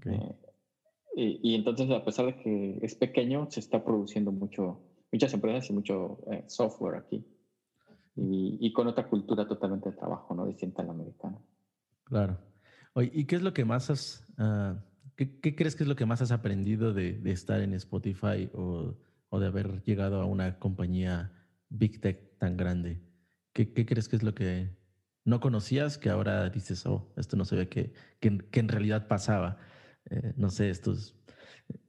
Eh, 0.04 1.40
y, 1.44 1.54
entonces, 1.54 1.88
a 1.92 2.04
pesar 2.04 2.26
de 2.26 2.36
que 2.38 2.80
es 2.82 2.96
pequeño, 2.96 3.46
se 3.52 3.60
está 3.60 3.86
produciendo 3.86 4.32
mucho, 4.32 4.82
muchas 5.12 5.32
empresas 5.36 5.70
y 5.70 5.74
mucho 5.74 6.18
eh, 6.32 6.46
software 6.48 6.96
aquí. 6.96 7.24
Y, 8.16 8.74
con 8.74 8.88
otra 8.88 9.08
cultura 9.08 9.48
totalmente 9.48 9.92
de 9.92 9.96
trabajo, 9.96 10.34
¿no? 10.34 10.48
Distinta 10.48 10.82
a 10.82 10.86
la 10.86 10.94
americana. 10.94 11.38
Claro. 12.06 12.40
Oye, 12.94 13.12
¿y 13.14 13.26
qué 13.26 13.36
es 13.36 13.44
lo 13.44 13.54
que 13.54 13.66
más 13.66 13.92
has, 13.92 14.28
uh, 14.40 14.80
qué, 15.16 15.40
qué, 15.40 15.56
crees 15.56 15.76
que 15.76 15.84
es 15.84 15.88
lo 15.88 15.96
que 15.96 16.08
más 16.08 16.24
has 16.24 16.32
aprendido 16.32 16.92
de, 16.92 17.14
de 17.20 17.32
estar 17.32 17.62
en 17.62 17.76
Spotify 17.76 18.50
o, 18.56 18.96
o, 19.30 19.40
de 19.40 19.46
haber 19.46 19.84
llegado 19.84 20.22
a 20.22 20.26
una 20.26 20.58
compañía 20.58 21.32
Big 21.70 22.02
Tech 22.02 22.36
tan 22.40 22.58
grande? 22.58 23.09
¿Qué, 23.68 23.86
crees 23.86 24.08
que 24.08 24.16
es 24.16 24.24
lo 24.24 24.34
que 24.34 24.70
no 25.26 25.42
conocías 25.42 25.98
que 25.98 26.10
ahora 26.10 26.50
dices, 26.50 26.86
oh, 26.86 27.12
esto 27.18 27.36
no 27.36 27.44
sabía 27.44 27.68
que, 27.68 27.92
que, 28.22 28.38
que 28.38 28.60
en 28.62 28.70
realidad 28.70 29.08
pasaba? 29.08 29.58
Eh, 30.10 30.34
no 30.38 30.50
sé, 30.50 30.70
estos, 30.70 31.16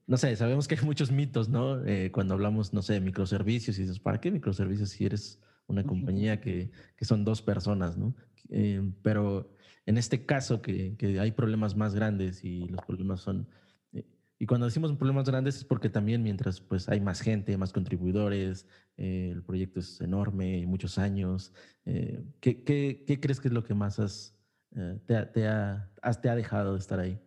no 0.08 0.16
sé, 0.16 0.34
sabemos 0.34 0.66
que 0.66 0.74
hay 0.74 0.84
muchos 0.84 1.12
mitos, 1.12 1.48
¿no? 1.48 1.84
Eh, 1.86 2.10
cuando 2.10 2.34
hablamos, 2.34 2.72
no 2.72 2.82
sé, 2.82 2.94
de 2.94 3.00
microservicios 3.00 3.78
y 3.78 3.82
dices, 3.82 4.00
¿para 4.00 4.20
qué 4.20 4.32
microservicios 4.32 4.90
si 4.90 5.06
eres 5.06 5.40
una 5.68 5.84
compañía 5.84 6.40
que, 6.40 6.72
que 6.96 7.04
son 7.04 7.24
dos 7.24 7.40
personas, 7.40 7.96
¿no? 7.96 8.16
Eh, 8.48 8.82
pero 9.02 9.54
en 9.86 9.96
este 9.96 10.26
caso 10.26 10.62
que, 10.62 10.96
que, 10.96 11.20
hay 11.20 11.30
problemas 11.30 11.76
más 11.76 11.94
grandes 11.94 12.44
y 12.44 12.66
los 12.66 12.84
problemas 12.84 13.20
son 13.20 13.48
y 14.42 14.46
cuando 14.46 14.64
decimos 14.64 14.90
problemas 14.96 15.28
grandes 15.28 15.56
es 15.58 15.64
porque 15.64 15.90
también 15.90 16.22
mientras 16.22 16.62
pues 16.62 16.88
hay 16.88 16.98
más 16.98 17.20
gente, 17.20 17.58
más 17.58 17.74
contribuidores, 17.74 18.66
eh, 18.96 19.28
el 19.30 19.42
proyecto 19.42 19.80
es 19.80 20.00
enorme, 20.00 20.66
muchos 20.66 20.96
años, 20.96 21.52
eh, 21.84 22.24
¿qué, 22.40 22.64
qué, 22.64 23.04
qué, 23.06 23.20
crees 23.20 23.38
que 23.38 23.48
es 23.48 23.54
lo 23.54 23.62
que 23.62 23.74
más 23.74 23.98
has, 23.98 24.34
eh, 24.74 24.98
te, 25.04 25.26
te, 25.26 25.46
ha, 25.46 25.90
te, 26.22 26.28
ha, 26.30 26.34
dejado 26.34 26.72
de 26.72 26.78
estar 26.78 26.98
ahí? 26.98 27.20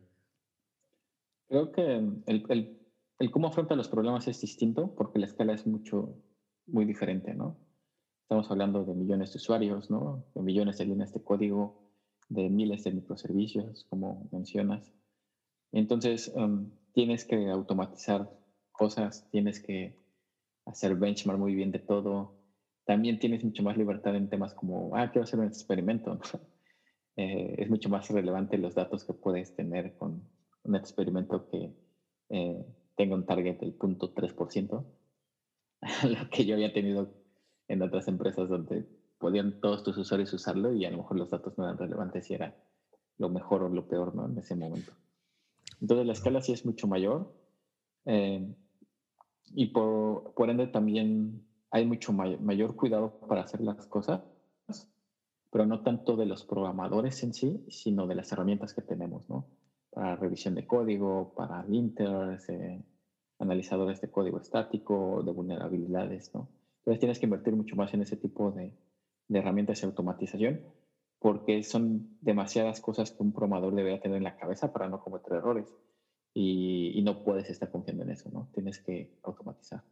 Creo 1.49 1.71
que 1.71 1.97
el, 2.25 2.45
el, 2.49 2.79
el 3.19 3.31
cómo 3.31 3.49
afronta 3.49 3.75
los 3.75 3.89
problemas 3.89 4.27
es 4.27 4.41
distinto 4.41 4.95
porque 4.95 5.19
la 5.19 5.27
escala 5.27 5.53
es 5.53 5.67
mucho, 5.67 6.17
muy 6.65 6.85
diferente, 6.85 7.35
¿no? 7.35 7.59
Estamos 8.23 8.49
hablando 8.49 8.85
de 8.85 8.95
millones 8.95 9.33
de 9.33 9.37
usuarios, 9.37 9.91
¿no? 9.91 10.25
De 10.33 10.41
millones 10.41 10.79
de 10.79 10.85
líneas 10.85 11.13
de 11.13 11.21
código, 11.21 11.79
de 12.29 12.49
miles 12.49 12.83
de 12.85 12.91
microservicios, 12.93 13.83
como 13.83 14.27
mencionas. 14.31 14.91
Entonces, 15.71 16.31
um, 16.35 16.71
tienes 16.93 17.25
que 17.25 17.49
automatizar 17.49 18.29
cosas, 18.71 19.25
tienes 19.29 19.59
que 19.59 19.93
hacer 20.65 20.95
benchmark 20.95 21.39
muy 21.39 21.55
bien 21.55 21.71
de 21.71 21.79
todo. 21.79 22.33
También 22.85 23.19
tienes 23.19 23.43
mucho 23.43 23.63
más 23.63 23.77
libertad 23.77 24.15
en 24.15 24.29
temas 24.29 24.53
como, 24.53 24.95
ah, 24.95 25.09
quiero 25.09 25.23
hacer 25.23 25.39
un 25.39 25.47
experimento. 25.47 26.19
Eh, 27.15 27.53
es 27.59 27.69
mucho 27.69 27.89
más 27.89 28.09
relevante 28.09 28.57
los 28.57 28.73
datos 28.73 29.03
que 29.03 29.13
puedes 29.13 29.53
tener 29.53 29.93
con 29.93 30.27
un 30.63 30.75
experimento 30.75 31.45
que 31.45 31.71
eh, 32.29 32.65
tenga 32.95 33.13
un 33.13 33.23
target 33.23 33.59
del 33.59 33.77
0.3%, 33.77 34.83
lo 36.09 36.29
que 36.31 36.45
yo 36.45 36.55
había 36.55 36.73
tenido 36.73 37.13
en 37.67 37.83
otras 37.83 38.07
empresas 38.07 38.49
donde 38.49 38.87
podían 39.19 39.59
todos 39.59 39.83
tus 39.83 39.95
usuarios 39.97 40.33
usarlo 40.33 40.73
y 40.73 40.85
a 40.85 40.89
lo 40.89 40.97
mejor 40.97 41.17
los 41.17 41.29
datos 41.29 41.55
no 41.55 41.65
eran 41.65 41.77
relevantes 41.77 42.25
si 42.25 42.33
era 42.33 42.55
lo 43.19 43.29
mejor 43.29 43.61
o 43.61 43.69
lo 43.69 43.85
peor 43.85 44.15
¿no? 44.15 44.25
en 44.25 44.39
ese 44.39 44.55
momento. 44.55 44.93
Entonces 45.83 46.07
la 46.07 46.13
escala 46.13 46.41
sí 46.41 46.53
es 46.53 46.65
mucho 46.65 46.87
mayor 46.87 47.35
eh, 48.05 48.55
y 49.53 49.65
por, 49.65 50.33
ende 50.49 50.67
también 50.67 51.45
hay 51.71 51.85
mucho 51.85 52.13
mayor 52.13 52.77
cuidado 52.77 53.19
para 53.27 53.41
hacer 53.41 53.59
las 53.59 53.85
cosas, 53.87 54.21
pero 55.51 55.65
no 55.65 55.83
tanto 55.83 56.15
de 56.15 56.25
los 56.25 56.45
programadores 56.45 57.21
en 57.23 57.33
sí, 57.33 57.65
sino 57.67 58.07
de 58.07 58.15
las 58.15 58.31
herramientas 58.31 58.73
que 58.73 58.81
tenemos, 58.81 59.29
¿no? 59.29 59.49
Para 59.89 60.15
revisión 60.15 60.55
de 60.55 60.65
código, 60.65 61.33
para 61.35 61.65
linters, 61.65 62.47
eh, 62.47 62.81
analizadores 63.39 63.99
de 63.99 64.09
código 64.09 64.39
estático, 64.39 65.21
de 65.21 65.33
vulnerabilidades, 65.33 66.33
¿no? 66.33 66.47
Entonces 66.77 66.99
tienes 67.01 67.19
que 67.19 67.25
invertir 67.25 67.57
mucho 67.57 67.75
más 67.75 67.93
en 67.93 68.03
ese 68.03 68.15
tipo 68.15 68.51
de, 68.51 68.73
de 69.27 69.39
herramientas 69.39 69.81
de 69.81 69.87
automatización 69.87 70.61
porque 71.23 71.63
son 71.63 72.17
demasiadas 72.19 72.81
cosas 72.81 73.11
que 73.11 73.23
un 73.23 73.31
programador 73.31 73.73
debería 73.73 74.01
tener 74.01 74.17
en 74.17 74.25
la 74.25 74.35
cabeza 74.35 74.73
para 74.73 74.89
no 74.89 74.99
cometer 74.99 75.37
errores 75.37 75.73
y, 76.33 77.01
no 77.01 77.23
puedes 77.23 77.49
estar 77.49 77.71
confiando 77.71 78.03
en 78.03 78.09
eso, 78.09 78.29
¿no? 78.29 78.49
Tienes 78.53 78.79
que 78.79 79.17
automatizar. 79.23 79.83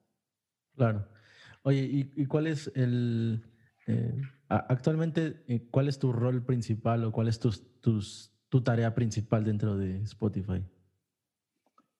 Claro. 0.75 1.07
Oye, 1.63 2.11
¿y, 2.15 2.25
cuál 2.25 2.47
es 2.47 2.69
el... 2.75 3.45
Eh, 3.87 4.13
actualmente, 4.49 5.41
eh, 5.47 5.69
cuál 5.71 5.87
es 5.87 5.99
tu 5.99 6.11
rol 6.11 6.43
principal 6.43 7.05
o 7.05 7.13
cuál 7.13 7.29
es 7.29 7.39
tu 7.39 8.61
tarea 8.61 8.93
principal 8.93 9.45
dentro 9.45 9.77
de 9.77 10.01
Spotify? 10.01 10.61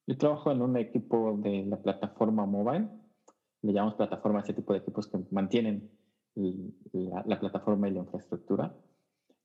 Yo 0.08 0.18
trabajo 0.18 0.52
en 0.52 0.62
un 0.62 0.76
equipo 0.76 1.38
de 1.38 1.64
la 1.68 1.82
plataforma 1.82 2.46
mobile. 2.46 2.90
Le 3.62 3.72
llamamos 3.72 3.96
plataforma 3.96 4.40
a 4.40 4.42
ese 4.42 4.54
tipo 4.54 4.74
de 4.74 4.80
equipos 4.80 5.08
que 5.08 5.20
mantienen 5.32 5.90
la, 6.36 7.40
plataforma 7.40 7.88
y 7.88 7.92
la 7.92 8.00
infraestructura. 8.00 8.76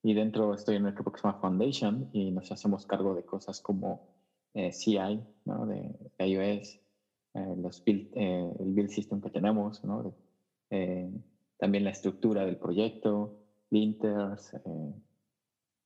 Y 0.06 0.14
dentro 0.14 0.54
estoy 0.54 0.76
en 0.76 0.84
se 0.84 1.02
llama 1.02 1.40
Foundation 1.40 2.10
y 2.12 2.30
nos 2.30 2.52
hacemos 2.52 2.86
cargo 2.86 3.16
de 3.16 3.24
cosas 3.24 3.60
como 3.60 4.06
eh, 4.54 4.70
CI, 4.70 5.20
¿no? 5.44 5.66
de, 5.66 5.96
iOS, 6.24 6.78
eh, 7.34 7.54
los 7.60 7.82
build, 7.84 8.12
eh, 8.14 8.52
el 8.60 8.72
build 8.72 8.90
system 8.90 9.20
que 9.20 9.30
tenemos, 9.30 9.82
¿no? 9.82 10.14
también 11.58 11.82
la 11.82 11.90
estructura 11.90 12.46
del 12.46 12.56
proyecto, 12.56 13.36
linters, 13.70 14.56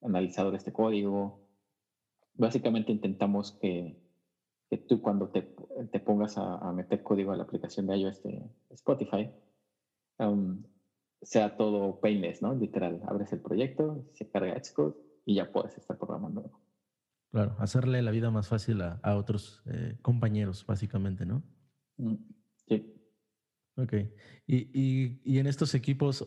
analizadores 0.02 0.66
de 0.66 0.72
código. 0.74 1.40
Básicamente 2.34 2.92
intentamos 2.92 3.52
que, 3.52 3.96
que 4.68 4.76
tú 4.76 5.00
cuando 5.00 5.30
te, 5.30 5.56
te 5.92 5.98
pongas 5.98 6.36
a, 6.36 6.56
a, 6.58 6.72
meter 6.74 7.02
código 7.02 7.32
a 7.32 7.36
la 7.36 7.44
aplicación 7.44 7.86
de 7.86 7.96
iOS 7.96 8.22
de 8.22 8.42
Spotify, 8.68 9.30
um, 10.18 10.62
sea 11.22 11.56
todo 11.56 12.00
painless, 12.00 12.42
¿no? 12.42 12.54
Literal, 12.54 13.00
abres 13.06 13.32
el 13.32 13.40
proyecto, 13.40 14.06
se 14.12 14.28
carga 14.28 14.58
Xcode 14.62 14.96
y 15.24 15.34
ya 15.34 15.52
puedes 15.52 15.76
estar 15.76 15.98
programando. 15.98 16.50
Claro, 17.30 17.54
hacerle 17.58 18.02
la 18.02 18.10
vida 18.10 18.30
más 18.30 18.48
fácil 18.48 18.80
a, 18.82 19.00
a 19.02 19.16
otros 19.16 19.62
eh, 19.66 19.96
compañeros, 20.02 20.66
básicamente, 20.66 21.26
¿no? 21.26 21.42
Mm, 21.96 22.16
sí. 22.66 22.94
Ok. 23.76 23.94
Y, 24.46 24.56
y, 24.72 25.20
y 25.24 25.38
en 25.38 25.46
estos 25.46 25.74
equipos, 25.74 26.26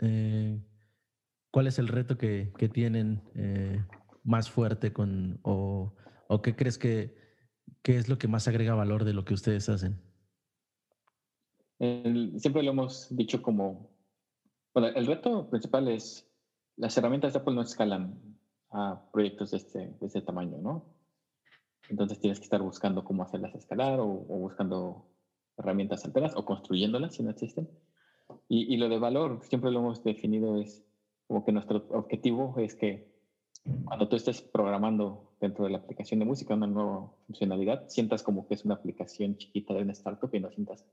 eh, 0.00 0.60
¿cuál 1.50 1.66
es 1.66 1.78
el 1.78 1.88
reto 1.88 2.16
que, 2.16 2.52
que 2.56 2.68
tienen 2.68 3.22
eh, 3.34 3.84
más 4.22 4.50
fuerte 4.50 4.92
con, 4.92 5.40
o, 5.42 5.94
o 6.28 6.42
qué 6.42 6.54
crees 6.54 6.78
que, 6.78 7.16
qué 7.82 7.96
es 7.96 8.08
lo 8.08 8.18
que 8.18 8.28
más 8.28 8.46
agrega 8.46 8.74
valor 8.74 9.04
de 9.04 9.14
lo 9.14 9.24
que 9.24 9.34
ustedes 9.34 9.68
hacen? 9.68 10.00
siempre 11.78 12.62
lo 12.62 12.70
hemos 12.70 13.14
dicho 13.14 13.42
como 13.42 13.95
bueno, 14.76 14.94
el 14.94 15.06
reto 15.06 15.48
principal 15.48 15.88
es 15.88 16.30
las 16.76 16.98
herramientas 16.98 17.32
de 17.32 17.38
Apple 17.38 17.54
no 17.54 17.62
escalan 17.62 18.20
a 18.70 19.08
proyectos 19.10 19.52
de 19.52 19.56
este, 19.56 19.78
de 19.78 20.06
este 20.06 20.20
tamaño, 20.20 20.58
¿no? 20.58 20.84
Entonces 21.88 22.20
tienes 22.20 22.38
que 22.40 22.44
estar 22.44 22.60
buscando 22.60 23.02
cómo 23.02 23.22
hacerlas 23.22 23.54
escalar 23.54 24.00
o, 24.00 24.06
buscando 24.06 25.06
herramientas 25.56 26.04
alternas 26.04 26.36
o 26.36 26.44
construyéndolas 26.44 27.14
si 27.14 27.22
no 27.22 27.30
existen. 27.30 27.70
Y, 28.50 28.70
y, 28.74 28.76
lo 28.76 28.90
de 28.90 28.98
valor, 28.98 29.40
siempre 29.44 29.70
lo 29.70 29.78
hemos 29.78 30.04
definido, 30.04 30.60
es 30.60 30.84
como 31.26 31.42
que 31.42 31.52
nuestro 31.52 31.86
objetivo 31.92 32.54
es 32.58 32.74
que 32.74 33.10
cuando 33.86 34.10
tú 34.10 34.16
estés 34.16 34.42
programando 34.42 35.32
dentro 35.40 35.64
de 35.64 35.70
la 35.70 35.78
aplicación 35.78 36.20
de 36.20 36.26
música 36.26 36.52
una 36.52 36.66
nueva 36.66 37.10
funcionalidad, 37.26 37.88
sientas 37.88 38.22
como 38.22 38.46
que 38.46 38.52
es 38.52 38.66
una 38.66 38.74
aplicación 38.74 39.38
chiquita 39.38 39.72
de 39.72 39.84
una 39.84 39.92
startup 39.92 40.34
y 40.34 40.40
no 40.40 40.50
sientas 40.50 40.84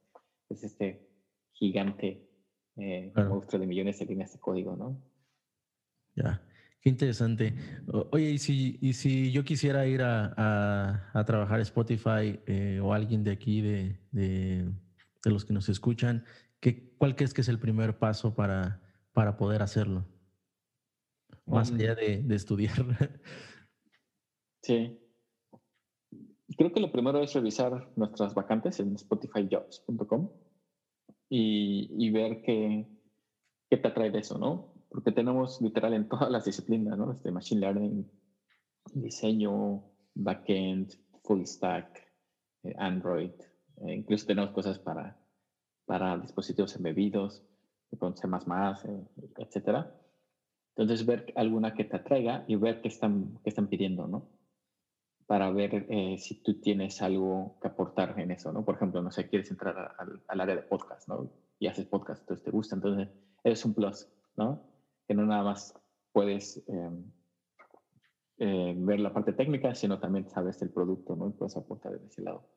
es 0.48 0.64
este 0.64 1.06
gigante 1.52 2.30
eh, 2.78 3.12
monstruo 3.16 3.60
de 3.60 3.68
millones 3.68 4.00
de 4.00 4.06
líneas 4.06 4.34
de 4.34 4.40
código, 4.40 4.76
¿no? 4.76 5.02
Ya, 6.16 6.42
qué 6.82 6.90
interesante. 6.90 7.56
Oye, 8.12 8.32
y 8.32 8.38
si, 8.38 8.78
y 8.82 8.94
si 8.94 9.32
yo 9.32 9.44
quisiera 9.44 9.86
ir 9.88 10.02
a, 10.02 11.10
a, 11.14 11.26
trabajar 11.26 11.60
Spotify 11.62 12.40
eh, 12.46 12.80
o 12.82 12.94
alguien 12.94 13.24
de 13.24 13.32
aquí, 13.32 13.62
de, 13.62 14.00
de, 14.12 14.72
de, 15.24 15.32
los 15.32 15.46
que 15.46 15.54
nos 15.54 15.70
escuchan, 15.70 16.26
¿qué, 16.60 16.96
¿cuál 16.98 17.16
crees 17.16 17.34
que 17.34 17.42
es 17.42 17.50
el 17.50 17.60
primer 17.60 17.98
paso 17.98 18.36
para, 18.36 18.82
para 19.14 19.38
poder 19.38 19.62
hacerlo? 19.62 20.06
Más 21.46 21.72
mm. 21.72 21.76
allá 21.76 21.96
de, 21.96 22.24
de 22.24 22.36
estudiar. 22.36 22.76
Sí. 24.66 24.98
Creo 26.58 26.72
que 26.72 26.80
lo 26.80 26.90
primero 26.90 27.22
es 27.22 27.34
revisar 27.34 27.92
nuestras 27.98 28.34
vacantes 28.34 28.80
en 28.80 28.96
spotifyjobs.com 28.96 30.30
y, 31.36 32.12
ver 32.12 32.44
qué, 32.44 32.86
qué 33.70 33.78
te 33.78 33.88
atrae 33.88 34.12
de 34.12 34.20
eso, 34.20 34.38
¿no? 34.38 34.74
Porque 34.90 35.12
tenemos 35.12 35.60
literal 35.62 35.94
en 35.94 36.08
todas 36.08 36.30
las 36.30 36.46
disciplinas, 36.46 36.96
¿no? 36.98 37.12
Este 37.12 37.32
machine 37.32 37.62
learning, 37.62 38.12
diseño, 38.94 39.84
backend, 40.14 40.94
full 41.24 41.44
stack, 41.46 42.08
eh, 42.64 42.76
Android, 42.78 43.32
eh, 43.78 43.96
incluso 43.96 44.28
tenemos 44.28 44.52
cosas 44.52 44.78
para, 44.78 45.20
para 45.86 46.20
dispositivos 46.20 46.76
embebidos, 46.76 47.44
con 47.98 48.16
C++, 48.16 48.28
eh, 48.28 49.08
etcétera. 49.38 49.92
Entonces, 50.76 51.06
ver 51.06 51.34
alguna 51.36 51.74
que 51.74 51.84
te 51.84 51.96
atraiga 51.96 52.46
y 52.48 52.56
ver 52.58 52.82
qué 52.82 52.90
están, 52.90 53.40
qué 53.44 53.50
están 53.50 53.68
pidiendo, 53.68 54.08
¿no? 54.08 54.30
Para 55.34 55.50
ver 55.50 55.88
eh, 55.90 56.16
si 56.20 56.44
tú 56.44 56.62
tienes 56.62 57.02
algo 57.02 57.58
que 57.60 57.68
aportar 57.68 58.20
en 58.20 58.30
eso, 58.30 58.54
¿no? 58.54 58.64
Por 58.64 58.76
ejemplo, 58.76 59.02
no 59.02 59.10
sé, 59.10 59.28
quieres 59.28 59.50
entrar 59.50 59.96
al, 59.98 60.40
área 60.40 60.56
de 60.56 60.62
podcast, 60.62 61.08
¿no? 61.08 61.28
Y 61.58 61.66
haces 61.66 61.88
podcast, 61.88 62.22
entonces 62.22 62.46
te 62.46 62.52
gusta, 62.52 62.76
entonces 62.76 63.10
es 63.44 63.66
un 63.66 63.74
plus, 63.74 64.08
¿no? 64.38 64.62
Que 65.08 65.16
no 65.16 65.26
nada 65.26 65.42
más 65.42 65.74
puedes 66.12 66.64
em, 66.68 67.12
eh, 68.38 68.76
ver 68.78 69.00
la 69.00 69.12
parte 69.12 69.34
técnica, 69.34 69.74
sino 69.74 70.00
también 70.00 70.30
sabes 70.30 70.62
el 70.62 70.70
producto, 70.70 71.16
¿no? 71.16 71.30
Y 71.30 71.32
puedes 71.32 71.58
aportar 71.58 72.00
de 72.00 72.06
ese 72.06 72.22
lado. 72.22 72.48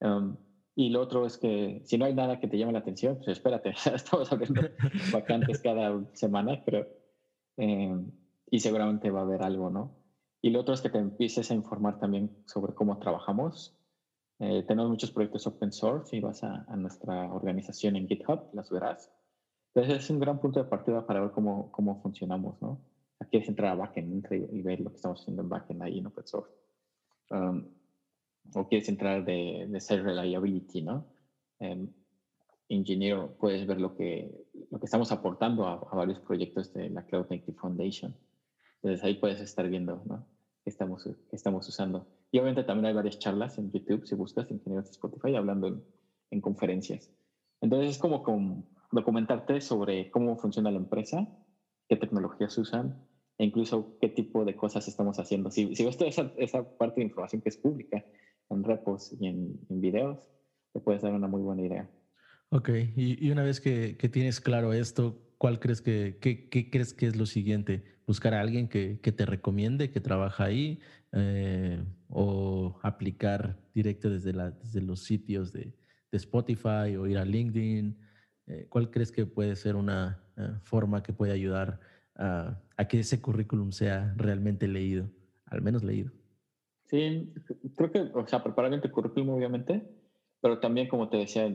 Em, 0.00 0.36
y 0.74 0.88
lo 0.88 1.00
otro 1.00 1.24
es 1.26 1.38
que 1.38 1.80
si 1.84 1.96
no 1.96 2.06
hay 2.06 2.14
nada 2.14 2.40
que 2.40 2.48
te 2.48 2.58
llame 2.58 2.72
la 2.72 2.80
atención, 2.80 3.18
pues 3.18 3.28
espérate, 3.28 3.72
estamos 3.94 4.32
abriendo 4.32 4.62
vacantes 5.12 5.60
cada 5.62 6.04
semana, 6.14 6.60
pero... 6.66 6.88
Em, 7.56 8.10
y 8.50 8.58
seguramente 8.58 9.12
va 9.12 9.20
a 9.20 9.22
haber 9.22 9.44
algo, 9.44 9.70
¿no? 9.70 10.03
Y 10.44 10.50
lo 10.50 10.60
otro 10.60 10.74
es 10.74 10.82
que 10.82 10.90
te 10.90 10.98
empieces 10.98 11.50
a 11.50 11.54
informar 11.54 11.98
también 11.98 12.30
sobre 12.44 12.74
cómo 12.74 12.98
trabajamos. 12.98 13.74
Eh, 14.40 14.62
tenemos 14.68 14.90
muchos 14.90 15.10
proyectos 15.10 15.46
open 15.46 15.72
source 15.72 16.14
y 16.14 16.20
vas 16.20 16.44
a, 16.44 16.66
nuestra 16.76 17.32
organización 17.32 17.96
en 17.96 18.06
GitHub, 18.06 18.50
las 18.52 18.68
verás. 18.68 19.10
Entonces 19.72 20.04
es 20.04 20.10
un 20.10 20.20
gran 20.20 20.38
punto 20.38 20.62
de 20.62 20.68
partida 20.68 21.06
para 21.06 21.22
ver 21.22 21.30
cómo, 21.30 21.72
cómo 21.72 22.02
funcionamos, 22.02 22.60
¿no? 22.60 22.78
Aquí 23.20 23.38
es 23.38 23.48
entrar 23.48 23.72
a 23.72 23.74
backend 23.74 24.30
y 24.30 24.60
ver 24.60 24.80
lo 24.80 24.90
que 24.90 24.96
estamos 24.96 25.22
haciendo 25.22 25.40
en 25.40 25.48
backend 25.48 25.82
ahí 25.82 26.00
en 26.00 26.08
open 26.08 26.26
source. 26.26 26.52
Um, 27.30 27.66
o 28.54 28.68
quieres 28.68 28.90
entrar 28.90 29.24
de, 29.24 29.66
de 29.66 29.80
ser 29.80 30.04
reliability, 30.04 30.82
¿no? 30.82 31.06
Um, 31.60 31.88
ingeniero, 32.68 33.34
puedes 33.40 33.66
ver 33.66 33.80
lo 33.80 33.96
que, 33.96 34.46
lo 34.70 34.78
que 34.78 34.84
estamos 34.84 35.10
aportando 35.10 35.66
a, 35.66 35.72
a 35.90 35.96
varios 35.96 36.20
proyectos 36.20 36.70
de 36.74 36.90
la 36.90 37.06
Cloud 37.06 37.28
Native 37.30 37.56
Foundation. 37.56 38.14
Entonces 38.82 39.02
ahí 39.02 39.14
puedes 39.14 39.40
estar 39.40 39.66
viendo, 39.70 40.02
¿no? 40.04 40.33
Que 40.64 40.70
estamos, 40.70 41.08
estamos 41.30 41.68
usando. 41.68 42.08
Y 42.32 42.38
obviamente 42.38 42.64
también 42.64 42.86
hay 42.86 42.94
varias 42.94 43.18
charlas 43.18 43.58
en 43.58 43.70
YouTube, 43.70 44.06
si 44.06 44.14
buscas 44.14 44.50
ingenieros 44.50 44.86
de 44.86 44.92
Spotify, 44.92 45.36
hablando 45.36 45.68
en, 46.30 46.40
conferencias. 46.40 47.12
Entonces 47.60 47.90
es 47.90 47.98
como, 47.98 48.24
como 48.24 48.66
documentarte 48.90 49.60
sobre 49.60 50.10
cómo 50.10 50.36
funciona 50.36 50.72
la 50.72 50.78
empresa, 50.78 51.28
qué 51.88 51.94
tecnologías 51.94 52.58
usan 52.58 53.06
e 53.38 53.44
incluso 53.44 53.96
qué 54.00 54.08
tipo 54.08 54.44
de 54.44 54.56
cosas 54.56 54.88
estamos 54.88 55.20
haciendo. 55.20 55.50
Si, 55.52 55.76
si 55.76 55.84
ves 55.84 55.96
toda 55.96 56.10
esa, 56.10 56.32
esa, 56.36 56.76
parte 56.76 57.00
de 57.00 57.06
información 57.06 57.40
que 57.40 57.50
es 57.50 57.56
pública 57.56 58.04
en 58.50 58.64
repos 58.64 59.14
y 59.20 59.28
en, 59.28 59.60
en 59.68 59.80
videos, 59.80 60.28
te 60.72 60.80
puedes 60.80 61.02
dar 61.02 61.12
una 61.12 61.28
muy 61.28 61.40
buena 61.40 61.62
idea. 61.62 61.88
Ok, 62.48 62.70
y, 62.96 63.24
y 63.24 63.30
una 63.30 63.44
vez 63.44 63.60
que, 63.60 63.96
que, 63.96 64.08
tienes 64.08 64.40
claro 64.40 64.72
esto, 64.72 65.20
¿cuál 65.38 65.60
crees 65.60 65.80
que, 65.80 66.18
qué, 66.20 66.48
qué 66.48 66.68
crees 66.68 66.92
que 66.92 67.06
es 67.06 67.16
lo 67.16 67.26
siguiente? 67.26 67.93
¿Buscar 68.06 68.34
a 68.34 68.40
alguien 68.40 68.68
que, 68.68 69.00
que 69.00 69.12
te 69.12 69.24
recomiende, 69.24 69.90
que 69.90 70.00
trabaja 70.00 70.44
ahí? 70.44 70.80
Eh, 71.12 71.82
¿O 72.08 72.78
aplicar 72.82 73.56
directo 73.74 74.10
desde, 74.10 74.32
la, 74.32 74.50
desde 74.50 74.82
los 74.82 75.00
sitios 75.00 75.52
de, 75.52 75.72
de 76.10 76.16
Spotify 76.16 76.96
o 76.98 77.06
ir 77.06 77.18
a 77.18 77.24
LinkedIn? 77.24 77.96
Eh, 78.46 78.66
¿Cuál 78.68 78.90
crees 78.90 79.10
que 79.10 79.24
puede 79.24 79.56
ser 79.56 79.74
una 79.76 80.22
eh, 80.36 80.50
forma 80.62 81.02
que 81.02 81.12
puede 81.12 81.32
ayudar 81.32 81.80
a, 82.16 82.60
a, 82.76 82.88
que 82.88 83.00
ese 83.00 83.20
currículum 83.20 83.72
sea 83.72 84.12
realmente 84.16 84.68
leído, 84.68 85.08
al 85.46 85.62
menos 85.62 85.82
leído? 85.82 86.12
Sí, 86.84 87.32
creo 87.76 87.90
que, 87.90 88.00
o 88.00 88.26
sea, 88.26 88.42
preparar 88.42 88.72
el 88.74 88.92
currículum 88.92 89.30
obviamente, 89.30 89.88
pero 90.42 90.58
también, 90.60 90.88
como 90.88 91.08
te 91.08 91.16
decía, 91.16 91.48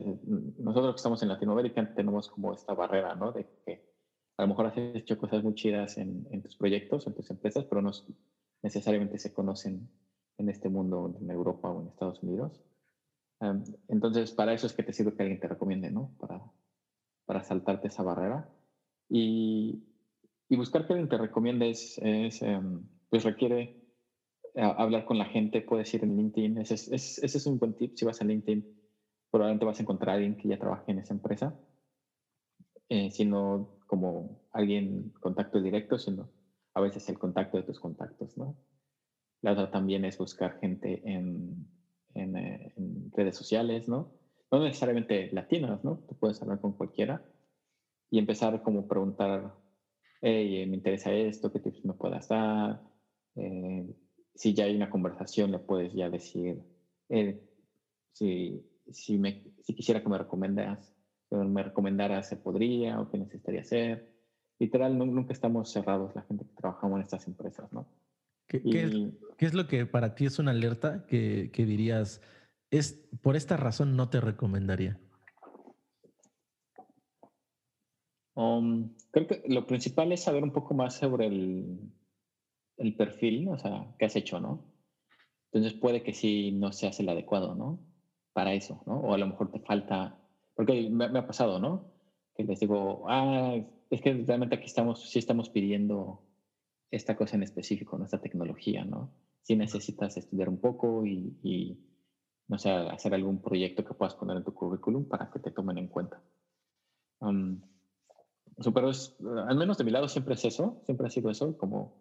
nosotros 0.58 0.94
que 0.94 0.96
estamos 0.96 1.22
en 1.22 1.28
Latinoamérica 1.28 1.94
tenemos 1.94 2.28
como 2.28 2.52
esta 2.52 2.74
barrera, 2.74 3.14
¿no? 3.14 3.30
De 3.30 3.46
que 3.64 3.89
a 4.40 4.44
lo 4.44 4.48
mejor 4.48 4.66
has 4.66 4.76
hecho 4.76 5.18
cosas 5.18 5.42
muy 5.42 5.52
chidas 5.52 5.98
en, 5.98 6.26
en 6.30 6.40
tus 6.40 6.56
proyectos, 6.56 7.06
en 7.06 7.12
tus 7.12 7.30
empresas, 7.30 7.66
pero 7.66 7.82
no 7.82 7.90
necesariamente 8.62 9.18
se 9.18 9.32
conocen 9.32 9.90
en 10.38 10.48
este 10.48 10.70
mundo, 10.70 11.14
en 11.20 11.30
Europa 11.30 11.70
o 11.70 11.82
en 11.82 11.88
Estados 11.88 12.22
Unidos. 12.22 12.62
entonces, 13.88 14.32
para 14.32 14.54
eso 14.54 14.66
es 14.66 14.72
que 14.72 14.82
te 14.82 14.94
sirve 14.94 15.14
que 15.14 15.22
alguien 15.22 15.40
te 15.40 15.48
recomiende, 15.48 15.90
¿no? 15.90 16.14
Para, 16.18 16.40
para 17.26 17.42
saltarte 17.42 17.88
esa 17.88 18.02
barrera. 18.02 18.48
Y, 19.10 19.82
y 20.48 20.56
buscar 20.56 20.86
que 20.86 20.94
alguien 20.94 21.08
te 21.08 21.18
recomiende 21.18 21.68
es, 21.68 21.98
em, 22.42 22.82
pues 23.10 23.24
requiere 23.24 23.76
eh, 24.54 24.62
hablar 24.62 25.04
con 25.04 25.18
la 25.18 25.26
gente, 25.26 25.60
puedes 25.60 25.92
ir 25.92 26.02
en 26.02 26.16
LinkedIn, 26.16 26.58
ese 26.58 26.74
es, 26.74 26.88
ese 26.88 27.38
es, 27.38 27.46
un 27.46 27.58
buen 27.58 27.74
tip, 27.74 27.92
si 27.94 28.06
vas 28.06 28.20
a 28.22 28.24
LinkedIn, 28.24 28.66
probablemente 29.30 29.66
vas 29.66 29.78
a 29.78 29.82
encontrar 29.82 30.10
a 30.10 30.14
alguien 30.14 30.36
que 30.36 30.48
ya 30.48 30.58
trabaje 30.58 30.90
en 30.90 30.98
esa 30.98 31.12
empresa, 31.12 31.54
eh, 32.90 33.10
sino 33.10 33.70
como 33.86 34.42
alguien 34.52 35.10
contacto 35.20 35.62
directo, 35.62 35.98
sino 35.98 36.30
a 36.74 36.80
veces 36.82 37.08
el 37.08 37.18
contacto 37.18 37.56
de 37.56 37.62
tus 37.62 37.80
contactos, 37.80 38.36
¿no? 38.36 38.58
La 39.40 39.52
otra 39.52 39.70
también 39.70 40.04
es 40.04 40.18
buscar 40.18 40.58
gente 40.60 41.00
en, 41.02 41.66
en, 42.14 42.36
eh, 42.36 42.72
en 42.76 43.10
redes 43.12 43.36
sociales, 43.36 43.88
¿no? 43.88 44.12
no 44.50 44.64
necesariamente 44.64 45.30
latinas, 45.32 45.84
¿no? 45.84 46.02
Tú 46.08 46.16
puedes 46.16 46.40
hablar 46.42 46.60
con 46.60 46.72
cualquiera 46.72 47.24
y 48.10 48.18
empezar 48.18 48.62
como 48.62 48.88
preguntar, 48.88 49.54
hey, 50.20 50.66
me 50.66 50.76
interesa 50.76 51.12
esto, 51.12 51.52
qué 51.52 51.60
tips 51.60 51.84
me 51.84 51.94
puedas 51.94 52.28
dar. 52.28 52.80
Eh, 53.36 53.86
si 54.34 54.52
ya 54.52 54.64
hay 54.64 54.74
una 54.74 54.90
conversación, 54.90 55.52
le 55.52 55.60
puedes 55.60 55.92
ya 55.92 56.10
decir, 56.10 56.60
eh, 57.08 57.40
si, 58.12 58.60
si, 58.90 59.18
me, 59.18 59.44
si 59.62 59.74
quisiera 59.74 60.02
que 60.02 60.08
me 60.08 60.18
recomendas, 60.18 60.92
me 61.30 61.62
recomendaras, 61.62 62.28
se 62.28 62.36
podría 62.36 63.00
o 63.00 63.10
qué 63.10 63.18
necesitaría 63.18 63.60
hacer. 63.60 64.12
Literal, 64.58 64.96
nunca 64.98 65.32
estamos 65.32 65.70
cerrados 65.70 66.14
la 66.14 66.22
gente 66.22 66.44
que 66.44 66.54
trabajamos 66.54 66.96
en 66.96 67.02
estas 67.02 67.26
empresas, 67.26 67.72
¿no? 67.72 67.86
¿Qué, 68.46 68.62
qué, 68.62 68.82
es, 68.82 68.92
¿qué 69.38 69.46
es, 69.46 69.54
lo 69.54 69.68
que 69.68 69.86
para 69.86 70.14
ti 70.14 70.26
es 70.26 70.38
una 70.38 70.50
alerta 70.50 71.06
que, 71.06 71.50
que 71.52 71.64
dirías? 71.64 72.20
es 72.70 72.92
por 73.22 73.36
esta 73.36 73.56
razón 73.56 73.96
no 73.96 74.08
te 74.08 74.20
recomendaría? 74.20 74.98
Um, 78.34 78.94
creo 79.10 79.26
que 79.26 79.42
lo 79.48 79.66
principal 79.66 80.12
es 80.12 80.22
saber 80.22 80.42
un 80.42 80.52
poco 80.52 80.72
más 80.72 80.94
sobre 80.94 81.26
el, 81.26 81.92
el 82.78 82.96
perfil, 82.96 83.48
o 83.48 83.58
sea, 83.58 83.94
qué 83.98 84.06
has 84.06 84.16
hecho, 84.16 84.40
¿no? 84.40 84.64
Entonces 85.52 85.78
puede 85.78 86.02
que 86.02 86.14
sí 86.14 86.52
no 86.52 86.72
seas 86.72 87.00
el 87.00 87.08
adecuado, 87.08 87.54
¿no? 87.54 87.80
Para 88.32 88.54
eso, 88.54 88.82
¿no? 88.86 89.00
O 89.00 89.14
a 89.14 89.18
lo 89.18 89.26
mejor 89.26 89.50
te 89.50 89.60
falta, 89.60 90.16
porque 90.54 90.88
me, 90.90 91.08
me 91.08 91.18
ha 91.20 91.26
pasado, 91.26 91.58
¿no? 91.58 91.86
Que 92.34 92.44
les 92.44 92.60
digo, 92.60 93.04
ah, 93.08 93.56
es 93.90 94.00
que 94.00 94.12
realmente 94.14 94.56
aquí 94.56 94.66
estamos, 94.66 95.10
sí 95.10 95.18
estamos 95.18 95.50
pidiendo 95.50 96.22
esta 96.90 97.16
cosa 97.16 97.36
en 97.36 97.42
específico, 97.42 97.98
nuestra 97.98 98.20
tecnología, 98.20 98.84
¿no? 98.84 99.12
Sí 99.42 99.56
necesitas 99.56 100.16
estudiar 100.16 100.48
un 100.48 100.58
poco 100.58 101.04
y, 101.06 101.36
y 101.42 101.78
no 102.48 102.58
sé, 102.58 102.70
hacer 102.70 103.14
algún 103.14 103.40
proyecto 103.40 103.84
que 103.84 103.94
puedas 103.94 104.14
poner 104.14 104.36
en 104.36 104.44
tu 104.44 104.52
currículum 104.52 105.06
para 105.06 105.30
que 105.30 105.38
te 105.38 105.52
tomen 105.52 105.78
en 105.78 105.88
cuenta. 105.88 106.22
Um, 107.20 107.60
pero 108.74 108.90
es, 108.90 109.14
al 109.46 109.56
menos 109.56 109.78
de 109.78 109.84
mi 109.84 109.90
lado 109.90 110.08
siempre 110.08 110.34
es 110.34 110.44
eso, 110.44 110.80
siempre 110.84 111.06
ha 111.06 111.10
sido 111.10 111.30
eso, 111.30 111.56
como 111.56 111.94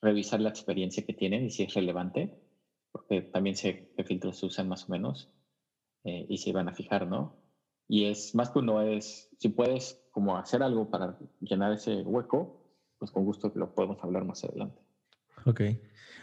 revisar 0.00 0.40
la 0.40 0.48
experiencia 0.48 1.04
que 1.04 1.12
tienen 1.12 1.44
y 1.44 1.50
si 1.50 1.64
es 1.64 1.74
relevante, 1.74 2.32
porque 2.92 3.22
también 3.22 3.56
sé 3.56 3.90
qué 3.96 4.04
filtros 4.04 4.38
se 4.38 4.46
usan 4.46 4.68
más 4.68 4.88
o 4.88 4.92
menos 4.92 5.28
eh, 6.04 6.24
y 6.28 6.38
se 6.38 6.52
van 6.52 6.68
a 6.68 6.72
fijar, 6.72 7.06
¿no? 7.06 7.39
Y 7.90 8.04
es 8.04 8.36
más 8.36 8.50
que 8.50 8.60
uno 8.60 8.80
es, 8.82 9.28
si 9.36 9.48
puedes 9.48 10.00
como 10.12 10.36
hacer 10.36 10.62
algo 10.62 10.88
para 10.88 11.18
llenar 11.40 11.72
ese 11.72 12.02
hueco, 12.02 12.64
pues 13.00 13.10
con 13.10 13.24
gusto 13.24 13.50
lo 13.56 13.74
podemos 13.74 13.98
hablar 14.04 14.24
más 14.24 14.44
adelante. 14.44 14.80
Ok. 15.44 15.62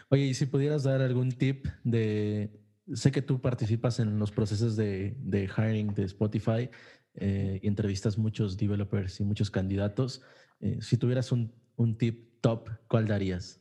Oye, 0.08 0.22
y 0.28 0.32
si 0.32 0.46
pudieras 0.46 0.84
dar 0.84 1.02
algún 1.02 1.32
tip 1.32 1.66
de 1.84 2.58
sé 2.94 3.12
que 3.12 3.20
tú 3.20 3.42
participas 3.42 4.00
en 4.00 4.18
los 4.18 4.32
procesos 4.32 4.76
de, 4.76 5.14
de 5.18 5.46
hiring 5.46 5.92
de 5.92 6.04
Spotify 6.04 6.70
eh, 7.12 7.60
entrevistas 7.62 8.16
muchos 8.16 8.56
developers 8.56 9.20
y 9.20 9.24
muchos 9.24 9.50
candidatos. 9.50 10.22
Eh, 10.60 10.78
si 10.80 10.96
tuvieras 10.96 11.32
un, 11.32 11.52
un, 11.76 11.98
tip 11.98 12.40
top, 12.40 12.70
¿cuál 12.88 13.06
darías? 13.06 13.60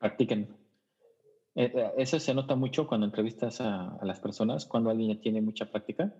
Practiquen. 0.00 0.57
Eh, 1.60 1.92
eso 1.96 2.20
se 2.20 2.34
nota 2.34 2.54
mucho 2.54 2.86
cuando 2.86 3.06
entrevistas 3.06 3.60
a, 3.60 3.98
las 4.02 4.20
personas, 4.20 4.66
cuando 4.66 4.90
alguien 4.90 5.20
tiene 5.20 5.40
mucha 5.40 5.70
práctica 5.70 6.14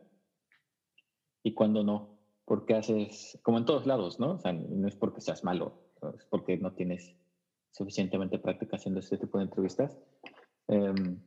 y 1.43 1.55
cuando 1.55 1.84
no, 1.84 2.18
porque 2.45 2.74
haces, 2.74 3.39
como 3.43 3.59
en 3.59 3.64
todos 3.64 3.86
lados, 3.86 4.18
¿no? 4.18 4.32
O 4.32 4.39
sea, 4.39 4.53
no 4.53 4.89
es 4.89 4.97
porque 4.97 5.20
seas 5.20 5.45
malo, 5.45 5.80
es 6.16 6.24
porque 6.24 6.57
no 6.57 6.72
tienes 6.72 7.14
suficientemente 7.70 8.39
práctica 8.39 8.76
haciendo 8.76 9.01
este 9.01 9.18
tipo 9.18 9.39
de 9.39 9.45
entrevistas 9.45 9.97
Em, 10.68 11.18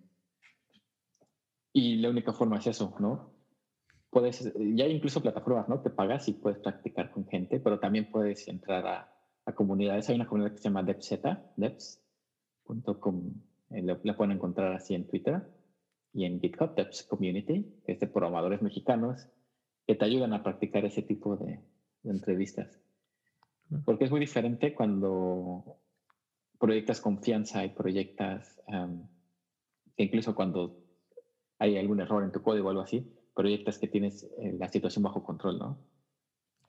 y 1.74 1.96
la 1.96 2.10
única 2.10 2.32
forma 2.32 2.58
es 2.58 2.68
eso, 2.68 2.96
¿no? 3.00 3.34
Puedes, 4.10 4.54
ya 4.76 4.86
hay 4.86 4.92
incluso 4.92 5.22
plataformas, 5.22 5.68
¿no? 5.68 5.82
Te 5.82 5.90
pagas 5.90 6.28
y 6.28 6.34
puedes 6.34 6.60
practicar 6.60 7.12
con 7.12 7.28
gente, 7.28 7.60
pero 7.60 7.80
también 7.80 8.12
puedes 8.12 8.48
entrar 8.48 8.86
a, 8.86 9.14
a 9.46 9.56
comunidades. 9.56 10.10
Hay 10.10 10.16
una 10.16 10.28
comunidad 10.28 10.52
que 10.52 10.58
se 10.58 10.66
llama 10.66 10.84
DevZ, 10.84 11.22
devs.com, 11.56 13.34
eh, 13.74 13.82
la, 13.82 14.18
pueden 14.18 14.34
encontrar 14.34 14.74
así 14.74 14.96
en 14.96 15.08
Twitter 15.08 15.42
y 16.14 16.26
en 16.26 16.40
GitHub, 16.40 16.76
Devs 16.76 17.04
Community, 17.04 17.82
que 17.86 17.94
es 17.94 18.00
de 18.00 18.08
programadores 18.08 18.62
mexicanos 18.62 19.28
que 19.88 19.96
te 19.96 20.06
ayudan 20.06 20.34
a 20.34 20.44
practicar 20.44 20.86
ese 20.86 21.02
tipo 21.02 21.38
de, 21.38 21.60
de 22.04 22.12
entrevistas. 22.12 22.80
Porque 23.86 24.04
es 24.04 24.12
muy 24.12 24.20
diferente 24.20 24.76
cuando 24.76 25.78
proyectas 26.60 27.00
confianza 27.00 27.64
y 27.64 27.70
proyectas 27.70 28.62
um, 28.68 29.08
incluso 29.98 30.36
cuando 30.36 30.78
hay 31.60 31.78
algún 31.78 32.00
error 32.02 32.24
en 32.24 32.32
tu 32.32 32.42
código 32.42 32.68
o 32.68 32.70
algo 32.70 32.82
así, 32.82 33.16
proyectas 33.36 33.78
que 33.78 33.88
tienes 33.88 34.24
eh, 34.40 34.54
la 34.58 34.68
situación 34.68 35.04
bajo 35.04 35.24
control, 35.24 35.60
¿no? 35.60 35.78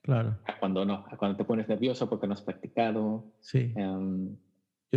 Claro. 0.03 0.39
A 0.45 0.59
cuando 0.59 0.85
no, 0.85 1.05
a 1.09 1.17
cuando 1.17 1.37
te 1.37 1.45
pones 1.45 1.69
nervioso 1.69 2.09
porque 2.09 2.27
no 2.27 2.35
has 2.35 2.43
practicado. 2.43 3.33
Sí. 3.41 3.73
Um, 3.77 4.37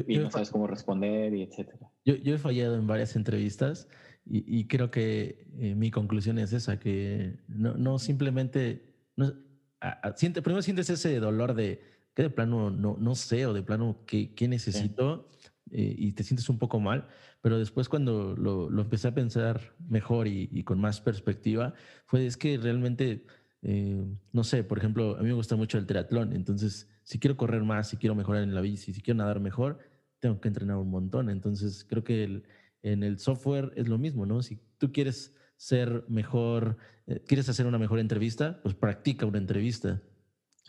y 0.08 0.18
no 0.18 0.30
sabes 0.30 0.50
cómo 0.50 0.68
responder 0.68 1.34
y 1.34 1.44
etcétera. 1.44 1.92
Yo, 2.04 2.16
yo, 2.16 2.36
he 2.36 2.38
fallado 2.38 2.76
en 2.76 2.88
varias 2.88 3.16
entrevistas 3.16 3.88
y, 4.26 4.60
y 4.60 4.68
creo 4.68 4.92
que 4.92 5.48
eh, 5.58 5.76
mi 5.76 5.92
conclusión 5.92 6.38
es 6.40 6.54
esa, 6.54 6.80
que 6.80 7.40
no, 7.48 7.76
no 7.76 8.00
simplemente, 8.00 8.96
no, 9.16 9.34
a, 9.80 9.90
a, 9.90 10.18
siente, 10.18 10.42
primero 10.42 10.62
sientes 10.62 10.90
ese 10.90 11.20
dolor 11.20 11.54
de 11.54 11.82
que 12.16 12.24
de 12.24 12.30
plano 12.30 12.72
no, 12.72 12.98
no 13.00 13.16
sé 13.16 13.46
o 13.46 13.54
de 13.54 13.62
plano 13.62 14.04
qué, 14.08 14.34
qué 14.34 14.48
necesito 14.48 15.30
sí. 15.40 15.50
eh, 15.72 15.96
y 15.98 16.12
te 16.14 16.24
sientes 16.24 16.50
un 16.50 16.58
poco 16.58 16.80
mal, 16.80 17.08
pero 17.42 17.60
después 17.60 17.90
cuando 17.90 18.36
lo, 18.36 18.70
lo 18.70 18.82
empecé 18.82 19.10
a 19.10 19.14
pensar 19.14 19.76
mejor 19.90 20.28
y, 20.28 20.50
y, 20.52 20.64
con 20.64 20.80
más 20.80 21.02
perspectiva, 21.02 21.74
fue 22.06 22.26
es 22.26 22.38
que 22.38 22.58
realmente, 22.58 23.26
eh, 23.62 24.04
no 24.32 24.44
sé, 24.44 24.64
por 24.64 24.78
ejemplo, 24.78 25.18
a 25.18 25.22
mí 25.22 25.28
me 25.28 25.34
gusta 25.34 25.56
mucho 25.56 25.78
el 25.78 25.86
triatlón, 25.86 26.34
entonces 26.34 26.90
si 27.06 27.20
quiero 27.20 27.38
correr 27.38 27.64
más, 27.64 27.88
si 27.88 27.98
quiero 27.98 28.16
mejorar 28.16 28.44
en 28.44 28.54
la 28.54 28.60
bici, 28.60 28.92
si 28.92 29.02
quiero 29.02 29.20
nadar 29.20 29.40
mejor, 29.40 29.80
tengo 30.20 30.42
que 30.42 30.50
entrenar 30.50 30.76
un 30.78 30.90
montón. 30.90 31.30
Entonces 31.30 31.86
creo 31.88 32.04
que 32.04 32.26
el, 32.26 32.44
en 32.84 33.04
el 33.04 33.20
software 33.20 33.72
es 33.78 33.88
lo 33.88 33.98
mismo, 33.98 34.26
¿no? 34.26 34.42
Si 34.42 34.60
tú 34.78 34.92
quieres 34.92 35.34
ser 35.56 36.04
mejor, 36.10 36.78
eh, 37.08 37.24
quieres 37.26 37.48
hacer 37.48 37.66
una 37.66 37.78
mejor 37.78 38.00
entrevista, 38.00 38.60
pues 38.62 38.76
practica 38.76 39.26
una 39.26 39.38
entrevista. 39.38 40.02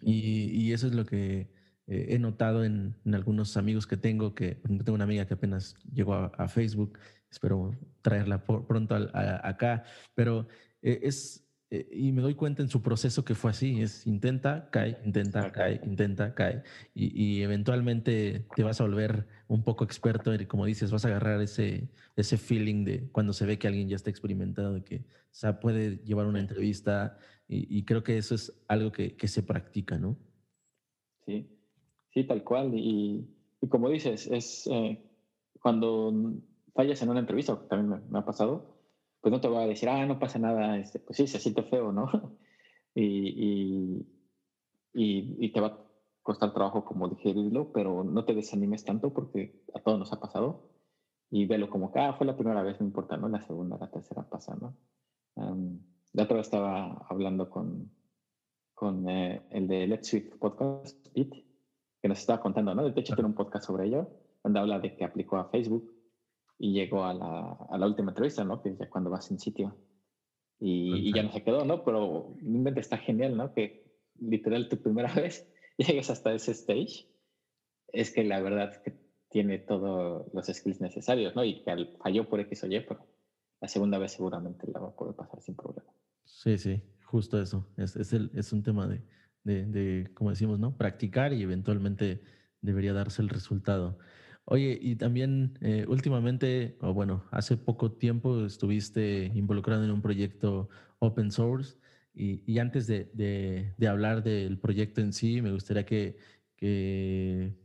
Y, 0.02 0.50
y 0.50 0.72
eso 0.72 0.86
es 0.86 0.94
lo 0.94 1.06
que 1.06 1.50
eh, 1.86 2.06
he 2.10 2.18
notado 2.18 2.64
en, 2.64 2.96
algunos 3.12 3.56
amigos 3.56 3.86
que 3.86 3.96
tengo, 3.96 4.34
que 4.34 4.56
tengo 4.56 4.92
una 4.92 5.04
amiga 5.04 5.26
que 5.26 5.34
apenas 5.34 5.74
llegó 5.92 6.14
a, 6.14 6.48
Facebook, 6.48 6.98
espero 7.30 7.74
traerla 8.02 8.44
pronto 8.44 8.94
acá, 8.94 9.84
pero 10.14 10.48
eh, 10.82 11.00
es, 11.02 11.45
eh, 11.70 11.88
y 11.92 12.12
me 12.12 12.22
doy 12.22 12.34
cuenta 12.34 12.62
en 12.62 12.68
su 12.68 12.82
proceso 12.82 13.24
que 13.24 13.34
fue 13.34 13.50
así, 13.50 13.80
es 13.80 14.06
intenta, 14.06 14.68
cae, 14.70 14.98
intenta, 15.04 15.50
cae, 15.52 15.80
intenta, 15.84 16.34
cae, 16.34 16.62
y, 16.94 17.42
eventualmente 17.42 18.46
te 18.54 18.62
vas 18.62 18.80
a 18.80 18.84
volver 18.84 19.26
un 19.48 19.62
poco 19.62 19.84
experto, 19.84 20.34
y 20.34 20.46
como 20.46 20.66
dices, 20.66 20.90
vas 20.90 21.04
a 21.04 21.08
agarrar 21.08 21.40
ese, 21.40 21.88
ese 22.16 22.38
feeling 22.38 22.84
de 22.84 23.08
cuando 23.10 23.32
se 23.32 23.46
ve 23.46 23.58
que 23.58 23.68
alguien 23.68 23.88
ya 23.88 23.96
está 23.96 24.10
experimentado, 24.10 24.74
de 24.74 24.84
que 24.84 25.04
o 25.44 25.60
puede 25.60 25.98
llevar 26.04 26.26
una 26.26 26.40
entrevista, 26.40 27.18
y, 27.48 27.84
creo 27.84 28.02
que 28.02 28.18
eso 28.18 28.34
es 28.34 28.52
algo 28.66 28.90
que, 28.90 29.16
que 29.16 29.28
se 29.28 29.42
practica, 29.42 29.98
¿no? 29.98 30.16
Sí, 31.24 31.56
Sí, 32.16 32.24
tal 32.24 32.42
cual. 32.44 32.72
Y, 32.74 33.28
como 33.68 33.90
dices, 33.90 34.26
es 34.28 34.66
eh, 34.72 34.98
cuando 35.60 36.14
fallas 36.74 37.02
en 37.02 37.10
una 37.10 37.20
entrevista, 37.20 37.60
también 37.68 38.02
me, 38.08 38.18
ha 38.18 38.24
pasado, 38.24 38.75
pues 39.26 39.32
no 39.32 39.40
te 39.40 39.48
va 39.48 39.62
a 39.62 39.66
decir, 39.66 39.88
ah, 39.88 40.06
no 40.06 40.20
pasa 40.20 40.38
nada, 40.38 40.78
este, 40.78 41.00
pues 41.00 41.16
sí, 41.16 41.26
se 41.26 41.40
siente 41.40 41.64
feo, 41.64 41.90
¿no? 41.90 42.08
y, 42.94 44.06
y, 44.94 45.52
te 45.52 45.60
va 45.60 45.66
a 45.66 45.78
costar 46.22 46.54
trabajo 46.54 46.84
como 46.84 47.08
digerirlo, 47.08 47.72
pero 47.72 48.04
no 48.04 48.24
te 48.24 48.34
desanimes 48.34 48.84
tanto 48.84 49.12
porque 49.12 49.64
a 49.74 49.80
todos 49.80 49.98
nos 49.98 50.12
ha 50.12 50.20
pasado. 50.20 50.70
Y 51.28 51.44
velo 51.44 51.68
como 51.68 51.90
que, 51.90 51.98
ah, 51.98 52.12
fue 52.12 52.24
la 52.24 52.36
primera 52.36 52.62
vez, 52.62 52.78
no 52.78 52.86
importa, 52.86 53.16
¿no? 53.16 53.28
La 53.28 53.42
segunda, 53.42 53.76
la 53.76 53.90
tercera 53.90 54.22
pasa, 54.30 54.54
¿no? 54.54 54.76
la 56.12 56.22
otra 56.22 56.36
vez 56.36 56.46
estaba 56.46 57.04
hablando 57.08 57.50
con, 57.50 57.90
con 58.74 59.08
eh, 59.08 59.42
el 59.50 59.66
de 59.66 59.88
Let's 59.88 60.06
Sweet 60.06 60.38
Podcast, 60.38 61.04
Pete, 61.12 61.44
que 62.00 62.06
nos 62.06 62.20
estaba 62.20 62.40
contando, 62.40 62.76
¿no? 62.76 62.88
De 62.88 63.00
hecho, 63.00 63.16
tiene 63.16 63.26
un 63.26 63.34
podcast 63.34 63.66
sobre 63.66 63.88
ello, 63.88 64.08
donde 64.44 64.60
habla 64.60 64.78
de 64.78 64.94
que 64.94 65.04
aplicó 65.04 65.36
a 65.36 65.48
Facebook 65.48 65.95
y 66.58 66.72
llegó 66.72 67.04
a 67.04 67.14
la, 67.14 67.56
a 67.68 67.78
la 67.78 67.86
última 67.86 68.10
entrevista, 68.10 68.44
¿no? 68.44 68.62
Que 68.62 68.70
es 68.70 68.78
ya 68.78 68.88
cuando 68.88 69.10
vas 69.10 69.30
en 69.30 69.38
sitio. 69.38 69.76
Y, 70.58 71.08
y, 71.08 71.12
ya 71.12 71.22
no 71.22 71.32
se 71.32 71.42
quedó, 71.42 71.64
¿no? 71.64 71.84
Pero 71.84 72.34
mente 72.40 72.80
está 72.80 72.96
genial, 72.96 73.36
¿no? 73.36 73.52
Que 73.52 73.84
literal 74.18 74.68
tu 74.68 74.80
primera 74.80 75.12
vez 75.14 75.46
llegues 75.76 76.10
hasta 76.10 76.32
ese 76.32 76.52
stage. 76.52 77.08
Es 77.88 78.10
que 78.10 78.24
la 78.24 78.40
verdad 78.40 78.70
es 78.70 78.78
que 78.78 78.98
tiene 79.28 79.58
todos 79.58 80.32
los 80.32 80.46
skills 80.46 80.80
necesarios, 80.80 81.34
¿no? 81.36 81.44
Y 81.44 81.62
que 81.62 81.96
falló 82.02 82.28
por 82.28 82.40
X 82.40 82.64
o 82.64 82.66
Y, 82.66 82.80
pero 82.80 83.06
la 83.60 83.68
segunda 83.68 83.98
vez 83.98 84.12
seguramente 84.12 84.66
la 84.70 84.80
va 84.80 84.88
a 84.88 84.94
poder 84.94 85.14
pasar 85.14 85.40
sin 85.42 85.56
problema. 85.56 85.92
Sí, 86.24 86.58
sí, 86.58 86.82
justo 87.04 87.40
eso. 87.40 87.68
Es, 87.76 87.96
es, 87.96 88.12
el, 88.12 88.30
es 88.34 88.52
un 88.52 88.62
tema 88.62 88.86
de, 88.86 89.02
de, 89.44 90.10
como 90.14 90.30
decimos, 90.30 90.58
¿no? 90.58 90.76
Practicar 90.76 91.32
y 91.32 91.42
eventualmente 91.42 92.22
debería 92.60 92.92
darse 92.92 93.22
el 93.22 93.28
resultado. 93.28 93.98
Oye, 94.48 94.78
y 94.80 94.94
también 94.94 95.58
eh, 95.60 95.84
últimamente, 95.88 96.76
o 96.80 96.94
bueno, 96.94 97.24
hace 97.32 97.56
poco 97.56 97.90
tiempo 97.90 98.46
estuviste 98.46 99.32
involucrado 99.34 99.84
en 99.84 99.90
un 99.90 100.00
proyecto 100.00 100.68
open 101.00 101.32
source 101.32 101.76
y, 102.14 102.58
antes 102.60 102.86
de, 102.86 103.74
hablar 103.88 104.22
del 104.22 104.58
proyecto 104.58 105.00
en 105.00 105.12
sí, 105.12 105.42
me 105.42 105.52
gustaría 105.52 105.84
que, 105.84 106.16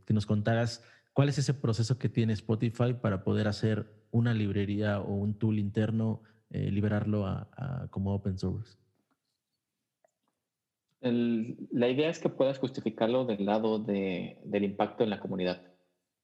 nos 0.08 0.26
contaras 0.26 0.84
cuál 1.12 1.28
es 1.28 1.38
ese 1.38 1.54
proceso 1.54 1.98
que 1.98 2.08
tiene 2.08 2.32
Spotify 2.34 2.94
para 3.00 3.22
poder 3.22 3.46
hacer 3.48 3.86
una 4.10 4.34
librería 4.34 5.00
o 5.00 5.14
un 5.14 5.38
tool 5.38 5.58
interno, 5.58 6.22
eh, 6.50 6.70
liberarlo 6.70 7.26
a, 7.26 7.86
como 7.90 8.12
open 8.12 8.38
source 8.38 8.76
la 11.02 11.88
idea 11.88 12.08
es 12.08 12.20
que 12.20 12.28
puedas 12.28 12.58
justificarlo 12.58 13.24
del 13.24 13.44
lado 13.44 13.80
de, 13.80 14.38
del 14.44 14.62
impacto 14.62 15.02
en 15.02 15.10
la 15.10 15.18
comunidad, 15.18 15.60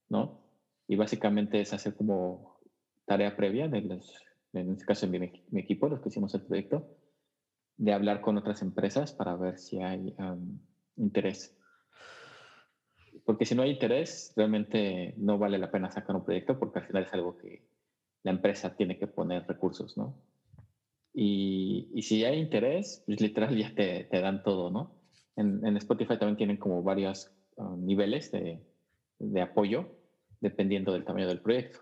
¿no? 0.08 0.47
Y 0.88 0.96
básicamente 0.96 1.60
es 1.60 1.72
hacer 1.72 1.94
como 1.94 2.58
tarea 3.06 3.36
previa, 3.36 3.68
de 3.68 3.82
los, 3.82 4.12
en 4.52 4.72
este 4.72 4.84
caso 4.84 5.06
de 5.06 5.18
mi, 5.50 5.60
equipo, 5.60 5.88
los 5.88 6.00
que 6.00 6.08
hicimos 6.08 6.34
el 6.34 6.42
proyecto, 6.42 6.88
de 7.76 7.92
hablar 7.92 8.20
con 8.20 8.36
otras 8.36 8.62
empresas 8.62 9.12
para 9.12 9.36
ver 9.36 9.58
si 9.58 9.80
hay 9.80 10.16
interés. 10.96 11.56
Porque 13.24 13.44
si 13.44 13.54
no 13.54 13.62
hay 13.62 13.70
interés, 13.70 14.32
realmente 14.34 15.14
no 15.18 15.38
vale 15.38 15.58
la 15.58 15.70
pena 15.70 15.90
sacar 15.90 16.16
un 16.16 16.24
proyecto 16.24 16.58
porque 16.58 16.80
al 16.80 16.86
final 16.86 17.04
es 17.04 17.12
algo 17.12 17.36
que 17.36 17.62
la 18.22 18.32
empresa 18.32 18.74
tiene 18.74 18.98
que 18.98 19.06
poner 19.06 19.46
recursos, 19.46 19.96
¿no? 19.96 20.16
Y, 21.14 21.88
y, 21.94 22.02
si 22.02 22.24
hay 22.24 22.38
interés, 22.38 23.02
pues 23.06 23.20
literal 23.20 23.56
ya 23.56 23.74
te, 23.74 24.04
te 24.04 24.20
dan 24.20 24.42
todo, 24.42 24.70
¿no? 24.70 24.94
En, 25.36 25.66
en, 25.66 25.76
Spotify 25.76 26.18
también 26.18 26.36
tienen 26.36 26.56
como 26.58 26.82
varios 26.82 27.32
ah, 27.56 27.74
niveles 27.76 28.30
de, 28.30 28.62
de, 29.18 29.40
apoyo 29.40 29.97
dependiendo 30.40 30.92
del 30.92 31.04
tamaño 31.04 31.26
del 31.26 31.40
proyecto. 31.40 31.80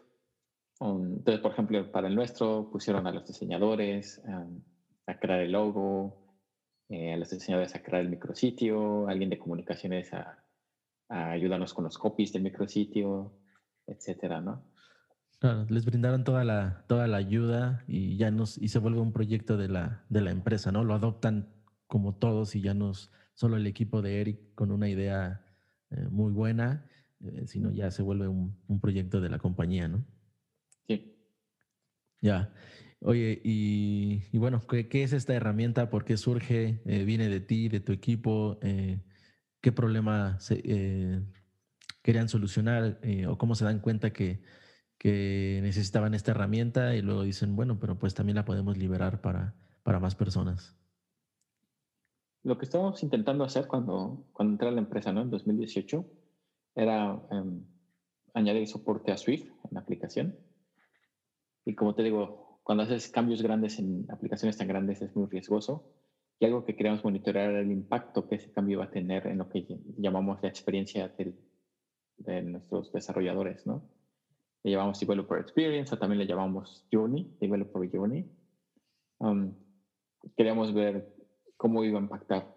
Entonces, 0.81 1.41
por 1.41 1.53
ejemplo, 1.53 1.91
para 1.91 2.09
el 2.09 2.15
nuestro 2.15 2.71
pusieron 2.71 3.07
a 3.07 3.13
los 3.13 3.27
diseñadores 3.27 4.21
a 5.07 5.19
crear 5.19 5.41
el 5.41 5.53
logo, 5.53 6.27
eh, 6.89 7.13
a 7.13 7.17
los 7.17 7.31
diseñadores 7.31 7.75
a 7.75 7.83
crear 7.83 8.03
el 8.03 8.11
micrositio, 8.11 9.09
alguien 9.09 9.31
de 9.31 9.39
comunicaciones 9.39 10.13
a, 10.13 10.45
a 11.09 11.31
ayudarnos 11.31 11.73
con 11.73 11.85
los 11.85 11.97
copies 11.97 12.33
del 12.33 12.43
micrositio, 12.43 13.33
etcétera, 13.87 14.41
¿no? 14.41 14.65
Les 15.69 15.85
brindaron 15.85 16.25
toda 16.25 16.45
la, 16.45 16.85
toda 16.89 17.07
la 17.07 17.19
ayuda 17.19 17.85
y 17.87 18.17
ya 18.17 18.31
nos, 18.31 18.59
y 18.59 18.69
se 18.69 18.79
vuelve 18.79 19.01
un 19.01 19.13
proyecto 19.13 19.57
de 19.57 19.69
la, 19.69 20.05
de 20.09 20.23
la 20.23 20.31
empresa, 20.31 20.73
¿no? 20.73 20.83
Lo 20.83 20.95
adoptan 20.95 21.49
como 21.87 22.15
todos 22.15 22.57
y 22.57 22.63
ya 22.63 22.75
no 22.75 22.91
es 22.91 23.13
solo 23.35 23.57
el 23.57 23.67
equipo 23.67 24.03
de 24.03 24.21
Eric 24.21 24.55
con 24.55 24.73
una 24.73 24.89
idea 24.89 25.45
eh, 25.91 26.09
muy 26.11 26.33
buena, 26.33 26.87
eh, 27.25 27.47
sino 27.47 27.73
ya 27.73 27.91
se 27.91 28.03
vuelve 28.03 28.29
un, 28.29 28.57
un, 28.69 28.81
proyecto 28.81 29.21
de 29.21 29.29
la 29.29 29.39
compañía, 29.39 29.89
¿no? 29.89 30.05
Sí. 30.87 31.17
Ya. 32.21 32.53
Oye, 33.01 33.41
y, 33.45 34.23
y 34.33 34.39
bueno, 34.39 34.67
¿qué, 34.67 34.89
¿qué, 34.89 35.03
es 35.03 35.13
esta 35.13 35.35
herramienta? 35.35 35.91
¿Por 35.91 36.05
qué 36.05 36.17
surge? 36.17 36.81
Eh, 36.87 37.05
¿Viene 37.05 37.29
de 37.29 37.41
ti, 37.41 37.69
de 37.69 37.81
tu 37.81 37.93
equipo? 37.93 38.59
¿Qué 38.61 39.73
problema 39.73 40.39
se, 40.41 40.63
querían 42.03 42.29
solucionar? 42.29 43.01
¿O 43.29 43.37
cómo 43.39 43.55
se 43.55 43.65
dan 43.65 43.81
cuenta 43.81 44.13
que 44.13 44.43
que 44.99 45.61
necesitaban 45.63 46.15
esta 46.15 46.31
herramienta 46.31 46.95
y 46.95 47.03
luego 47.03 47.23
dicen, 47.23 47.57
bueno, 47.57 47.79
pero 47.79 47.99
pues 47.99 48.15
también 48.15 48.37
la 48.37 48.45
podemos 48.45 48.77
liberar 48.77 49.21
para, 49.21 49.55
para 49.83 50.01
más 50.01 50.15
personas. 50.15 50.75
Lo 52.43 52.59
que 52.59 52.65
estábamos 52.65 53.03
intentando 53.03 53.45
hacer 53.45 53.67
cuando, 53.67 54.25
cuando 54.33 54.55
entré 54.55 54.69
a 54.69 54.73
la 54.73 54.81
empresa, 54.81 55.13
¿no? 55.13 55.23
En 55.23 55.31
2018, 55.31 56.05
era 56.77 57.21
em, 57.33 57.65
añadir 58.35 58.69
soporte 58.69 59.11
a 59.11 59.17
Swift 59.17 59.49
en 59.65 59.71
la 59.73 59.81
aplicación. 59.81 60.39
Y 61.65 61.75
como 61.75 61.95
te 61.95 62.05
digo, 62.05 62.61
cuando 62.63 62.85
haces 62.85 63.09
cambios 63.09 63.43
grandes 63.43 63.79
en 63.81 64.07
aplicaciones 64.11 64.57
tan 64.57 64.69
grandes 64.69 65.03
es 65.03 65.17
muy 65.17 65.27
riesgoso. 65.27 65.93
Y 66.39 66.45
algo 66.45 66.65
que 66.65 66.77
queríamos 66.77 67.03
monitorear 67.03 67.51
era 67.51 67.61
el 67.61 67.73
impacto 67.73 68.29
que 68.29 68.37
ese 68.37 68.53
cambio 68.53 68.79
va 68.79 68.85
a 68.85 68.91
tener 68.91 69.27
en 69.27 69.39
lo 69.39 69.49
que 69.49 69.67
llamamos 69.97 70.41
la 70.43 70.49
experiencia 70.49 71.13
de 72.19 72.43
nuestros 72.43 72.93
desarrolladores, 72.93 73.67
¿no? 73.67 73.91
le 74.67 74.73
llamamos 74.73 74.99
Developer 74.99 75.39
Experience 75.39 75.95
o 75.95 75.99
también 75.99 76.19
le 76.19 76.27
llamamos 76.27 76.85
Journey, 76.93 77.37
Developer 77.41 77.89
Journey. 77.89 78.29
Um, 79.19 79.55
queríamos 80.37 80.75
ver 80.75 81.09
cómo 81.57 81.85
iba 81.85 82.01
a 82.01 82.03
impactar. 82.03 82.56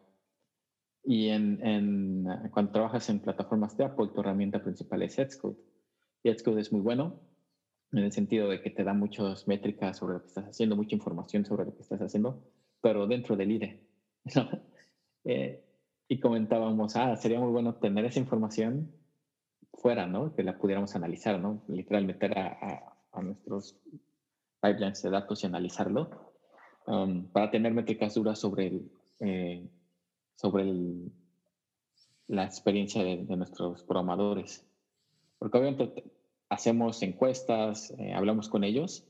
Y 1.09 1.29
en, 1.29 1.59
en, 1.65 2.27
cuando 2.51 2.71
trabajas 2.71 3.09
en 3.09 3.19
plataformas 3.19 3.75
de 3.75 3.83
Apple, 3.83 4.09
tu 4.13 4.21
herramienta 4.21 4.61
principal 4.61 5.01
es 5.01 5.15
Xcode. 5.15 5.57
Y 6.21 6.31
Xcode 6.31 6.61
es 6.61 6.71
muy 6.71 6.81
bueno 6.81 7.19
en 7.91 8.03
el 8.03 8.11
sentido 8.11 8.47
de 8.47 8.61
que 8.61 8.69
te 8.69 8.83
da 8.83 8.93
muchas 8.93 9.47
métricas 9.47 9.97
sobre 9.97 10.13
lo 10.13 10.21
que 10.21 10.27
estás 10.27 10.45
haciendo, 10.45 10.75
mucha 10.75 10.95
información 10.95 11.45
sobre 11.45 11.65
lo 11.65 11.75
que 11.75 11.81
estás 11.81 11.99
haciendo, 11.99 12.43
pero 12.79 13.07
dentro 13.07 13.35
del 13.35 13.53
IDE. 13.53 13.79
eh, 15.23 15.65
y 16.07 16.19
comentábamos, 16.19 16.95
ah, 16.95 17.15
sería 17.15 17.39
muy 17.39 17.51
bueno 17.51 17.73
tener 17.73 18.05
esa 18.05 18.19
información 18.19 18.91
fuera, 19.73 20.05
¿no? 20.05 20.35
Que 20.35 20.43
la 20.43 20.59
pudiéramos 20.59 20.95
analizar, 20.95 21.39
¿no? 21.39 21.63
Literal, 21.69 22.05
meter 22.05 22.37
a, 22.37 22.95
a, 23.13 23.21
nuestros 23.23 23.75
pipelines 24.61 25.01
de 25.01 25.09
datos 25.09 25.43
y 25.43 25.47
analizarlo 25.47 26.35
um, 26.85 27.25
para 27.31 27.49
tener 27.49 27.73
métricas 27.73 28.13
duras 28.13 28.37
sobre, 28.37 28.67
el, 28.67 28.91
eh, 29.21 29.67
sobre 30.39 30.63
el, 30.63 31.11
la 32.27 32.45
experiencia 32.45 33.03
de, 33.03 33.17
nuestros 33.35 33.83
programadores. 33.83 34.65
Porque 35.37 35.57
obviamente 35.57 36.05
hacemos 36.47 37.03
encuestas, 37.03 37.93
eh, 37.99 38.13
hablamos 38.13 38.47
con 38.47 38.63
ellos, 38.63 39.05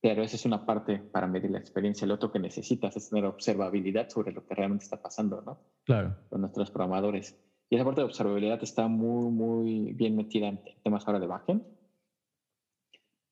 pero 0.00 0.22
esa 0.22 0.36
es 0.36 0.44
una 0.44 0.64
parte 0.64 0.98
para 0.98 1.26
medir 1.26 1.50
la 1.50 1.58
experiencia. 1.58 2.06
Lo 2.06 2.14
otro 2.14 2.30
que 2.30 2.38
necesitas 2.38 2.96
es 2.96 3.10
tener 3.10 3.24
observabilidad 3.24 4.10
sobre 4.10 4.30
lo 4.30 4.46
que 4.46 4.54
realmente 4.54 4.84
está 4.84 5.02
pasando, 5.02 5.42
¿no? 5.42 5.58
Claro. 5.82 6.16
Con 6.28 6.42
nuestros 6.42 6.70
programadores. 6.70 7.36
Y 7.68 7.74
esa 7.74 7.84
parte 7.84 8.02
de 8.02 8.06
observabilidad 8.06 8.62
está 8.62 8.86
muy, 8.86 9.32
muy 9.32 9.92
bien 9.92 10.14
metida 10.14 10.46
en 10.46 10.60
temas 10.84 11.04
ahora 11.08 11.18
de 11.18 11.26
backend, 11.26 11.64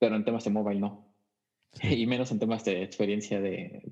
pero 0.01 0.17
en 0.17 0.25
temas 0.25 0.43
de 0.43 0.51
mobile 0.51 0.81
no. 0.81 1.07
Y 1.83 2.05
menos 2.07 2.33
en 2.33 2.41
temas 2.41 2.65
de 2.65 2.83
experiencia 2.83 3.41
de, 3.41 3.83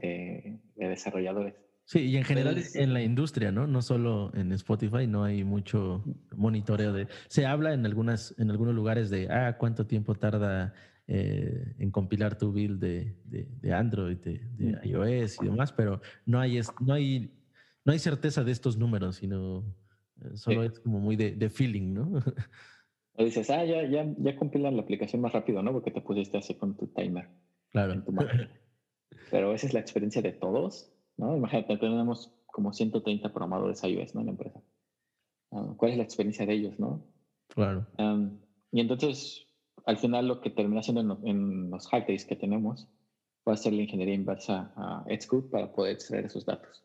de, 0.75 0.89
desarrolladores. 0.89 1.55
Sí, 1.87 2.01
y 2.01 2.17
en 2.17 2.25
general 2.25 2.63
en 2.75 2.95
la 2.95 3.03
industria, 3.03 3.53
¿no? 3.53 3.67
No 3.67 3.83
solo 3.83 4.33
en 4.35 4.53
Spotify, 4.53 5.07
no 5.07 5.25
hay 5.25 5.45
mucho 5.45 6.03
monitoreo 6.35 6.95
de... 6.95 7.09
Se 7.29 7.45
habla 7.45 7.75
en, 7.75 7.85
algunas, 7.85 8.35
en 8.39 8.51
algunos 8.51 8.75
lugares 8.75 9.11
de, 9.11 9.29
ah, 9.31 9.57
cuánto 9.59 9.87
tiempo 9.87 10.15
tarda 10.15 10.73
eh, 11.07 11.75
en 11.79 11.91
compilar 11.91 12.39
tu 12.39 12.53
build 12.53 12.81
de, 12.81 13.15
de, 13.27 13.73
Android, 13.75 14.17
de, 14.17 14.41
de, 14.57 14.89
iOS 14.89 15.37
y 15.43 15.45
demás, 15.45 15.73
pero 15.73 16.01
no 16.25 16.41
hay, 16.41 16.59
no, 16.81 16.95
hay, 16.95 17.31
no 17.85 17.93
hay 17.93 17.99
certeza 17.99 18.43
de 18.43 18.53
estos 18.53 18.79
números, 18.79 19.17
sino 19.17 19.63
eh, 20.23 20.37
solo 20.37 20.65
es 20.65 20.81
como 20.81 21.01
muy 21.01 21.17
de, 21.17 21.51
feeling, 21.51 21.93
¿no? 21.93 22.23
O 23.17 23.25
dices, 23.25 23.51
ah, 23.51 23.65
ya, 23.65 23.87
ya, 23.87 24.13
ya 24.17 24.37
compilan 24.37 24.75
la 24.75 24.83
aplicación 24.83 25.21
más 25.21 25.33
rápido, 25.33 25.63
¿no? 25.63 25.73
Porque 25.73 25.91
te 25.91 26.01
pusiste 26.01 26.39
así 26.39 26.55
con 26.55 26.77
tu 26.77 26.87
timer. 26.89 27.29
Claro. 27.71 28.03
Pero 29.31 29.55
esa 29.55 29.67
es 29.67 29.75
la 29.75 29.81
experiencia 29.81 30.23
de 30.23 30.33
todos, 30.33 30.94
¿no? 31.17 31.37
Imagínate, 31.37 31.77
tenemos 31.77 32.33
como 32.47 32.73
130 32.73 33.33
programadores 33.33 33.83
iOS, 33.83 34.15
¿no? 34.15 34.21
En 34.21 34.27
la 34.27 34.33
empresa. 34.33 34.63
Ah, 35.51 35.75
¿Cuál 35.77 35.93
es 35.93 35.97
la 35.99 36.05
experiencia 36.05 36.47
de 36.47 36.55
ellos, 36.55 36.79
no? 36.79 37.05
Claro. 37.49 37.87
y 38.73 38.81
entonces, 38.81 39.47
al 39.87 39.99
final, 39.99 40.27
lo 40.27 40.41
que 40.41 40.51
termina 40.51 40.81
haciendo 40.81 41.21
en, 41.25 41.71
los 41.71 41.87
hack 41.89 42.07
days 42.09 42.25
que 42.25 42.37
tenemos 42.37 42.89
va 43.47 43.53
a 43.53 43.57
ser 43.57 43.75
la 43.75 43.83
ingeniería 43.83 44.15
inversa 44.15 44.73
a 44.77 45.05
Xcode 45.09 45.51
para 45.51 45.73
poder 45.73 45.93
extraer 45.93 46.25
esos 46.25 46.47
datos. 46.47 46.85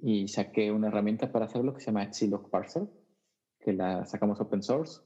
Y 0.00 0.28
saqué 0.28 0.70
una 0.70 0.88
herramienta 0.88 1.32
para 1.32 1.46
hacerlo 1.46 1.74
que 1.74 1.80
se 1.80 1.86
llama 1.86 2.10
Xilog 2.12 2.48
Parser, 2.48 2.88
que 3.58 3.72
la 3.72 4.06
sacamos 4.06 4.40
open 4.40 4.62
source 4.62 5.02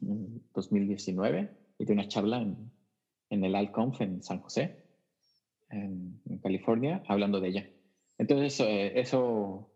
en 0.00 0.42
2019 0.54 1.56
y 1.78 1.84
de 1.84 1.92
una 1.92 2.08
charla 2.08 2.40
en, 2.40 2.72
en 3.30 3.44
el 3.44 3.54
Alconf 3.54 4.00
en 4.00 4.22
San 4.22 4.40
José 4.40 4.87
en, 5.70 6.20
California, 6.42 7.02
hablando 7.08 7.40
de 7.40 7.48
ella. 7.48 7.70
Entonces, 8.16 8.60
eh, 8.60 8.98
eso 8.98 9.70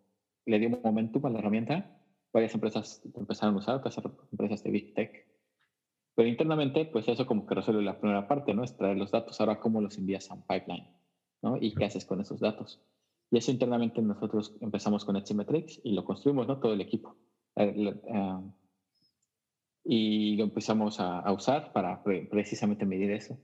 le 0.46 0.58
dio 0.58 0.70
momentum 0.70 1.24
a 1.26 1.30
la 1.30 1.38
herramienta. 1.38 1.98
Varias 2.32 2.54
empresas 2.54 3.02
empezaron 3.14 3.54
a 3.54 3.58
usar, 3.58 3.76
otras 3.76 3.98
empresas 4.30 4.62
de 4.62 4.70
Big 4.70 4.94
Tech. 4.94 5.26
Pero 6.14 6.28
internamente, 6.28 6.84
pues 6.84 7.08
eso 7.08 7.26
como 7.26 7.46
que 7.46 7.54
resuelve 7.54 7.82
la 7.82 7.98
primera 7.98 8.28
parte, 8.28 8.54
¿no? 8.54 8.62
Extraer 8.62 8.96
los 8.96 9.10
datos. 9.10 9.40
Ahora, 9.40 9.60
¿cómo 9.60 9.80
los 9.80 9.96
envías 9.98 10.30
a 10.30 10.34
un 10.34 10.42
pipeline? 10.42 10.86
¿no? 11.42 11.56
¿Y 11.60 11.74
qué 11.74 11.84
haces 11.84 12.04
con 12.04 12.20
esos 12.20 12.40
datos? 12.40 12.80
Y 13.30 13.38
eso 13.38 13.50
internamente 13.50 14.02
nosotros 14.02 14.54
empezamos 14.60 15.04
con 15.04 15.16
Eximetrics 15.16 15.80
y 15.84 15.92
lo 15.92 16.04
construimos, 16.04 16.46
¿no? 16.46 16.58
Todo 16.58 16.74
el 16.74 16.80
equipo. 16.80 17.16
Eh, 17.56 17.94
eh, 18.06 18.40
y 19.84 20.36
lo 20.36 20.44
empezamos 20.44 21.00
a 21.00 21.30
usar 21.32 21.72
para 21.72 22.02
precisamente 22.02 22.86
medir 22.86 23.10
eso. 23.10 23.38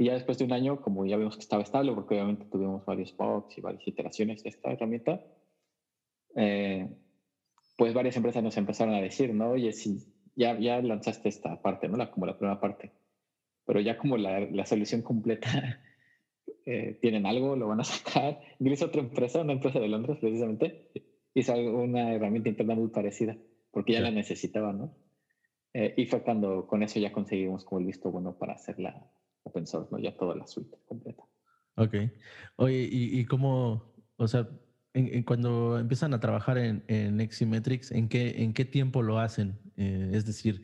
Y 0.00 0.06
ya 0.06 0.14
después 0.14 0.38
de 0.38 0.46
un 0.46 0.52
año, 0.54 0.80
como 0.80 1.04
ya 1.04 1.18
vimos 1.18 1.36
que 1.36 1.42
estaba 1.42 1.62
estable, 1.62 1.92
porque 1.92 2.14
obviamente 2.14 2.46
tuvimos 2.46 2.86
varios 2.86 3.14
bugs 3.14 3.58
y 3.58 3.60
varias 3.60 3.86
iteraciones 3.86 4.42
de 4.42 4.48
esta 4.48 4.72
herramienta, 4.72 5.22
eh, 6.36 6.88
pues 7.76 7.92
varias 7.92 8.16
empresas 8.16 8.42
nos 8.42 8.56
empezaron 8.56 8.94
a 8.94 9.02
decir, 9.02 9.34
¿no? 9.34 9.50
Oye, 9.50 9.74
si 9.74 10.02
ya, 10.34 10.58
ya 10.58 10.80
lanzaste 10.80 11.28
esta 11.28 11.60
parte, 11.60 11.86
¿no? 11.86 11.98
La, 11.98 12.10
como 12.10 12.24
la 12.24 12.38
primera 12.38 12.58
parte, 12.58 12.92
pero 13.66 13.78
ya 13.78 13.98
como 13.98 14.16
la, 14.16 14.40
la 14.40 14.64
solución 14.64 15.02
completa, 15.02 15.50
eh, 16.64 16.98
tienen 17.02 17.26
algo, 17.26 17.54
lo 17.54 17.68
van 17.68 17.80
a 17.80 17.84
sacar. 17.84 18.40
Incluso 18.58 18.86
otra 18.86 19.02
empresa, 19.02 19.42
una 19.42 19.52
empresa 19.52 19.80
de 19.80 19.88
Londres 19.88 20.16
precisamente, 20.18 20.88
hizo 21.34 21.52
una 21.52 22.14
herramienta 22.14 22.48
interna 22.48 22.74
muy 22.74 22.88
parecida, 22.88 23.36
porque 23.70 23.92
ya 23.92 24.00
la 24.00 24.10
necesitaban, 24.10 24.78
¿no? 24.78 24.94
Eh, 25.74 25.92
y 25.98 26.06
fue 26.06 26.22
cuando 26.22 26.66
con 26.66 26.82
eso 26.82 26.98
ya 26.98 27.12
conseguimos 27.12 27.66
como 27.66 27.80
el 27.80 27.86
visto 27.86 28.10
bueno 28.10 28.38
para 28.38 28.54
hacer 28.54 28.80
la, 28.80 29.06
open 29.42 29.66
source, 29.66 29.88
¿no? 29.90 29.98
Ya 29.98 30.16
toda 30.16 30.34
la 30.34 30.46
suite 30.46 30.76
completa. 30.86 31.22
Ok. 31.76 31.94
Oye, 32.56 32.88
¿y, 32.90 33.20
y 33.20 33.24
cómo, 33.24 33.94
o 34.16 34.28
sea, 34.28 34.48
en, 34.92 35.22
cuando 35.22 35.78
empiezan 35.78 36.14
a 36.14 36.20
trabajar 36.20 36.58
en, 36.58 36.84
en 36.88 37.20
Eximetrics, 37.20 37.92
¿en 37.92 38.08
qué, 38.08 38.42
¿en 38.42 38.52
qué 38.52 38.64
tiempo 38.64 39.02
lo 39.02 39.18
hacen? 39.18 39.58
Eh, 39.76 40.10
es 40.12 40.26
decir, 40.26 40.62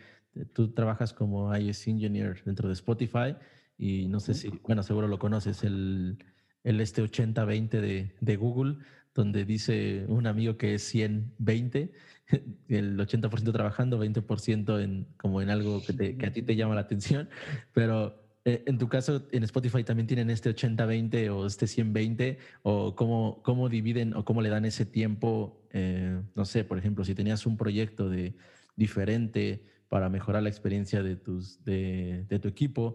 tú 0.52 0.72
trabajas 0.72 1.12
como 1.12 1.54
iOS 1.56 1.86
Engineer 1.86 2.42
dentro 2.44 2.68
de 2.68 2.74
Spotify 2.74 3.36
y 3.78 4.08
no 4.08 4.20
sé 4.20 4.34
si, 4.34 4.48
bueno, 4.66 4.82
seguro 4.82 5.06
lo 5.08 5.18
conoces, 5.18 5.62
el, 5.64 6.18
el 6.64 6.80
este 6.80 7.02
80-20 7.02 7.68
de, 7.68 8.14
de 8.20 8.36
Google, 8.36 8.78
donde 9.14 9.44
dice 9.44 10.04
un 10.08 10.26
amigo 10.26 10.56
que 10.56 10.74
es 10.74 10.94
100-20, 10.94 11.92
el 12.68 12.98
80% 12.98 13.52
trabajando, 13.52 14.02
20% 14.02 14.82
en, 14.82 15.06
como 15.16 15.40
en 15.40 15.50
algo 15.50 15.82
que, 15.82 16.16
que 16.16 16.26
a 16.26 16.32
ti 16.32 16.42
te 16.42 16.56
llama 16.56 16.74
la 16.74 16.82
atención, 16.82 17.28
pero 17.72 18.25
eh, 18.46 18.62
en 18.66 18.78
tu 18.78 18.88
caso, 18.88 19.26
en 19.32 19.42
Spotify 19.42 19.82
también 19.82 20.06
tienen 20.06 20.30
este 20.30 20.54
80-20 20.54 21.30
o 21.30 21.46
este 21.46 21.66
100-20, 21.66 22.38
o 22.62 22.94
cómo, 22.94 23.42
cómo 23.42 23.68
dividen 23.68 24.14
o 24.14 24.24
cómo 24.24 24.40
le 24.40 24.48
dan 24.50 24.64
ese 24.64 24.86
tiempo, 24.86 25.66
eh, 25.72 26.22
no 26.36 26.44
sé, 26.44 26.62
por 26.62 26.78
ejemplo, 26.78 27.04
si 27.04 27.16
tenías 27.16 27.44
un 27.44 27.56
proyecto 27.56 28.08
de 28.08 28.36
diferente 28.76 29.64
para 29.88 30.08
mejorar 30.08 30.44
la 30.44 30.48
experiencia 30.48 31.02
de, 31.02 31.16
tus, 31.16 31.64
de, 31.64 32.24
de 32.28 32.38
tu 32.38 32.46
equipo, 32.46 32.94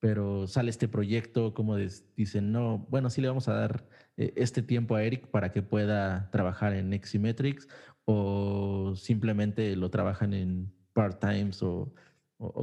pero 0.00 0.48
sale 0.48 0.70
este 0.70 0.88
proyecto, 0.88 1.54
como 1.54 1.76
dicen, 2.16 2.50
no, 2.50 2.78
bueno, 2.90 3.08
sí 3.08 3.20
le 3.20 3.28
vamos 3.28 3.46
a 3.46 3.54
dar 3.54 3.86
eh, 4.16 4.32
este 4.34 4.62
tiempo 4.62 4.96
a 4.96 5.04
Eric 5.04 5.28
para 5.28 5.52
que 5.52 5.62
pueda 5.62 6.28
trabajar 6.32 6.72
en 6.74 6.92
Eximetrics, 6.92 7.68
o 8.04 8.94
simplemente 8.96 9.76
lo 9.76 9.90
trabajan 9.90 10.34
en 10.34 10.72
part-times, 10.92 11.62
o 11.62 11.94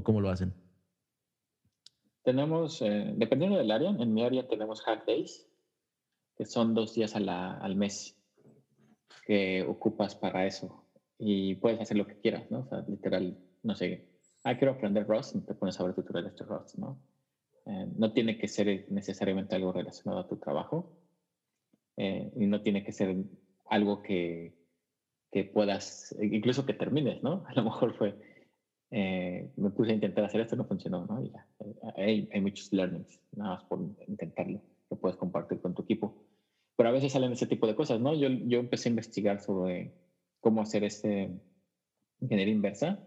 cómo 0.03 0.19
lo 0.19 0.29
hacen. 0.29 0.64
Tenemos, 2.25 2.81
eh, 2.81 3.13
dependiendo 3.15 3.57
del 3.59 3.69
área, 3.69 3.91
en 3.91 4.13
mi 4.13 4.23
área 4.23 4.47
tenemos 4.47 4.81
Hack 4.81 5.05
Days, 5.05 5.47
que 6.35 6.45
son 6.45 6.73
dos 6.73 6.95
días 6.95 7.15
al 7.15 7.75
mes 7.75 8.19
que 9.27 9.63
ocupas 9.63 10.15
para 10.15 10.47
eso. 10.47 10.83
Y 11.19 11.55
puedes 11.55 11.79
hacer 11.79 11.97
lo 11.97 12.07
que 12.07 12.19
quieras, 12.19 12.49
¿no? 12.49 12.61
O 12.61 12.67
sea, 12.67 12.83
literal, 12.87 13.37
no 13.61 13.75
sé, 13.75 14.09
ah, 14.43 14.57
quiero 14.57 14.73
aprender 14.73 15.07
Rust, 15.07 15.35
y 15.35 15.41
te 15.41 15.53
pones 15.53 15.79
a 15.79 15.83
ver 15.83 15.93
tutoriales 15.93 16.35
de 16.35 16.45
Rust, 16.45 16.77
¿no? 16.79 16.99
Eh, 17.67 17.91
no 17.95 18.11
tiene 18.11 18.39
que 18.39 18.47
ser 18.47 18.87
necesariamente 18.89 19.55
algo 19.55 19.71
relacionado 19.71 20.21
a 20.21 20.27
tu 20.27 20.37
trabajo 20.37 20.97
eh, 21.97 22.31
y 22.35 22.47
no 22.47 22.61
tiene 22.61 22.83
que 22.83 22.91
ser 22.91 23.15
algo 23.69 24.01
que, 24.01 24.55
que 25.31 25.43
puedas, 25.43 26.15
incluso 26.19 26.65
que 26.65 26.73
termines, 26.73 27.21
¿no? 27.21 27.43
A 27.47 27.53
lo 27.53 27.63
mejor 27.63 27.93
fue, 27.93 28.34
eh, 28.91 29.51
me 29.55 29.71
puse 29.71 29.91
a 29.91 29.95
intentar 29.95 30.23
hacer 30.25 30.41
esto, 30.41 30.55
no 30.55 30.65
funcionó, 30.65 31.05
¿no? 31.05 31.21
ya, 31.23 31.45
eh, 31.97 32.27
hay, 32.31 32.41
muchos 32.41 32.71
learnings, 32.71 33.19
nada 33.31 33.55
más 33.55 33.63
por 33.65 33.79
intentarlo, 34.07 34.61
lo 34.89 34.97
puedes 34.97 35.17
compartir 35.17 35.59
con 35.59 35.73
tu 35.73 35.81
equipo. 35.81 36.15
Pero 36.77 36.89
a 36.89 36.91
veces 36.91 37.13
salen 37.13 37.31
ese 37.31 37.47
tipo 37.47 37.67
de 37.67 37.75
cosas, 37.75 38.01
¿no? 38.01 38.13
Yo, 38.13 38.27
yo 38.27 38.59
empecé 38.59 38.89
a 38.89 38.91
investigar 38.91 39.39
sobre 39.39 39.93
cómo 40.41 40.61
hacer 40.61 40.83
este 40.83 41.31
ingeniería 42.19 42.53
inversa 42.53 42.99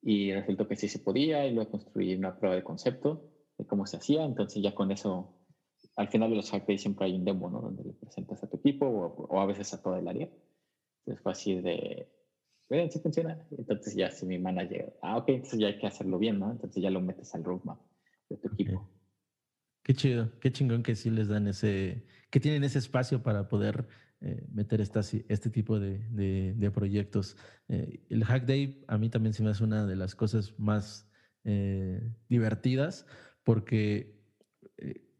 y 0.00 0.32
resultó 0.32 0.66
que 0.66 0.76
sí 0.76 0.88
se 0.88 0.98
podía 0.98 1.46
y 1.46 1.54
luego 1.54 1.70
construí 1.70 2.14
una 2.14 2.36
prueba 2.36 2.56
de 2.56 2.64
concepto 2.64 3.30
de 3.58 3.66
cómo 3.66 3.86
se 3.86 3.96
hacía, 3.96 4.24
entonces 4.24 4.62
ya 4.62 4.74
con 4.74 4.90
eso, 4.90 5.36
al 5.96 6.08
final 6.08 6.30
de 6.30 6.36
los 6.36 6.50
hack 6.50 6.64
siempre 6.76 7.06
hay 7.06 7.14
un 7.14 7.24
demo, 7.24 7.50
¿no? 7.50 7.60
Donde 7.60 7.84
le 7.84 7.92
presentas 7.92 8.42
a 8.42 8.48
tu 8.48 8.56
equipo 8.56 8.86
o, 8.86 9.26
o 9.26 9.40
a 9.40 9.46
veces 9.46 9.72
a 9.74 9.82
toda 9.82 9.98
el 9.98 10.08
área. 10.08 10.28
Entonces 11.00 11.22
fue 11.22 11.32
así 11.32 11.60
de, 11.60 12.08
Bien, 12.68 12.90
sí 12.90 12.98
funciona. 13.00 13.38
Entonces 13.50 13.94
ya 13.94 14.10
si 14.10 14.26
mi 14.26 14.38
manager, 14.38 14.96
ah, 15.02 15.18
ok, 15.18 15.28
entonces 15.28 15.58
ya 15.60 15.66
hay 15.68 15.78
que 15.78 15.86
hacerlo 15.86 16.18
bien, 16.18 16.38
¿no? 16.38 16.50
Entonces 16.50 16.82
ya 16.82 16.90
lo 16.90 17.00
metes 17.00 17.34
al 17.34 17.44
roadmap 17.44 17.80
de 18.28 18.36
tu 18.36 18.48
equipo. 18.48 18.88
Qué 19.82 19.94
chido, 19.94 20.30
qué 20.40 20.52
chingón 20.52 20.82
que 20.82 20.94
sí 20.94 21.10
les 21.10 21.28
dan 21.28 21.48
ese, 21.48 22.06
que 22.30 22.40
tienen 22.40 22.64
ese 22.64 22.78
espacio 22.78 23.22
para 23.22 23.48
poder 23.48 23.88
eh, 24.20 24.46
meter 24.52 24.80
estas, 24.80 25.12
este 25.28 25.50
tipo 25.50 25.80
de, 25.80 25.98
de, 26.54 26.70
proyectos. 26.70 27.36
Eh, 27.68 28.04
el 28.08 28.24
Hack 28.24 28.46
Day 28.46 28.84
a 28.86 28.96
mí 28.96 29.10
también 29.10 29.34
se 29.34 29.42
me 29.42 29.50
hace 29.50 29.64
una 29.64 29.84
de 29.84 29.96
las 29.96 30.14
cosas 30.14 30.56
más 30.58 31.10
eh, 31.44 32.00
divertidas 32.28 33.04
porque 33.42 34.22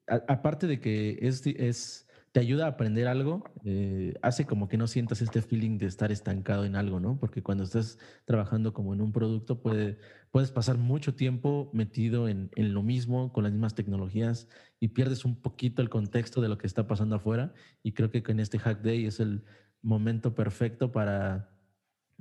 aparte 0.06 0.66
de 0.66 0.80
que 0.80 1.18
es, 1.20 1.44
es 1.46 2.08
te 2.32 2.40
ayuda 2.40 2.64
a 2.64 2.68
aprender 2.70 3.08
algo, 3.08 3.44
eh, 3.64 4.14
hace 4.22 4.46
como 4.46 4.66
que 4.66 4.78
no 4.78 4.86
sientas 4.86 5.20
este 5.20 5.42
feeling 5.42 5.76
de 5.76 5.84
estar 5.86 6.10
estancado 6.10 6.64
en 6.64 6.76
algo, 6.76 6.98
¿no? 6.98 7.18
Porque 7.18 7.42
cuando 7.42 7.62
estás 7.64 7.98
trabajando 8.24 8.72
como 8.72 8.94
en 8.94 9.02
un 9.02 9.12
producto, 9.12 9.60
puede, 9.60 9.98
puedes 10.30 10.50
pasar 10.50 10.78
mucho 10.78 11.14
tiempo 11.14 11.70
metido 11.74 12.28
en, 12.28 12.50
en, 12.56 12.72
lo 12.72 12.82
mismo, 12.82 13.34
con 13.34 13.44
las 13.44 13.52
mismas 13.52 13.74
tecnologías, 13.74 14.48
y 14.80 14.88
pierdes 14.88 15.26
un 15.26 15.36
poquito 15.36 15.82
el 15.82 15.90
contexto 15.90 16.40
de 16.40 16.48
lo 16.48 16.56
que 16.56 16.66
está 16.66 16.86
pasando 16.86 17.16
afuera. 17.16 17.52
Y 17.82 17.92
creo 17.92 18.10
que 18.10 18.22
con 18.22 18.40
este 18.40 18.58
Hack 18.58 18.80
Day 18.80 19.04
es 19.04 19.20
el 19.20 19.44
momento 19.82 20.34
perfecto 20.34 20.90
para, 20.90 21.50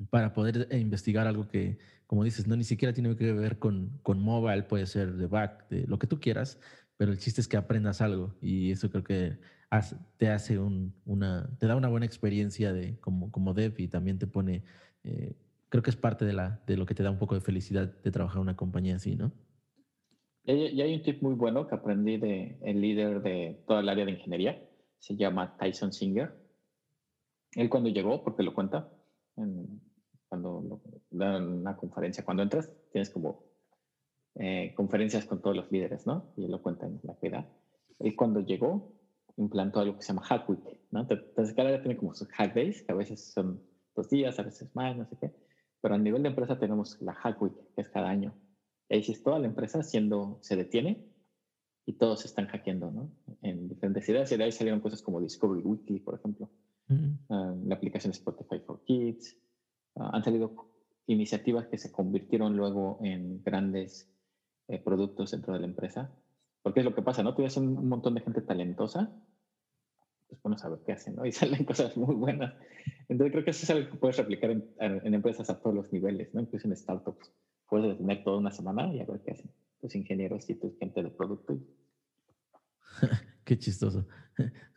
para 0.09 0.33
poder 0.33 0.67
eh, 0.71 0.77
investigar 0.77 1.25
algo 1.25 1.47
que, 1.47 1.77
como 2.05 2.25
dices, 2.25 2.47
no 2.47 2.57
ni 2.57 2.65
siquiera 2.65 2.93
tiene 2.93 3.15
que 3.15 3.31
ver 3.31 3.59
con, 3.59 3.97
con 4.03 4.19
mobile, 4.19 4.63
puede 4.63 4.87
ser 4.87 5.13
de 5.15 5.27
back, 5.27 5.69
de 5.69 5.87
lo 5.87 5.97
que 5.99 6.07
tú 6.07 6.19
quieras, 6.19 6.59
pero 6.97 7.13
el 7.13 7.17
chiste 7.17 7.39
es 7.39 7.47
que 7.47 7.55
aprendas 7.55 8.01
algo, 8.01 8.35
y 8.41 8.71
eso 8.71 8.89
creo 8.89 9.05
que 9.05 9.39
te 10.17 10.29
hace 10.29 10.59
un, 10.59 10.93
una, 11.05 11.49
te 11.57 11.67
da 11.67 11.75
una 11.75 11.87
buena 11.87 12.05
experiencia 12.05 12.73
de, 12.73 12.99
como, 12.99 13.31
como 13.31 13.53
dev 13.53 13.73
y 13.77 13.87
también 13.87 14.19
te 14.19 14.27
pone, 14.27 14.63
eh, 15.03 15.33
creo 15.69 15.81
que 15.81 15.89
es 15.89 15.95
parte 15.95 16.25
de, 16.25 16.33
la, 16.33 16.61
de 16.67 16.75
lo 16.75 16.85
que 16.85 16.93
te 16.93 17.03
da 17.03 17.11
un 17.11 17.17
poco 17.17 17.35
de 17.35 17.41
felicidad 17.41 17.87
de 17.87 18.11
trabajar 18.11 18.37
en 18.37 18.43
una 18.43 18.57
compañía 18.57 18.95
así, 18.95 19.15
¿no? 19.15 19.31
Y 20.43 20.81
hay, 20.81 20.95
un 20.95 21.03
tip 21.03 21.21
muy 21.21 21.35
bueno 21.35 21.67
que 21.67 21.75
aprendí 21.75 22.17
de 22.17 22.57
el 22.63 22.81
líder 22.81 23.21
de 23.21 23.63
toda 23.67 23.81
el 23.81 23.89
área 23.89 24.05
de 24.05 24.11
ingeniería. 24.11 24.61
se 24.97 25.15
llama 25.15 25.55
Tyson 25.57 25.93
Singer. 25.93 26.35
Él 27.55 27.69
cuando 27.69 27.89
llegó, 27.89 28.23
porque 28.23 28.43
lo 28.43 28.53
cuenta, 28.53 28.89
cuando 30.27 30.81
dan 31.11 31.59
una 31.59 31.77
conferencia, 31.77 32.25
cuando 32.25 32.43
entras, 32.43 32.71
tienes 32.91 33.09
como 33.09 33.43
eh, 34.35 34.73
conferencias 34.75 35.25
con 35.25 35.41
todos 35.41 35.55
los 35.55 35.71
líderes, 35.71 36.07
¿no? 36.07 36.33
Y 36.35 36.45
él 36.45 36.51
lo 36.51 36.61
cuenta 36.61 36.87
en 36.87 36.99
la 37.03 37.13
piedad. 37.13 37.45
Él 37.99 38.15
cuando 38.15 38.39
llegó, 38.39 39.00
implantó 39.37 39.79
algo 39.79 39.97
que 39.97 40.03
se 40.03 40.09
llama 40.09 40.25
Hack 40.25 40.49
Week, 40.49 40.79
¿no? 40.91 41.03
Día 41.05 41.81
tiene 41.81 41.97
como 41.97 42.13
sus 42.13 42.27
Hack 42.29 42.53
Days, 42.53 42.83
que 42.83 42.91
a 42.91 42.95
veces 42.95 43.31
son 43.33 43.61
dos 43.95 44.09
días, 44.09 44.39
a 44.39 44.43
veces 44.43 44.69
más, 44.75 44.95
no 44.95 45.05
sé 45.05 45.17
qué. 45.19 45.31
Pero 45.81 45.95
a 45.95 45.97
nivel 45.97 46.23
de 46.23 46.29
empresa 46.29 46.59
tenemos 46.59 46.97
la 47.01 47.13
Hack 47.13 47.41
Week, 47.41 47.55
que 47.75 47.81
es 47.81 47.89
cada 47.89 48.09
año. 48.09 48.35
Y 48.89 48.95
ahí 48.95 49.03
sí 49.03 49.11
es 49.13 49.23
toda 49.23 49.39
la 49.39 49.47
empresa 49.47 49.83
siendo, 49.83 50.37
se 50.41 50.55
detiene 50.55 51.05
y 51.85 51.93
todos 51.93 52.25
están 52.25 52.47
hackeando, 52.47 52.91
¿no? 52.91 53.11
En 53.41 53.67
diferentes 53.67 54.07
ideas. 54.09 54.31
Y 54.31 54.37
de 54.37 54.43
ahí 54.43 54.51
salieron 54.51 54.79
cosas 54.79 55.01
como 55.01 55.19
Discovery 55.19 55.61
Weekly, 55.61 55.99
por 55.99 56.15
ejemplo. 56.15 56.49
Ah, 57.29 57.55
la 57.63 57.75
aplicación 57.75 58.11
Spotify 58.11 58.59
for 58.59 58.83
Kids. 58.83 59.37
Ah, 59.95 60.11
han 60.13 60.23
salido 60.23 60.53
iniciativas 61.07 61.67
que 61.67 61.77
se 61.77 61.91
convirtieron 61.91 62.55
luego 62.55 62.99
en 63.01 63.41
grandes 63.43 64.09
eh, 64.67 64.79
productos 64.79 65.31
dentro 65.31 65.53
de 65.53 65.59
la 65.59 65.65
empresa. 65.65 66.11
Porque 66.61 66.81
es 66.81 66.85
lo 66.85 66.93
que 66.93 67.01
pasa, 67.01 67.23
¿no? 67.23 67.35
Tú 67.35 67.43
ves 67.43 67.57
un, 67.57 67.87
montón 67.87 68.13
de 68.15 68.21
gente 68.21 68.41
talentosa, 68.41 69.11
pues 70.27 70.41
bueno, 70.43 70.57
saber 70.57 70.79
qué 70.85 70.93
hacen, 70.93 71.15
¿no? 71.15 71.25
Y 71.27 71.31
salen 71.31 71.65
cosas 71.65 71.97
muy 71.97 72.15
buenas. 72.15 72.53
Entonces 73.09 73.31
creo 73.31 73.43
que 73.43 73.51
eso 73.51 73.63
es 73.63 73.69
algo 73.69 73.89
que 73.89 73.97
puedes 73.97 74.17
replicar 74.17 74.51
en, 74.51 74.65
en 74.79 75.13
empresas 75.13 75.49
a 75.49 75.59
todos 75.59 75.75
los 75.75 75.91
niveles, 75.91 76.33
¿no? 76.33 76.41
Incluso 76.41 76.67
en 76.67 76.75
startups. 76.75 77.31
Puedes 77.69 77.97
tener 77.97 78.23
toda 78.23 78.37
una 78.37 78.51
semana 78.51 78.93
y 78.93 78.99
a 78.99 79.05
ver 79.05 79.21
qué 79.25 79.31
hacen 79.31 79.51
tus 79.81 79.95
ingenieros 79.95 80.49
y 80.49 80.55
tu 80.55 80.77
gente 80.77 81.01
de 81.03 81.09
producto. 81.09 81.57
qué 83.43 83.57
chistoso. 83.57 84.07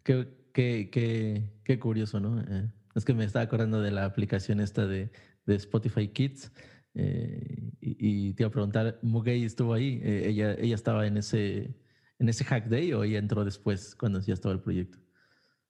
Qué, 0.02 0.28
qué, 0.52 0.88
qué, 0.90 1.50
qué 1.62 1.78
curioso, 1.78 2.20
¿no? 2.20 2.40
Eh, 2.40 2.70
es 2.94 3.04
que 3.04 3.14
me 3.14 3.24
estaba 3.24 3.44
acordando 3.44 3.80
de 3.80 3.90
la 3.90 4.04
aplicación 4.04 4.60
esta 4.60 4.86
de, 4.86 5.10
de 5.46 5.54
Spotify 5.56 6.08
Kids. 6.08 6.52
Eh, 6.94 7.72
y, 7.80 8.32
te 8.34 8.42
iba 8.44 8.48
a 8.48 8.52
preguntar, 8.52 8.98
Mugay 9.02 9.44
estuvo 9.44 9.74
ahí, 9.74 10.00
eh, 10.02 10.28
ella, 10.28 10.54
ella 10.54 10.74
estaba 10.74 11.06
en 11.06 11.16
ese, 11.16 11.74
en 12.18 12.28
ese 12.28 12.44
hack 12.44 12.66
day 12.66 12.92
o 12.92 13.02
ella 13.04 13.18
entró 13.18 13.44
después 13.44 13.94
cuando 13.96 14.20
ya 14.20 14.34
estaba 14.34 14.54
el 14.54 14.60
proyecto? 14.60 14.98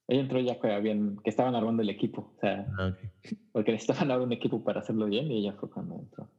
Ella 0.07 0.21
entró 0.21 0.39
ya 0.39 0.59
que, 0.59 0.71
habían, 0.71 1.17
que 1.17 1.29
estaban 1.31 1.55
armando 1.55 1.81
el 1.81 1.89
equipo, 1.89 2.33
o 2.37 2.39
sea, 2.39 2.67
ah, 2.77 2.95
porque 3.51 3.73
estaban 3.73 4.03
armando 4.11 4.25
un 4.25 4.33
equipo 4.33 4.63
para 4.63 4.81
hacerlo 4.81 5.07
bien 5.07 5.31
y 5.31 5.39
ella 5.39 5.53
fue 5.53 5.69
cuando 5.69 5.99
entró. 5.99 6.29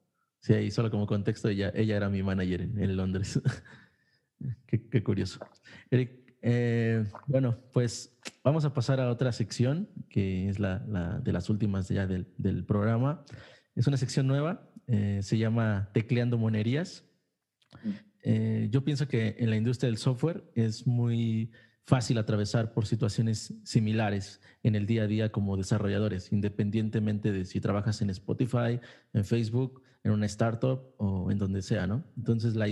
Sí, 0.41 0.55
ahí 0.55 0.71
solo 0.71 0.91
como 0.91 1.07
contexto, 1.07 1.49
ella, 1.49 1.73
ella 1.75 1.97
era 1.97 2.09
mi 2.09 2.23
manager 2.23 2.61
en, 2.61 2.97
Londres. 2.97 3.41
qué, 4.67 5.03
curioso. 5.03 5.41
Eric, 5.91 6.37
eh, 6.43 7.05
bueno, 7.27 7.57
pues 7.73 8.17
vamos 8.45 8.65
a 8.65 8.73
pasar 8.73 9.01
a 9.01 9.11
otra 9.11 9.33
sección, 9.33 9.89
que 10.09 10.49
es 10.49 10.61
la, 10.61 10.85
la 10.87 11.19
de 11.19 11.33
las 11.33 11.51
últimas 11.51 11.89
ya 11.89 12.07
del, 12.07 12.29
del, 12.39 12.65
programa. 12.65 13.25
Es 13.75 13.89
una 13.89 13.97
sección 13.97 14.29
nueva, 14.29 14.71
eh, 14.87 15.21
se 15.23 15.39
llama 15.39 15.91
Tecleando 15.93 16.39
Monerías. 16.39 17.05
Mm. 17.83 17.91
Eh, 18.23 18.69
yo 18.71 18.85
pienso 18.85 19.07
que 19.07 19.37
en 19.39 19.51
la 19.51 19.57
industria 19.57 19.89
del 19.89 19.99
software 19.99 20.45
es 20.55 20.87
muy 20.87 21.53
fácil 21.85 22.19
atravesar 22.19 22.73
por 22.73 22.87
situaciones 22.87 23.55
similares 23.63 24.41
en 24.65 24.75
el 24.75 24.87
día 24.87 25.05
a 25.05 25.07
día 25.07 25.31
como 25.31 25.57
desarrolladores, 25.57 26.33
independientemente 26.33 27.31
de 27.31 27.45
si 27.45 27.61
trabajas 27.61 28.03
en 28.03 28.11
Spotify, 28.11 28.81
en 29.13 29.25
Facebook, 29.25 29.83
en 30.03 30.11
una 30.11 30.27
startup 30.27 30.95
o 30.99 31.31
en 31.31 31.39
donde 31.39 31.63
sea, 31.63 31.87
¿no? 31.87 32.05
Entonces, 32.17 32.57
la, 32.57 32.67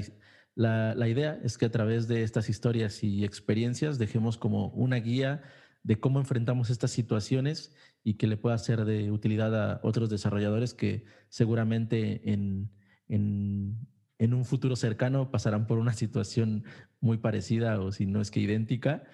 la, 0.57 0.95
la 0.95 1.09
idea 1.09 1.39
es 1.45 1.59
que 1.59 1.67
a 1.67 1.71
través 1.71 2.09
de 2.09 2.25
estas 2.25 2.49
historias 2.49 3.05
y 3.05 3.25
experiencias 3.25 3.99
dejemos 3.99 4.37
como 4.37 4.69
una 4.71 4.97
guía 4.97 5.43
de 5.85 6.01
cómo 6.01 6.19
enfrentamos 6.19 6.71
estas 6.71 6.91
situaciones 6.91 7.75
y 8.03 8.15
que 8.15 8.27
le 8.27 8.37
pueda 8.37 8.59
ser 8.59 8.85
de 8.85 9.13
utilidad 9.13 9.55
a 9.55 9.81
otros 9.85 10.11
desarrolladores 10.11 10.75
que 10.75 11.05
seguramente 11.29 12.33
en, 12.33 12.71
en, 13.07 13.87
en 14.19 14.35
un 14.35 14.45
futuro 14.45 14.77
cercano 14.77 15.31
pasarán 15.31 15.67
por 15.67 15.79
una 15.79 15.93
situación 15.93 16.65
muy 17.01 17.19
parecida 17.19 17.81
o 17.81 17.93
si 17.93 18.07
no 18.07 18.21
es 18.21 18.31
que 18.31 18.41
idéntica. 18.41 19.05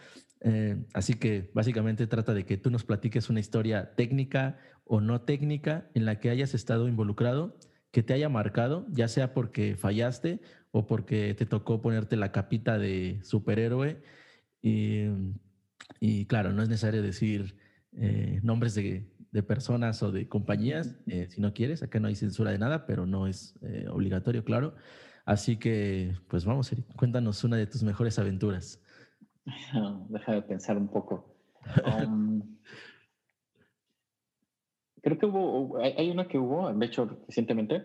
Eh, 0.42 0.82
así 0.94 1.14
que 1.14 1.50
básicamente 1.52 2.06
trata 2.06 2.32
de 2.32 2.46
que 2.46 2.56
tú 2.56 2.70
nos 2.70 2.84
platiques 2.84 3.28
una 3.28 3.40
historia 3.40 3.94
técnica 3.94 4.56
o 4.84 5.00
no 5.00 5.22
técnica 5.22 5.90
en 5.94 6.04
la 6.04 6.20
que 6.20 6.30
hayas 6.30 6.54
estado 6.54 6.88
involucrado, 6.88 7.58
que 7.90 8.04
te 8.04 8.14
haya 8.14 8.28
marcado, 8.28 8.86
ya 8.90 9.08
sea 9.08 9.34
porque 9.34 9.76
fallaste 9.76 10.40
o 10.70 10.86
porque 10.86 11.34
te 11.34 11.46
tocó 11.46 11.82
ponerte 11.82 12.16
la 12.16 12.30
capita 12.30 12.78
de 12.78 13.18
superhéroe. 13.24 14.02
Y, 14.62 15.06
y 15.98 16.26
claro, 16.26 16.52
no 16.52 16.62
es 16.62 16.68
necesario 16.68 17.02
decir 17.02 17.56
eh, 17.96 18.40
nombres 18.42 18.74
de, 18.74 19.10
de, 19.32 19.42
personas 19.42 20.02
o 20.02 20.12
de 20.12 20.28
compañías, 20.28 20.98
eh, 21.06 21.26
si 21.28 21.40
no 21.40 21.52
quieres, 21.52 21.82
acá 21.82 22.00
no 22.00 22.08
hay 22.08 22.14
censura 22.14 22.50
de 22.50 22.58
nada, 22.58 22.86
pero 22.86 23.06
no 23.06 23.26
es 23.26 23.58
obligatorio, 23.90 24.44
claro. 24.44 24.74
Así 25.24 25.58
que, 25.58 26.14
pues 26.28 26.44
vamos, 26.44 26.72
Eric, 26.72 26.86
cuéntanos 26.96 27.44
una 27.44 27.56
de 27.56 27.66
tus 27.66 27.82
mejores 27.82 28.18
aventuras. 28.18 28.82
Deja 30.08 30.32
de 30.32 30.42
pensar 30.42 30.76
un 30.76 30.88
poco. 30.88 31.26
Um, 31.84 32.56
creo 35.02 35.18
que 35.18 35.26
hubo, 35.26 35.78
hay 35.78 36.10
una 36.10 36.26
que 36.26 36.38
hubo, 36.38 36.72
de 36.72 36.86
hecho, 36.86 37.20
recientemente, 37.26 37.84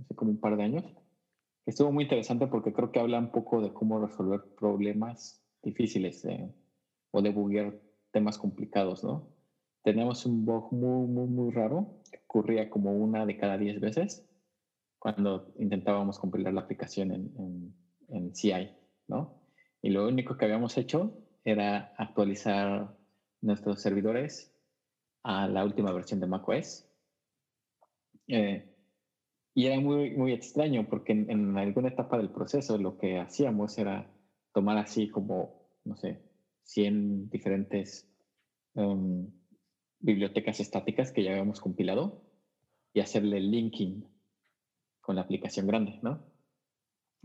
hace 0.00 0.14
como 0.14 0.30
un 0.30 0.40
par 0.40 0.56
de 0.56 0.64
años, 0.64 0.84
que 1.64 1.70
estuvo 1.70 1.92
muy 1.92 2.04
interesante 2.04 2.46
porque 2.46 2.72
creo 2.72 2.90
que 2.90 2.98
habla 2.98 3.18
un 3.18 3.30
poco 3.30 3.60
de 3.60 3.72
cómo 3.72 4.04
resolver 4.04 4.40
problemas 4.58 5.44
difíciles 5.62 6.24
eh, 6.24 6.50
o 7.10 7.22
debuguear 7.22 7.74
temas 8.12 8.38
complicados, 8.38 9.04
¿no? 9.04 9.28
Teníamos 9.82 10.26
un 10.26 10.44
bug 10.44 10.72
muy, 10.72 11.06
muy, 11.06 11.26
muy 11.26 11.52
raro 11.52 12.00
que 12.10 12.18
ocurría 12.24 12.68
como 12.68 12.92
una 12.92 13.24
de 13.24 13.36
cada 13.36 13.56
diez 13.56 13.80
veces 13.80 14.26
cuando 14.98 15.52
intentábamos 15.58 16.18
compilar 16.18 16.52
la 16.52 16.60
aplicación 16.60 17.10
en, 17.10 17.74
en, 18.08 18.34
CI, 18.34 18.70
¿no? 19.08 19.42
Y 19.80 19.90
lo 19.90 20.06
único 20.06 20.36
que 20.36 20.44
habíamos 20.44 20.76
hecho 20.76 21.16
era 21.42 21.94
actualizar 21.96 22.94
nuestros 23.40 23.80
servidores 23.80 24.54
a 25.22 25.48
la 25.48 25.64
última 25.64 25.92
versión 25.92 26.20
de 26.20 26.26
macOS. 26.26 26.86
Eh, 28.28 28.70
y 29.54 29.66
era 29.66 29.80
muy, 29.80 30.10
muy 30.16 30.32
extraño 30.32 30.86
porque 30.88 31.12
en, 31.12 31.56
alguna 31.56 31.88
etapa 31.88 32.18
del 32.18 32.30
proceso 32.30 32.78
lo 32.78 32.96
que 32.98 33.18
hacíamos 33.18 33.78
era 33.78 34.06
tomar 34.52 34.76
así 34.78 35.08
como, 35.08 35.66
no 35.84 35.96
sé, 35.96 36.20
100 36.64 37.30
diferentes 37.30 38.08
em, 38.74 39.30
bibliotecas 39.98 40.60
estáticas 40.60 41.12
que 41.12 41.22
ya 41.22 41.32
habíamos 41.32 41.60
compilado 41.60 42.22
y 42.92 43.00
hacerle 43.00 43.40
linking 43.40 44.06
con 45.00 45.16
la 45.16 45.22
aplicación 45.22 45.66
grande, 45.66 45.98
¿no? 46.02 46.24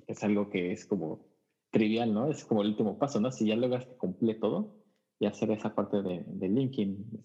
Es 0.07 0.23
algo 0.23 0.49
que 0.49 0.71
es 0.71 0.85
como 0.85 1.25
trivial, 1.71 2.13
¿no? 2.13 2.29
Es 2.29 2.45
como 2.45 2.61
el 2.61 2.69
último 2.69 2.97
paso, 2.97 3.19
¿no? 3.19 3.31
Si 3.31 3.45
ya 3.45 3.55
logras 3.55 3.85
que 3.85 3.97
cumple 3.97 4.35
todo 4.35 4.75
y 5.19 5.25
hacer 5.25 5.51
esa 5.51 5.73
parte 5.73 6.01
de, 6.01 6.49
linking, 6.49 7.23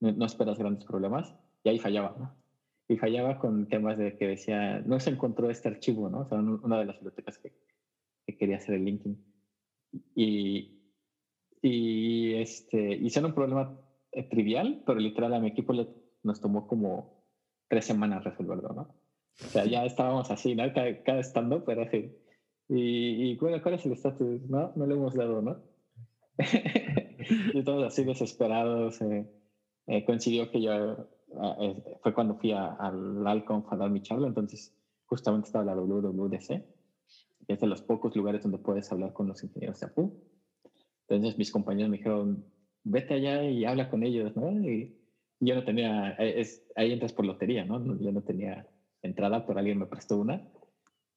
no, 0.00 0.26
esperas 0.26 0.58
grandes 0.58 0.84
problemas 0.84 1.34
y 1.62 1.68
ahí 1.68 1.78
fallaba, 1.78 2.16
¿no? 2.18 2.36
Y 2.88 2.96
fallaba 2.96 3.38
con 3.38 3.68
temas 3.68 3.98
de 3.98 4.16
que 4.16 4.26
decía, 4.26 4.80
no 4.80 4.98
se 4.98 5.10
encontró 5.10 5.48
este 5.48 5.68
archivo, 5.68 6.10
¿no? 6.10 6.20
O 6.20 6.28
sea, 6.28 6.38
una 6.38 6.78
de 6.80 6.86
las 6.86 6.96
bibliotecas 6.96 7.38
que, 7.38 7.54
que 8.26 8.36
quería 8.36 8.56
hacer 8.56 8.74
el 8.74 8.84
linking. 8.84 9.16
Y, 10.14 10.79
y 11.62 12.34
este, 12.34 12.94
hicieron 12.96 13.30
un 13.30 13.34
problema 13.34 13.78
eh, 14.12 14.22
trivial, 14.24 14.82
pero 14.86 14.98
literal 14.98 15.34
a 15.34 15.40
mi 15.40 15.48
equipo 15.48 15.72
le, 15.72 15.88
nos 16.22 16.40
tomó 16.40 16.66
como 16.66 17.24
tres 17.68 17.84
semanas 17.84 18.24
resolverlo, 18.24 18.72
¿no? 18.72 18.94
O 19.44 19.48
sea, 19.48 19.64
ya 19.64 19.84
estábamos 19.84 20.30
así, 20.30 20.54
¿no? 20.54 20.72
Cada, 20.72 21.02
cada 21.02 21.20
estando, 21.20 21.64
pero 21.64 21.82
así. 21.82 22.16
Y, 22.68 23.30
y 23.30 23.36
bueno, 23.36 23.62
¿cuál 23.62 23.74
es 23.74 23.86
el 23.86 23.92
estatus? 23.92 24.42
No, 24.48 24.72
no 24.76 24.86
le 24.86 24.94
hemos 24.94 25.14
dado, 25.14 25.42
¿no? 25.42 25.62
y 27.54 27.62
todos 27.64 27.84
así 27.84 28.04
desesperados. 28.04 29.00
Eh, 29.02 29.26
eh, 29.86 30.04
coincidió 30.04 30.50
que 30.50 30.62
yo, 30.62 30.72
eh, 31.60 31.98
fue 32.02 32.14
cuando 32.14 32.36
fui 32.36 32.52
al 32.52 33.26
Alconf 33.26 33.72
a 33.72 33.76
dar 33.76 33.90
mi 33.90 34.02
charla, 34.02 34.28
entonces 34.28 34.74
justamente 35.06 35.46
estaba 35.46 35.64
la 35.64 35.74
WWDC, 35.74 36.46
que 37.46 37.52
es 37.52 37.60
de 37.60 37.66
los 37.66 37.82
pocos 37.82 38.14
lugares 38.14 38.42
donde 38.42 38.58
puedes 38.58 38.90
hablar 38.92 39.12
con 39.12 39.26
los 39.26 39.42
ingenieros 39.42 39.80
de 39.80 39.86
APU. 39.86 40.16
Entonces 41.10 41.36
mis 41.36 41.50
compañeros 41.50 41.90
me 41.90 41.96
dijeron, 41.96 42.44
vete 42.84 43.14
allá 43.14 43.42
y 43.44 43.64
habla 43.64 43.88
con 43.88 44.04
ellos, 44.04 44.34
¿no? 44.36 44.52
Y 44.60 44.94
yo 45.40 45.54
no 45.56 45.64
tenía, 45.64 46.10
es, 46.12 46.62
ahí 46.76 46.92
entras 46.92 47.12
por 47.12 47.24
lotería, 47.24 47.64
¿no? 47.64 47.98
Yo 47.98 48.12
no 48.12 48.22
tenía 48.22 48.64
entrada, 49.02 49.44
pero 49.44 49.58
alguien 49.58 49.78
me 49.78 49.86
prestó 49.86 50.18
una 50.18 50.40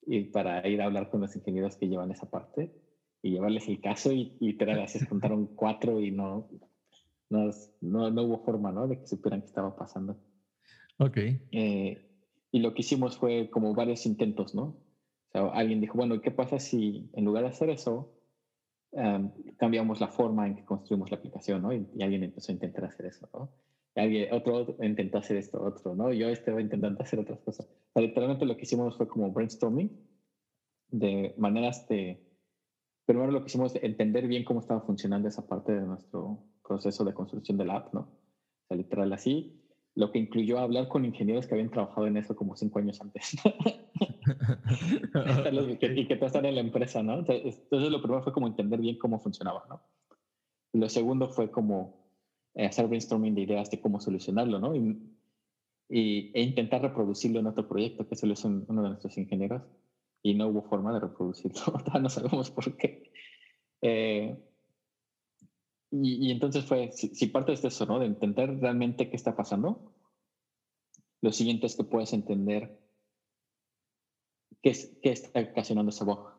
y 0.06 0.26
para 0.26 0.68
ir 0.68 0.82
a 0.82 0.86
hablar 0.86 1.10
con 1.10 1.22
los 1.22 1.36
ingenieros 1.36 1.78
que 1.78 1.88
llevan 1.88 2.12
esa 2.12 2.30
parte 2.30 2.74
y 3.22 3.32
llevarles 3.32 3.68
el 3.68 3.80
caso 3.80 4.12
y, 4.12 4.36
y 4.40 4.58
se 4.88 5.08
contaron 5.08 5.48
cuatro 5.56 6.02
y 6.02 6.12
no, 6.12 6.48
no, 7.30 7.52
no, 7.82 8.24
hubo 8.24 8.44
forma, 8.44 8.72
¿no? 8.72 8.88
De 8.88 9.00
que 9.00 9.08
supieran 9.08 9.42
qué 9.42 9.48
estaba 9.48 9.76
pasando. 9.76 10.20
Ok. 10.98 11.18
Eh, 11.52 12.02
y 12.52 12.60
lo 12.60 12.74
que 12.74 12.82
hicimos 12.82 13.18
fue 13.18 13.50
como 13.50 13.74
varios 13.74 14.06
intentos, 14.06 14.56
¿no? 14.56 14.64
O 14.64 15.32
sea, 15.32 15.48
alguien 15.50 15.82
dijo, 15.82 15.98
bueno, 15.98 16.20
¿qué 16.20 16.32
pasa 16.32 16.60
si 16.60 17.10
en 17.14 17.26
lugar 17.26 17.44
de 17.44 17.50
hacer 17.50 17.70
eso, 17.70 18.12
em, 18.96 19.32
cambiamos 19.58 20.00
la 20.00 20.08
forma 20.08 20.48
en 20.48 20.56
que 20.56 20.66
construimos 20.66 21.12
la 21.12 21.18
aplicación, 21.18 21.62
¿no? 21.62 21.74
Y, 21.74 21.88
alguien 22.02 22.24
empezó 22.24 22.52
a 22.52 22.56
intentar 22.56 22.86
hacer 22.86 23.08
eso, 23.08 23.30
¿no? 23.34 23.50
Y 23.96 24.00
alguien, 24.00 24.34
otro 24.34 24.76
intentó 24.82 25.20
hacer 25.20 25.38
esto, 25.38 25.62
otro, 25.62 25.96
¿no? 25.96 26.12
Yo 26.12 26.30
estaba 26.30 26.62
intentando 26.62 27.02
hacer 27.02 27.20
otras 27.20 27.40
cosas. 27.42 27.68
literalmente 27.96 28.46
lo 28.46 28.56
que 28.56 28.64
hicimos 28.64 28.98
fue 28.98 29.08
como 29.08 29.32
brainstorming 29.32 29.92
de 30.90 31.34
maneras 31.38 31.88
de... 31.88 32.22
Primero 33.06 33.32
lo 33.32 33.42
que 33.42 33.48
hicimos 33.48 33.76
es 33.76 33.84
entender 33.84 34.28
bien 34.28 34.46
cómo 34.46 34.62
estaba 34.62 34.82
funcionando 34.82 35.28
esa 35.28 35.46
parte 35.46 35.74
de 35.74 35.82
nuestro 35.82 36.40
proceso 36.66 37.04
de 37.04 37.14
construcción 37.14 37.58
del 37.58 37.72
app, 37.72 37.94
¿no? 37.94 38.02
O 38.02 38.68
sea, 38.68 38.78
literal 38.78 39.12
así 39.12 39.63
lo 39.96 40.12
que 40.12 40.20
incluyó 40.20 40.60
hablar 40.60 40.88
con 40.88 41.06
ingenieros 41.06 41.48
que 41.48 41.54
habían 41.54 41.70
trabajado 41.70 42.08
en 42.08 42.18
eso 42.18 42.36
como 42.36 42.56
cinco 42.56 42.80
años 42.80 43.00
antes. 43.02 43.36
y 45.96 46.08
que 46.08 46.18
están 46.20 46.46
en 46.46 46.56
la 46.56 46.62
empresa, 46.62 47.04
¿no? 47.04 47.20
Entonces, 47.20 47.62
lo 47.70 48.02
primero 48.02 48.24
fue 48.24 48.34
como 48.34 48.48
entender 48.48 48.80
bien 48.80 48.98
cómo 48.98 49.20
funcionaba, 49.20 49.64
¿no? 49.70 49.82
lo 50.74 50.90
segundo 50.90 51.30
fue 51.30 51.52
como 51.52 52.08
eh, 52.56 52.66
hacer 52.66 52.88
brainstorming 52.88 53.36
de 53.36 53.42
ideas 53.42 53.70
de 53.70 53.80
cómo 53.80 54.00
solucionarlo, 54.00 54.60
¿no? 54.60 54.76
Y, 54.76 55.10
e 55.90 56.42
intentar 56.42 56.82
reproducirlo 56.82 57.40
en 57.40 57.46
otro 57.46 57.68
proyecto, 57.68 58.08
que 58.08 58.16
se 58.16 58.26
lo 58.26 58.34
hizo 58.34 58.48
uno 58.48 58.82
de 58.82 58.90
nuestros 58.90 59.16
ingenieros, 59.18 59.62
y 60.24 60.34
no 60.34 60.48
hubo 60.48 60.64
forma 60.64 60.92
de 60.92 61.02
reproducirlo, 61.02 61.62
no 62.02 62.10
sabemos 62.10 62.50
por 62.50 62.76
qué. 62.78 63.12
Eh, 63.82 64.36
y, 65.96 66.32
entonces 66.32 66.66
fue, 66.66 66.92
si, 66.92 67.28
parte 67.28 67.56
de 67.56 67.68
eso, 67.68 67.86
¿no? 67.86 68.00
De 68.00 68.08
entender 68.08 68.60
realmente 68.60 69.12
qué 69.12 69.16
está 69.16 69.36
pasando, 69.36 69.94
lo 71.22 71.32
siguiente 71.32 71.68
es 71.68 71.76
que 71.76 71.84
puedes 71.84 72.14
entender 72.14 72.80
qué, 74.64 74.72
es, 74.72 74.98
qué 75.04 75.12
está 75.12 75.40
ocasionando 75.40 75.92
esa 75.92 76.04
bug. 76.04 76.32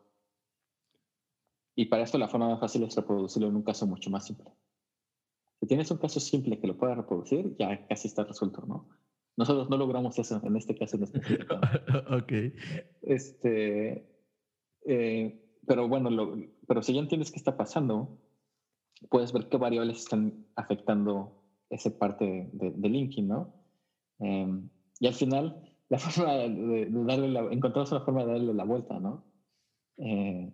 Y 1.73 1.85
para 1.85 2.03
esto 2.03 2.17
la 2.17 2.27
forma 2.27 2.49
más 2.49 2.59
fácil 2.59 2.83
es 2.83 2.97
reproducirlo 2.97 3.47
en 3.47 3.55
un 3.55 3.63
caso 3.63 3.87
mucho 3.87 4.09
más 4.09 4.25
simple. 4.25 4.51
Si 5.61 5.67
tienes 5.67 5.89
un 5.89 5.99
caso 5.99 6.19
simple 6.19 6.59
que 6.59 6.67
lo 6.67 6.77
pueda 6.77 6.95
reproducir, 6.95 7.55
ya 7.57 7.87
casi 7.87 8.09
está 8.09 8.25
resuelto, 8.25 8.65
¿no? 8.67 8.89
Nosotros 9.37 9.69
no 9.69 9.77
logramos 9.77 10.19
eso 10.19 10.41
en 10.43 10.57
este 10.57 10.75
caso 10.75 10.97
en 10.97 11.03
específico. 11.03 11.55
ok. 12.11 12.31
Este, 13.03 14.05
eh, 14.85 15.41
pero 15.65 15.87
bueno, 15.87 16.09
lo, 16.09 16.37
pero 16.67 16.81
si 16.81 16.93
ya 16.93 16.99
entiendes 16.99 17.31
qué 17.31 17.37
está 17.37 17.55
pasando, 17.55 18.19
puedes 19.09 19.33
ver 19.33 19.49
qué 19.49 19.57
variables 19.57 19.99
están 19.99 20.45
afectando 20.55 21.43
esa 21.69 21.97
parte 21.97 22.49
de, 22.53 22.71
de, 22.71 22.89
linking, 22.89 23.27
¿no? 23.27 23.53
Em, 24.19 24.69
y 24.99 25.07
al 25.07 25.13
final, 25.13 25.61
la 25.89 25.99
forma 25.99 26.33
de, 26.33 26.87
darle 26.89 27.29
la, 27.29 27.41
encontramos 27.51 27.91
una 27.91 28.01
forma 28.01 28.25
de 28.25 28.31
darle 28.33 28.53
la 28.53 28.63
vuelta, 28.63 28.99
¿no? 28.99 29.25
Eh, 29.97 30.53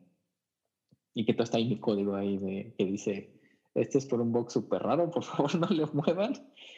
y 1.14 1.26
que 1.26 1.34
todo 1.34 1.44
está 1.44 1.58
ahí 1.58 1.68
mi 1.68 1.80
código 1.80 2.16
ahí 2.16 2.38
de, 2.38 2.74
que 2.78 2.86
dice, 2.86 3.42
este 3.74 3.98
es 3.98 4.06
por 4.06 4.22
un 4.22 4.32
bug 4.32 4.52
súper 4.52 4.82
raro, 4.84 5.10
por 5.12 5.24
favor 5.24 5.56
no 5.56 5.68
lo 5.68 5.88
muevan, 5.94 6.34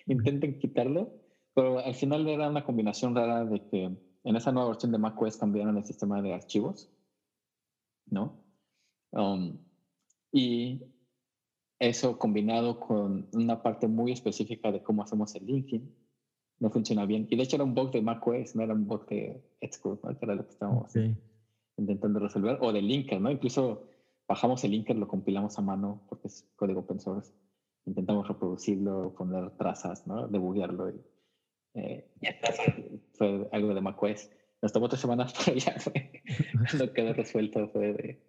intenten 0.07 0.59
quitarlo. 0.59 1.11
Pero 1.55 1.79
al 1.79 1.93
final 1.93 2.27
era 2.27 2.49
una 2.49 2.65
combinación 2.65 3.15
rara 3.15 3.45
de 3.45 3.67
que 3.67 3.83
en 4.23 4.35
esa 4.35 4.51
nueva 4.51 4.69
versión 4.69 4.91
de 4.91 4.97
macOS 4.97 5.37
cambiaron 5.37 5.77
el 5.77 5.85
sistema 5.85 6.19
de 6.21 6.33
archivos, 6.33 6.91
¿no? 8.07 8.43
Um, 9.11 9.59
y 10.31 10.81
eso 11.87 12.17
combinado 12.17 12.79
con 12.79 13.27
una 13.33 13.61
parte 13.61 13.87
muy 13.87 14.11
específica 14.11 14.71
de 14.71 14.81
cómo 14.81 15.03
hacemos 15.03 15.35
el 15.35 15.45
linking, 15.45 15.93
no 16.59 16.69
funciona 16.69 17.05
bien. 17.05 17.27
Y 17.29 17.35
de 17.35 17.43
hecho 17.43 17.57
era 17.57 17.65
un 17.65 17.75
bug 17.75 17.91
de 17.91 18.01
macOS, 18.01 18.55
no 18.55 18.63
era 18.63 18.73
un 18.73 18.87
bug 18.87 19.05
de 19.07 19.43
Xcode, 19.61 19.99
¿no? 20.03 20.17
que 20.17 20.25
era 20.25 20.35
lo 20.35 20.45
que 20.45 20.53
estábamos 20.53 20.93
intentando 21.75 22.19
resolver, 22.19 22.57
o 22.61 22.71
de 22.71 22.81
linker, 22.81 23.19
¿no? 23.19 23.31
Incluso 23.31 23.89
bajamos 24.27 24.63
el 24.63 24.71
linker, 24.71 24.95
lo 24.95 25.07
compilamos 25.07 25.57
a 25.59 25.61
mano 25.61 26.03
porque 26.07 26.27
es 26.27 26.47
código 26.55 26.81
open 26.81 26.99
source. 26.99 27.33
Intentamos 27.85 28.27
reproducirlo, 28.27 29.13
poner 29.13 29.51
trazas, 29.57 30.07
¿no? 30.07 30.27
Debuguearlo. 30.27 30.89
Y, 30.89 31.01
eh, 31.73 32.09
fue, 33.15 33.49
algo 33.51 33.73
de 33.73 33.81
macOS. 33.81 34.29
Nos 34.61 34.71
tomó 34.71 34.87
tres 34.87 35.01
semanas, 35.01 35.33
pero 35.45 35.57
ya 35.57 35.73
fue, 35.79 36.23
no 36.79 36.93
quedó 36.93 37.13
resuelto, 37.13 37.67
fue 37.69 37.93
de, 37.93 38.23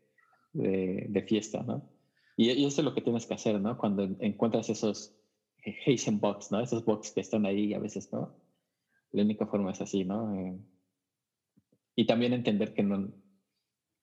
de, 0.54 1.06
de 1.08 1.22
fiesta, 1.22 1.62
¿no? 1.62 1.93
Y, 2.36 2.64
eso 2.64 2.80
es 2.80 2.84
lo 2.84 2.94
que 2.94 3.00
tienes 3.00 3.26
que 3.26 3.34
hacer, 3.34 3.60
¿no? 3.60 3.76
Cuando 3.78 4.02
encuentras 4.20 4.68
esos 4.68 5.16
Hazen 5.86 6.20
box, 6.20 6.50
¿no? 6.50 6.60
Esos 6.60 6.84
box 6.84 7.12
que 7.12 7.20
están 7.20 7.46
ahí 7.46 7.66
y 7.66 7.74
a 7.74 7.78
veces 7.78 8.12
no. 8.12 8.36
La 9.12 9.22
única 9.22 9.46
forma 9.46 9.70
es 9.70 9.80
así, 9.80 10.04
¿no? 10.04 10.34
Eh, 10.34 10.58
y 11.96 12.06
también 12.06 12.32
entender 12.32 12.74
que, 12.74 12.82
no, 12.82 13.12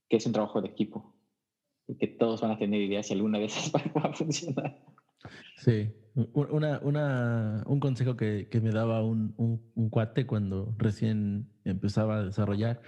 que 0.09 0.17
es 0.17 0.25
un 0.25 0.31
trabajo 0.31 0.61
de 0.61 0.69
equipo 0.69 1.15
y 1.87 1.95
que 1.95 2.07
todos 2.07 2.41
van 2.41 2.51
a 2.51 2.57
tener 2.57 2.81
ideas 2.81 3.09
y 3.09 3.13
alguna 3.13 3.37
de 3.37 3.45
esas 3.45 3.71
va 3.95 4.01
a 4.01 4.13
funcionar. 4.13 4.81
Sí, 5.57 5.93
una, 6.33 6.79
una, 6.79 7.63
un 7.67 7.79
consejo 7.79 8.15
que, 8.15 8.47
que 8.49 8.61
me 8.61 8.71
daba 8.71 9.03
un, 9.03 9.33
un, 9.37 9.89
cuate 9.89 10.25
cuando 10.25 10.73
recién 10.77 11.49
empezaba 11.63 12.17
a 12.17 12.23
desarrollar 12.23 12.81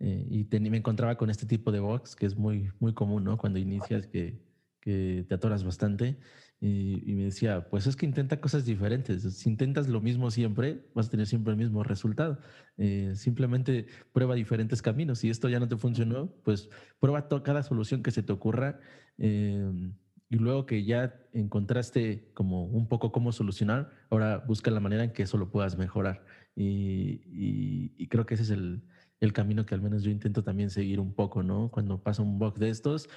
eh, 0.00 0.26
y 0.28 0.70
me 0.70 0.78
encontraba 0.78 1.16
con 1.16 1.30
este 1.30 1.46
tipo 1.46 1.70
de 1.70 1.80
box 1.80 2.16
que 2.16 2.26
es 2.26 2.36
muy, 2.36 2.70
muy 2.80 2.92
común, 2.92 3.24
¿no? 3.24 3.38
Cuando 3.38 3.58
inicias 3.58 4.06
que 4.06 4.45
que 4.86 5.24
te 5.28 5.34
atoras 5.34 5.64
bastante. 5.64 6.16
Y, 6.60 7.12
me 7.14 7.24
decía, 7.24 7.68
pues 7.68 7.88
es 7.88 7.96
que 7.96 8.06
intenta 8.06 8.40
cosas 8.40 8.64
diferentes. 8.64 9.22
Si 9.36 9.50
intentas 9.50 9.88
lo 9.88 10.00
mismo 10.00 10.30
siempre, 10.30 10.86
vas 10.94 11.08
a 11.08 11.10
tener 11.10 11.26
siempre 11.26 11.52
el 11.52 11.58
mismo 11.58 11.82
resultado. 11.82 12.38
Eh, 12.78 13.12
simplemente 13.16 13.86
prueba 14.12 14.36
diferentes 14.36 14.82
caminos. 14.82 15.18
Si 15.18 15.28
esto 15.28 15.48
ya 15.48 15.58
no 15.58 15.66
te 15.68 15.76
funcionó, 15.76 16.32
pues 16.44 16.70
prueba 17.00 17.28
cada 17.42 17.64
solución 17.64 18.02
que 18.04 18.12
se 18.12 18.22
te 18.22 18.32
ocurra. 18.32 18.78
Eh, 19.18 19.90
y 20.30 20.36
luego 20.36 20.66
que 20.66 20.84
ya 20.84 21.14
encontraste 21.32 22.30
como 22.32 22.64
un 22.64 22.88
poco 22.88 23.10
cómo 23.10 23.32
solucionar, 23.32 23.90
ahora 24.10 24.38
busca 24.38 24.70
la 24.70 24.80
manera 24.80 25.02
en 25.04 25.12
que 25.12 25.24
eso 25.24 25.38
lo 25.38 25.50
puedas 25.50 25.76
mejorar. 25.76 26.24
Y, 26.54 27.92
y 27.98 28.06
creo 28.06 28.24
que 28.24 28.34
ese 28.34 28.44
es 28.44 28.50
el, 28.50 28.82
el, 29.20 29.32
camino 29.32 29.66
que 29.66 29.74
al 29.74 29.82
menos 29.82 30.04
yo 30.04 30.10
intento 30.10 30.44
también 30.44 30.70
seguir 30.70 31.00
un 31.00 31.12
poco, 31.12 31.42
¿no? 31.42 31.70
Cuando 31.70 32.02
pasa 32.02 32.22
un 32.22 32.38
bug 32.38 32.58
de 32.58 32.70
estos, 32.70 33.08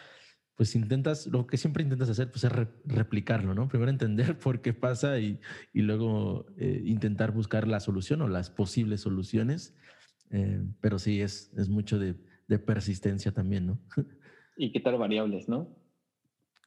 pues 0.60 0.76
intentas, 0.76 1.26
lo 1.28 1.48
que 1.48 1.56
siempre 1.56 1.84
intentas 1.84 2.10
hacer, 2.10 2.32
pues 2.32 2.44
es 2.44 2.52
replicarlo, 2.84 3.56
¿no? 3.56 3.70
Primero 3.70 3.92
entender 3.92 4.38
por 4.40 4.62
qué 4.62 4.74
pasa 4.74 5.18
y, 5.18 5.40
y 5.72 5.84
luego 5.84 6.48
eh, 6.58 6.82
intentar 6.84 7.32
buscar 7.32 7.66
la 7.66 7.80
solución 7.80 8.22
o 8.22 8.28
las 8.28 8.50
posibles 8.50 9.00
soluciones. 9.00 9.74
Eh, 10.32 10.62
pero 10.82 11.00
sí, 11.00 11.22
es, 11.22 11.54
es 11.58 11.70
mucho 11.70 11.98
de, 11.98 12.16
de, 12.50 12.60
persistencia 12.60 13.32
también, 13.32 13.68
¿no? 13.68 13.80
y 14.58 14.74
quitar 14.74 14.98
variables, 14.98 15.48
¿no? 15.48 15.78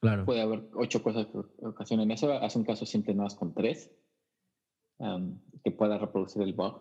Claro. 0.01 0.25
Puede 0.25 0.41
haber 0.41 0.71
ocho 0.73 1.03
cosas 1.03 1.27
que 1.27 1.67
ocasionen 1.67 2.11
eso. 2.13 2.33
Haz 2.33 2.57
un 2.57 2.65
caso 2.65 2.87
simple 2.87 3.13
más 3.13 3.35
con 3.35 3.53
tres, 3.53 3.93
um, 5.01 5.39
que 5.63 5.71
pueda 5.71 5.99
reproducir 5.99 6.41
el 6.41 6.55
bug 6.55 6.81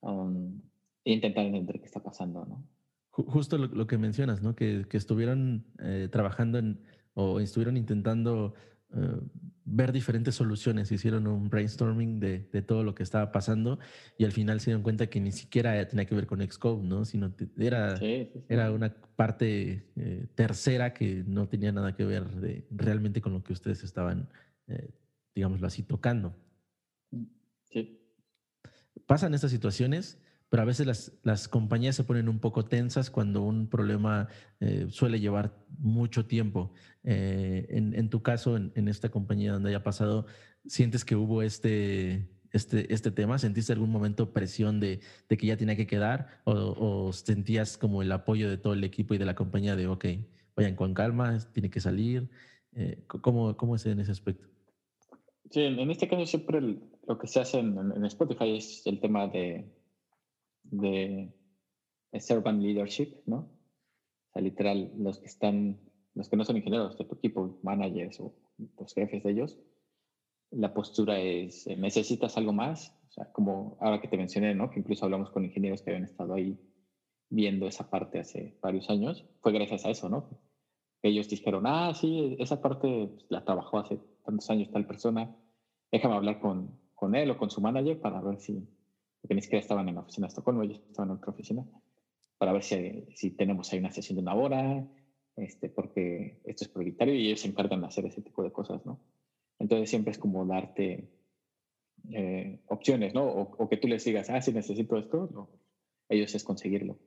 um, 0.00 0.58
e 1.04 1.12
intentar 1.12 1.44
entender 1.44 1.80
qué 1.80 1.84
está 1.84 2.02
pasando, 2.02 2.46
¿no? 2.46 2.66
Justo 3.10 3.58
lo, 3.58 3.86
que 3.86 3.98
mencionas, 3.98 4.40
¿no? 4.40 4.54
Que, 4.54 4.86
que 4.88 4.96
estuvieron 4.96 5.66
eh, 5.80 6.08
trabajando 6.10 6.58
en, 6.58 6.80
o 7.14 7.40
estuvieron 7.40 7.76
intentando 7.76 8.54
eh, 8.94 9.20
ver 9.64 9.92
diferentes 9.92 10.36
soluciones, 10.36 10.92
hicieron 10.92 11.26
un 11.26 11.50
brainstorming 11.50 12.20
de, 12.20 12.48
de, 12.52 12.62
todo 12.62 12.84
lo 12.84 12.94
que 12.94 13.02
estaba 13.02 13.32
pasando 13.32 13.80
y 14.16 14.24
al 14.24 14.32
final 14.32 14.60
se 14.60 14.66
dieron 14.66 14.82
cuenta 14.82 15.08
que 15.08 15.20
ni 15.20 15.32
siquiera 15.32 15.86
tenía 15.88 16.06
que 16.06 16.14
ver 16.14 16.26
con 16.26 16.40
Xcode, 16.40 16.86
¿no? 16.86 17.04
Sino 17.04 17.34
era, 17.58 17.98
era 18.48 18.70
una 18.70 18.94
parte 19.16 19.90
eh, 19.96 20.26
tercera 20.36 20.94
que 20.94 21.24
no 21.26 21.48
tenía 21.48 21.72
nada 21.72 21.94
que 21.96 22.04
ver 22.04 22.28
de, 22.36 22.64
realmente 22.70 23.20
con 23.20 23.32
lo 23.32 23.42
que 23.42 23.52
ustedes 23.52 23.82
estaban, 23.82 24.28
digámoslo 25.34 25.66
así, 25.66 25.82
tocando. 25.82 26.36
Sí. 27.64 28.00
Pasan 29.06 29.34
estas 29.34 29.50
situaciones 29.50 30.20
pero 30.50 30.64
a 30.64 30.66
veces 30.66 30.84
las, 30.84 31.12
las, 31.22 31.48
compañías 31.48 31.94
se 31.94 32.02
ponen 32.02 32.28
un 32.28 32.40
poco 32.40 32.64
tensas 32.64 33.08
cuando 33.08 33.42
un 33.42 33.68
problema 33.68 34.28
eh, 34.58 34.88
suele 34.90 35.20
llevar 35.20 35.54
mucho 35.78 36.26
tiempo. 36.26 36.72
Eh, 37.04 37.66
en, 37.70 37.94
en, 37.94 38.10
tu 38.10 38.20
caso, 38.20 38.56
en, 38.56 38.72
en, 38.74 38.88
esta 38.88 39.10
compañía 39.10 39.52
donde 39.52 39.70
haya 39.70 39.84
pasado, 39.84 40.26
¿sientes 40.66 41.04
que 41.04 41.14
hubo 41.14 41.42
este, 41.42 42.28
este, 42.52 42.92
este 42.92 43.12
tema? 43.12 43.38
¿Sentiste 43.38 43.72
algún 43.72 43.90
momento 43.90 44.32
presión 44.32 44.80
de, 44.80 44.98
de 45.28 45.36
que 45.36 45.46
ya 45.46 45.56
tenía 45.56 45.76
que 45.76 45.86
quedar? 45.86 46.40
O, 46.42 46.52
¿O, 46.52 47.12
sentías 47.12 47.78
como 47.78 48.02
el 48.02 48.10
apoyo 48.10 48.50
de 48.50 48.58
todo 48.58 48.72
el 48.72 48.82
equipo 48.82 49.14
y 49.14 49.18
de 49.18 49.26
la 49.26 49.36
compañía 49.36 49.76
de, 49.76 49.86
ok, 49.86 50.04
vayan 50.56 50.74
con 50.74 50.94
calma, 50.94 51.38
tiene 51.52 51.70
que 51.70 51.78
salir? 51.78 52.28
Eh, 52.74 53.04
¿cómo, 53.06 53.56
¿Cómo 53.56 53.76
es 53.76 53.86
en 53.86 54.00
ese 54.00 54.10
aspecto? 54.10 54.48
Sí, 55.48 55.60
en 55.60 55.90
este 55.92 56.08
caso 56.08 56.26
siempre 56.26 56.60
lo 57.06 57.18
que 57.18 57.28
se 57.28 57.40
hace 57.40 57.60
en, 57.60 57.76
en 57.94 58.04
Spotify 58.04 58.56
es 58.56 58.84
el 58.86 59.00
tema 59.00 59.28
de 59.28 59.79
de 60.70 61.32
servant 62.18 62.60
leadership, 62.62 63.22
¿no? 63.26 63.36
O 63.36 64.32
sea, 64.32 64.42
literal, 64.42 64.92
los 64.96 65.18
que 65.18 65.26
están, 65.26 65.80
los 66.14 66.28
que 66.28 66.36
no 66.36 66.44
son 66.44 66.56
ingenieros 66.56 66.96
de 66.98 67.04
tu 67.04 67.14
equipo, 67.14 67.58
managers 67.62 68.20
o 68.20 68.34
los 68.78 68.94
jefes 68.94 69.22
de 69.22 69.30
ellos, 69.30 69.58
la 70.50 70.74
postura 70.74 71.20
es, 71.20 71.66
eh, 71.66 71.76
¿necesitas 71.76 72.36
algo 72.36 72.52
más? 72.52 72.96
O 73.08 73.12
sea, 73.12 73.32
como 73.32 73.76
ahora 73.80 74.00
que 74.00 74.08
te 74.08 74.16
mencioné, 74.16 74.54
¿no? 74.54 74.70
Que 74.70 74.80
incluso 74.80 75.04
hablamos 75.04 75.30
con 75.30 75.44
ingenieros 75.44 75.82
que 75.82 75.90
habían 75.90 76.04
estado 76.04 76.34
ahí 76.34 76.58
viendo 77.28 77.66
esa 77.66 77.88
parte 77.90 78.18
hace 78.18 78.58
varios 78.60 78.90
años, 78.90 79.24
fue 79.40 79.52
gracias 79.52 79.84
a 79.84 79.90
eso, 79.90 80.08
¿no? 80.08 80.40
ellos 81.02 81.28
dijeron, 81.28 81.66
ah, 81.66 81.94
sí, 81.94 82.36
esa 82.38 82.60
parte 82.60 83.08
pues, 83.14 83.26
la 83.30 83.44
trabajó 83.44 83.78
hace 83.78 83.98
tantos 84.24 84.50
años 84.50 84.70
tal 84.70 84.86
persona, 84.86 85.34
déjame 85.90 86.14
hablar 86.14 86.40
con, 86.40 86.78
con 86.94 87.14
él 87.14 87.30
o 87.30 87.38
con 87.38 87.50
su 87.50 87.60
manager 87.60 88.00
para 88.00 88.20
ver 88.20 88.38
si, 88.38 88.68
porque 89.20 89.34
ni 89.34 89.42
siquiera 89.42 89.60
estaban 89.60 89.88
en 89.88 89.94
la 89.94 90.00
oficina 90.00 90.26
de 90.26 90.30
Estocolmo, 90.30 90.62
ellos 90.62 90.80
estaban 90.88 91.10
en 91.10 91.16
otra 91.16 91.32
oficina, 91.32 91.64
para 92.38 92.52
ver 92.52 92.62
si, 92.62 93.04
si 93.14 93.30
tenemos 93.32 93.72
ahí 93.72 93.78
una 93.78 93.92
sesión 93.92 94.16
de 94.16 94.22
una 94.22 94.34
hora, 94.34 94.88
este, 95.36 95.68
porque 95.68 96.40
esto 96.44 96.64
es 96.64 96.70
prioritario 96.70 97.14
y 97.14 97.26
ellos 97.26 97.40
se 97.40 97.48
encargan 97.48 97.80
de 97.80 97.86
hacer 97.86 98.06
ese 98.06 98.22
tipo 98.22 98.42
de 98.42 98.52
cosas, 98.52 98.84
¿no? 98.84 99.00
Entonces 99.58 99.90
siempre 99.90 100.12
es 100.12 100.18
como 100.18 100.46
darte 100.46 101.10
eh, 102.12 102.60
opciones, 102.68 103.14
¿no? 103.14 103.26
O, 103.26 103.68
que 103.68 103.76
tú 103.76 103.88
les 103.88 104.04
digas, 104.04 104.30
ah, 104.30 104.40
si 104.40 104.52
necesito 104.52 104.96
esto, 104.96 105.50
ellos 106.08 106.34
es 106.34 106.44
conseguirlo. 106.44 106.98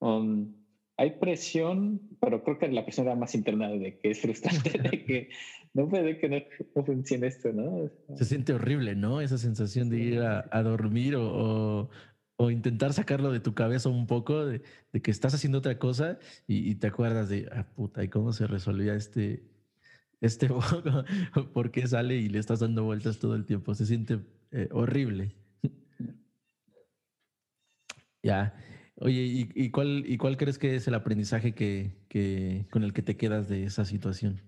Um, 0.00 0.63
hay 0.96 1.18
presión, 1.18 2.00
pero 2.20 2.42
creo 2.44 2.58
que 2.58 2.68
la 2.68 2.84
presión 2.84 3.06
era 3.06 3.16
más 3.16 3.34
interna 3.34 3.68
de 3.68 3.98
que 3.98 4.10
es 4.10 4.20
frustrante, 4.20 4.70
de 4.78 5.04
que 5.04 5.28
no 5.72 5.88
puede 5.88 6.18
que 6.18 6.28
no, 6.28 6.84
funcione 6.84 7.26
esto, 7.26 7.52
¿no? 7.52 7.90
Se 8.16 8.24
siente 8.24 8.52
horrible, 8.52 8.94
¿no? 8.94 9.20
Esa 9.20 9.38
sensación 9.38 9.90
de 9.90 9.98
ir 9.98 10.20
a, 10.20 10.62
dormir 10.62 11.16
o, 11.16 11.90
o, 12.36 12.50
intentar 12.50 12.92
sacarlo 12.92 13.32
de 13.32 13.40
tu 13.40 13.54
cabeza 13.54 13.88
un 13.88 14.06
poco, 14.06 14.46
de, 14.46 14.62
que 15.02 15.10
estás 15.10 15.34
haciendo 15.34 15.58
otra 15.58 15.78
cosa 15.78 16.18
y, 16.46 16.76
te 16.76 16.86
acuerdas 16.86 17.28
de, 17.28 17.48
ah, 17.52 17.66
puta, 17.74 18.04
¿y 18.04 18.08
cómo 18.08 18.32
se 18.32 18.46
resolvía 18.46 18.94
este, 18.94 19.42
este 20.20 20.48
¿Por 21.52 21.72
qué 21.72 21.88
sale 21.88 22.16
y 22.16 22.28
le 22.28 22.38
estás 22.38 22.60
dando 22.60 22.84
vueltas 22.84 23.18
todo 23.18 23.34
el 23.34 23.44
tiempo? 23.44 23.74
Se 23.74 23.84
siente 23.84 24.20
eh, 24.52 24.68
horrible. 24.70 25.34
ya. 28.22 28.54
Oye, 28.96 29.48
¿y, 29.54 29.70
cuál, 29.70 30.04
¿y 30.06 30.18
cuál 30.18 30.36
crees 30.36 30.58
que 30.58 30.76
es 30.76 30.86
el 30.86 30.94
aprendizaje 30.94 31.52
que, 31.52 32.66
con 32.70 32.84
el 32.84 32.92
que 32.92 33.02
te 33.02 33.16
quedas 33.16 33.48
de 33.48 33.64
esa 33.64 33.84
situación? 33.84 34.40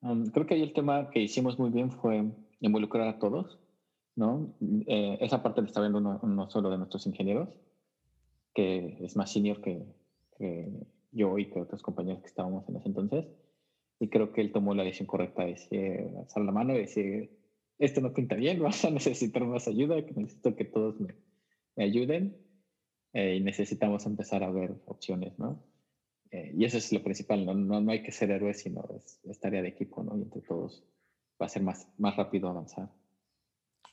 Um, 0.00 0.26
creo 0.30 0.46
que 0.46 0.54
ahí 0.54 0.62
el 0.62 0.72
tema 0.72 1.10
que 1.10 1.20
hicimos 1.20 1.58
muy 1.58 1.70
bien 1.70 1.90
fue 1.90 2.24
involucrar 2.60 3.06
a 3.06 3.18
todos, 3.18 3.60
¿no? 4.16 4.56
Eh, 4.86 5.18
esa 5.20 5.42
parte 5.42 5.60
la 5.60 5.66
está 5.66 5.80
viendo 5.80 5.98
uno, 5.98 6.50
solo 6.50 6.70
de 6.70 6.78
nuestros 6.78 7.06
ingenieros, 7.06 7.50
que 8.54 8.96
es 9.00 9.14
más 9.14 9.30
senior 9.30 9.60
que, 9.60 9.84
yo 11.12 11.38
y 11.38 11.50
que 11.50 11.60
otros 11.60 11.82
compañeros 11.82 12.22
que 12.22 12.28
estábamos 12.28 12.66
en 12.68 12.76
ese 12.76 12.88
entonces. 12.88 13.26
Y 14.00 14.08
creo 14.08 14.32
que 14.32 14.40
él 14.40 14.52
tomó 14.52 14.74
la 14.74 14.82
decisión 14.84 15.06
correcta 15.06 15.44
de 15.44 16.14
alzar 16.18 16.42
la 16.42 16.50
mano 16.50 16.72
y 16.72 16.78
decir, 16.78 17.30
esto 17.78 18.00
no 18.00 18.14
pinta 18.14 18.36
bien, 18.36 18.58
vas 18.62 18.84
a 18.86 18.90
necesitar 18.90 19.44
más 19.44 19.68
ayuda, 19.68 20.04
que 20.04 20.14
necesito 20.14 20.56
que 20.56 20.64
todos 20.64 20.98
me, 20.98 21.14
me 21.76 21.84
ayuden 21.84 22.36
eh, 23.12 23.36
y 23.36 23.40
necesitamos 23.40 24.06
empezar 24.06 24.42
a 24.42 24.50
ver 24.50 24.74
opciones, 24.86 25.38
¿no? 25.38 25.62
Eh, 26.30 26.54
y 26.56 26.64
eso 26.64 26.78
es 26.78 26.90
lo 26.92 27.02
principal, 27.02 27.44
¿no? 27.44 27.54
No, 27.54 27.80
no 27.80 27.92
hay 27.92 28.02
que 28.02 28.12
ser 28.12 28.30
héroes, 28.30 28.60
sino 28.60 28.84
es, 28.96 29.40
tarea 29.40 29.60
de 29.60 29.68
equipo, 29.68 30.02
¿no? 30.02 30.16
Y 30.16 30.22
entre 30.22 30.40
todos 30.40 30.84
va 31.40 31.46
a 31.46 31.48
ser 31.48 31.62
más, 31.62 31.88
más 31.98 32.16
rápido 32.16 32.48
avanzar. 32.48 32.90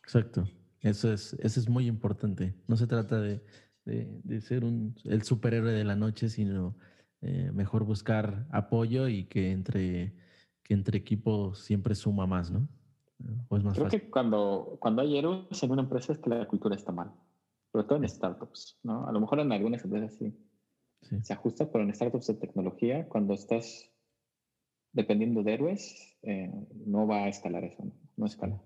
Exacto, 0.03 0.45
eso 0.81 1.11
es, 1.11 1.33
eso 1.33 1.59
es 1.59 1.67
muy 1.67 1.87
importante. 1.87 2.55
No 2.67 2.77
se 2.77 2.87
trata 2.87 3.19
de, 3.19 3.41
de, 3.83 4.21
de 4.23 4.41
ser 4.41 4.63
un, 4.63 4.95
el 5.03 5.23
superhéroe 5.23 5.73
de 5.73 5.83
la 5.83 5.95
noche, 5.95 6.29
sino 6.29 6.77
eh, 7.21 7.51
mejor 7.53 7.83
buscar 7.83 8.47
apoyo 8.51 9.09
y 9.09 9.25
que 9.25 9.51
entre, 9.51 10.15
que 10.63 10.73
entre 10.73 10.97
equipos 10.97 11.59
siempre 11.59 11.93
suma 11.93 12.25
más, 12.25 12.49
¿no? 12.51 12.69
O 13.49 13.57
es 13.57 13.63
más 13.65 13.77
Creo 13.77 13.89
que 13.89 14.09
cuando, 14.09 14.77
cuando 14.79 15.01
hay 15.01 15.17
héroes 15.17 15.61
en 15.61 15.71
una 15.71 15.81
empresa 15.81 16.13
es 16.13 16.19
que 16.19 16.29
la 16.29 16.47
cultura 16.47 16.77
está 16.77 16.93
mal 16.93 17.11
sobre 17.71 17.85
todo 17.85 17.97
en 17.97 18.09
startups, 18.09 18.79
¿no? 18.83 19.07
A 19.07 19.11
lo 19.11 19.19
mejor 19.19 19.39
en 19.39 19.51
algunas 19.51 19.83
empresas 19.83 20.15
sí, 20.15 20.35
se 21.21 21.33
ajusta, 21.33 21.71
pero 21.71 21.83
en 21.83 21.93
startups 21.93 22.27
de 22.27 22.33
tecnología, 22.35 23.07
cuando 23.07 23.33
estás 23.33 23.89
dependiendo 24.91 25.43
de 25.43 25.53
héroes, 25.53 26.17
eh, 26.23 26.51
no 26.85 27.07
va 27.07 27.25
a 27.25 27.27
escalar 27.29 27.63
eso, 27.63 27.83
no, 28.17 28.25
escala. 28.25 28.61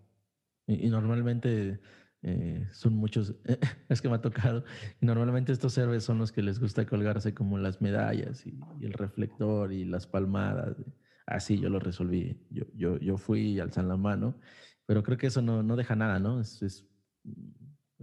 Y, 0.67 0.89
normalmente 0.89 1.79
eh, 2.21 2.67
son 2.71 2.95
muchos, 2.95 3.35
es 3.89 4.01
que 4.01 4.09
me 4.09 4.15
ha 4.15 4.21
tocado, 4.21 4.63
y 5.01 5.05
normalmente 5.05 5.51
estos 5.51 5.77
héroes 5.77 6.03
son 6.03 6.17
los 6.17 6.31
que 6.31 6.41
les 6.41 6.59
gusta 6.59 6.85
colgarse 6.85 7.33
como 7.33 7.57
las 7.57 7.81
medallas 7.81 8.45
y, 8.47 8.57
el 8.81 8.93
reflector 8.93 9.73
y 9.73 9.85
las 9.85 10.07
palmadas. 10.07 10.77
Así 11.25 11.55
ah, 11.57 11.61
yo 11.63 11.69
lo 11.69 11.79
resolví, 11.79 12.41
yo, 12.49 12.65
yo, 12.73 12.97
yo 12.99 13.17
fui 13.17 13.59
alzan 13.59 13.87
la 13.87 13.97
mano, 13.97 14.39
pero 14.85 15.03
creo 15.03 15.17
que 15.17 15.27
eso 15.27 15.41
no, 15.41 15.63
no 15.63 15.75
deja 15.75 15.95
nada, 15.95 16.19
¿no? 16.19 16.41
Es, 16.41 16.61
es 16.61 16.85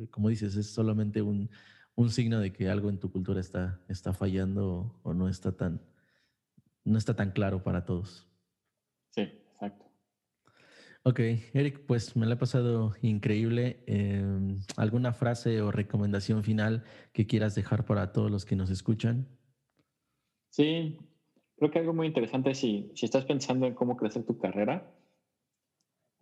como 0.08 0.28
dices, 0.28 0.56
es 0.56 0.70
solamente 0.70 1.22
un, 1.22 1.50
signo 2.08 2.40
de 2.40 2.50
que 2.50 2.70
algo 2.70 2.88
en 2.88 2.98
tu 2.98 3.12
cultura 3.12 3.40
está, 3.40 3.78
está 3.86 4.14
fallando 4.14 4.98
o 5.02 5.12
no 5.12 5.28
está 5.28 5.54
tan, 5.54 5.82
no 6.82 6.96
está 6.96 7.14
tan 7.14 7.32
claro 7.32 7.62
para 7.62 7.84
todos. 7.84 8.26
Sí, 9.10 9.20
exacto. 9.20 9.84
Ok, 11.02 11.20
Eric, 11.52 11.84
pues 11.86 12.16
me 12.16 12.24
la 12.24 12.34
he 12.34 12.36
pasado 12.38 12.94
increíble. 13.02 13.82
Em, 13.86 14.60
¿Alguna 14.78 15.12
frase 15.12 15.60
o 15.60 15.70
recomendación 15.70 16.42
final 16.42 16.84
que 17.12 17.26
quieras 17.26 17.54
dejar 17.54 17.84
para 17.84 18.12
todos 18.12 18.30
los 18.30 18.46
que 18.46 18.56
nos 18.56 18.70
escuchan? 18.70 19.26
Sí, 20.50 20.98
creo 21.56 21.70
que 21.70 21.78
algo 21.78 21.92
muy 21.92 22.06
interesante 22.06 22.54
si, 22.54 22.92
si 22.94 23.06
estás 23.06 23.24
pensando 23.24 23.66
en 23.66 23.74
cómo 23.74 23.96
crecer 23.96 24.24
tu 24.24 24.38
carrera, 24.38 24.90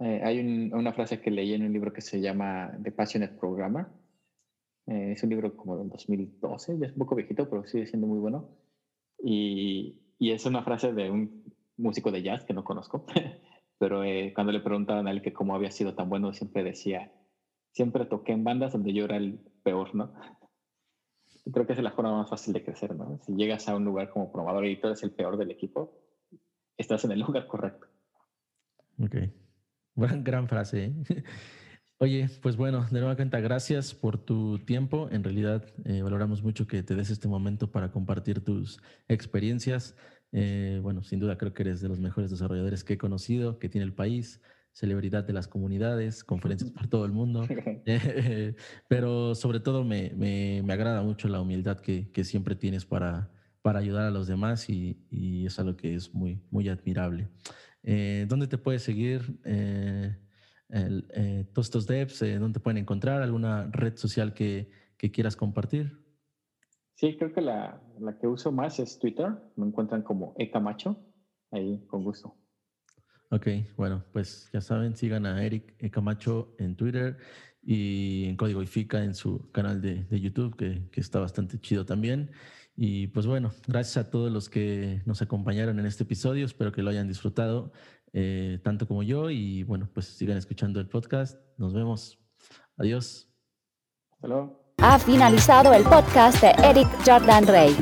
eh, 0.01 0.21
hay 0.23 0.41
una 0.73 0.93
frase 0.93 1.21
que 1.21 1.31
leí 1.31 1.55
en 1.55 1.65
un 1.65 1.73
libro 1.73 1.93
que 1.93 2.01
se 2.01 2.21
llama 2.21 2.73
The 2.83 2.93
Passionate 2.93 3.35
Programmer. 3.35 3.87
Eh, 4.87 5.13
es 5.13 5.23
un 5.23 5.31
libro 5.31 5.57
como 5.57 5.77
del 5.77 5.89
2012, 5.89 6.79
ya 6.79 6.87
es 6.87 6.93
un 6.93 6.99
poco 6.99 7.17
viejito, 7.17 7.49
pero 7.51 7.67
sigue 7.67 7.87
siendo 7.87 8.07
muy 8.07 8.19
bueno. 8.19 8.49
Y, 9.23 10.01
y 10.19 10.31
es 10.31 10.47
una 10.47 10.63
frase 10.63 10.93
de 10.93 11.11
un 11.11 11.45
músico 11.77 12.11
de 12.13 12.23
jazz 12.23 12.45
que 12.45 12.55
no 12.55 12.65
conozco, 12.65 13.07
pero 13.79 14.05
eh, 14.05 14.33
cuando 14.35 14.53
le 14.53 14.61
preguntaban 14.61 15.07
a 15.09 15.11
él 15.11 15.23
que 15.23 15.33
cómo 15.33 15.55
había 15.55 15.71
sido 15.71 15.95
tan 15.95 16.09
bueno, 16.09 16.33
siempre 16.33 16.63
decía, 16.63 17.13
siempre 17.73 18.07
toqué 18.07 18.33
en 18.33 18.45
bandas 18.45 18.73
donde 18.73 18.93
yo 18.93 19.05
era 19.05 19.17
el 19.17 19.41
peor, 19.63 19.95
¿no? 19.95 20.13
Creo 21.53 21.67
que 21.67 21.73
es 21.73 21.83
la 21.83 21.93
forma 21.93 22.17
más 22.17 22.31
fácil 22.31 22.53
de 22.53 22.65
crecer, 22.65 22.95
¿no? 22.95 23.19
Si 23.25 23.35
llegas 23.35 23.69
a 23.69 23.77
un 23.77 23.85
lugar 23.85 24.11
como 24.11 24.31
probador 24.31 24.67
y 24.67 24.79
tú 24.79 24.87
eres 24.87 25.03
el 25.03 25.13
peor 25.13 25.37
del 25.37 25.51
equipo, 25.51 25.93
estás 26.77 27.05
en 27.05 27.13
el 27.13 27.21
lugar 27.21 27.47
correcto. 27.47 27.87
Ok. 29.01 29.17
Gran, 29.99 30.25
gran 30.25 30.49
frase. 30.49 30.85
¿eh? 30.85 30.93
Oye, 32.01 32.31
pues 32.41 32.57
bueno, 32.57 32.87
de 32.91 33.01
nueva 33.01 33.17
cuenta, 33.17 33.41
gracias 33.41 33.93
por 33.93 34.19
tu 34.19 34.61
tiempo. 34.61 35.09
En 35.11 35.25
realidad, 35.25 35.65
eh, 35.85 36.01
valoramos 36.03 36.43
mucho 36.45 36.67
que 36.69 36.85
te 36.85 36.95
des 36.95 37.11
este 37.11 37.27
momento 37.27 37.73
para 37.73 37.91
compartir 37.91 38.45
tus 38.45 38.81
experiencias. 39.09 39.97
Eh, 40.31 40.79
bueno, 40.81 41.03
sin 41.03 41.19
duda 41.19 41.37
creo 41.37 41.53
que 41.55 41.63
eres 41.65 41.81
de 41.81 41.89
los 41.89 41.99
mejores 41.99 42.31
desarrolladores 42.31 42.85
que 42.85 42.95
he 42.95 42.99
conocido, 42.99 43.59
que 43.59 43.69
tiene 43.69 43.85
el 43.85 43.95
país, 43.95 44.41
celebridad 44.73 45.25
de 45.25 45.33
las 45.33 45.49
comunidades, 45.49 46.23
conferencias 46.23 46.71
por 46.71 46.87
todo 46.87 47.05
el 47.05 47.11
mundo. 47.11 47.49
pero 48.89 49.35
sobre 49.35 49.59
todo 49.59 49.83
me, 49.83 50.13
me, 50.17 50.63
me, 50.63 50.73
agrada 50.73 51.03
mucho 51.03 51.27
la 51.27 51.41
humildad 51.41 51.81
que, 51.81 52.13
que 52.13 52.23
siempre 52.23 52.55
tienes 52.55 52.85
para, 52.87 53.33
para 53.61 53.81
ayudar 53.81 54.05
a 54.05 54.11
los 54.13 54.29
demás 54.29 54.71
y, 54.71 55.05
y 55.11 55.47
es 55.47 55.59
algo 55.59 55.77
que 55.77 55.97
es 55.97 56.15
muy, 56.15 56.41
muy 56.53 56.69
admirable. 56.69 57.29
Eh, 57.91 58.27
¿Dónde 58.29 58.47
te 58.47 58.59
puedes 58.59 58.83
seguir? 58.83 59.41
Eh, 59.47 60.15
eh, 60.69 61.45
todos 61.55 61.69
estos 61.69 61.87
devs, 61.87 62.21
¿dónde 62.21 62.59
te 62.59 62.61
pueden 62.61 62.77
encontrar? 62.77 63.23
¿Alguna 63.23 63.71
red 63.73 63.97
social 63.97 64.35
que, 64.35 64.71
que, 64.99 65.11
quieras 65.11 65.37
compartir? 65.37 65.99
Sí, 66.97 67.17
creo 67.17 67.33
que 67.33 67.41
la, 67.41 67.81
la, 67.99 68.19
que 68.19 68.27
uso 68.27 68.53
más 68.53 68.79
es 68.79 68.99
Twitter. 68.99 69.33
Me 69.57 69.67
encuentran 69.67 70.03
como 70.03 70.35
Ecamacho. 70.37 71.03
Ahí, 71.51 71.83
con 71.87 72.05
gusto. 72.05 72.37
Ok, 73.31 73.47
bueno, 73.79 74.05
pues 74.13 74.51
ya 74.53 74.61
saben, 74.61 74.95
sigan 74.95 75.25
a 75.25 75.43
Eric 75.43 75.75
Ecamacho 75.79 76.55
en 76.59 76.77
Twitter 76.77 77.17
y 77.63 78.27
en 78.27 78.37
Código 78.37 78.63
IFICA 78.63 79.03
en 79.03 79.15
su 79.15 79.51
canal 79.51 79.81
de, 79.81 80.05
de 80.05 80.21
YouTube, 80.21 80.57
que, 80.57 80.91
que, 80.91 81.01
está 81.01 81.21
bastante 81.21 81.59
chido 81.59 81.87
también. 81.87 82.33
Y 82.81 83.09
pues 83.09 83.27
bueno, 83.27 83.51
gracias 83.67 83.97
a 83.97 84.09
todos 84.09 84.31
los 84.31 84.49
que 84.49 85.03
nos 85.05 85.21
acompañaron 85.21 85.81
en 85.81 85.87
este 85.87 86.05
episodio. 86.05 86.47
Espero 86.47 86.71
que 86.71 86.81
lo 86.81 86.91
hayan 86.91 87.09
disfrutado 87.09 87.73
eh, 88.13 88.61
tanto 88.63 88.87
como 88.87 89.03
yo. 89.03 89.31
Y 89.31 89.65
bueno, 89.65 89.91
pues 89.93 90.07
sigan 90.07 90.37
escuchando 90.37 90.79
el 90.79 90.87
podcast. 90.87 91.41
Nos 91.57 91.75
vemos. 91.75 92.21
Adiós. 92.77 93.29
Hasta 94.13 94.29
Ha 94.79 94.99
finalizado 95.01 95.75
el 95.75 95.83
podcast 95.83 96.41
de 96.41 96.51
Eric 96.63 96.87
Jordan 97.05 97.49
Rey. 97.49 97.77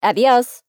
Adiós. 0.00 0.64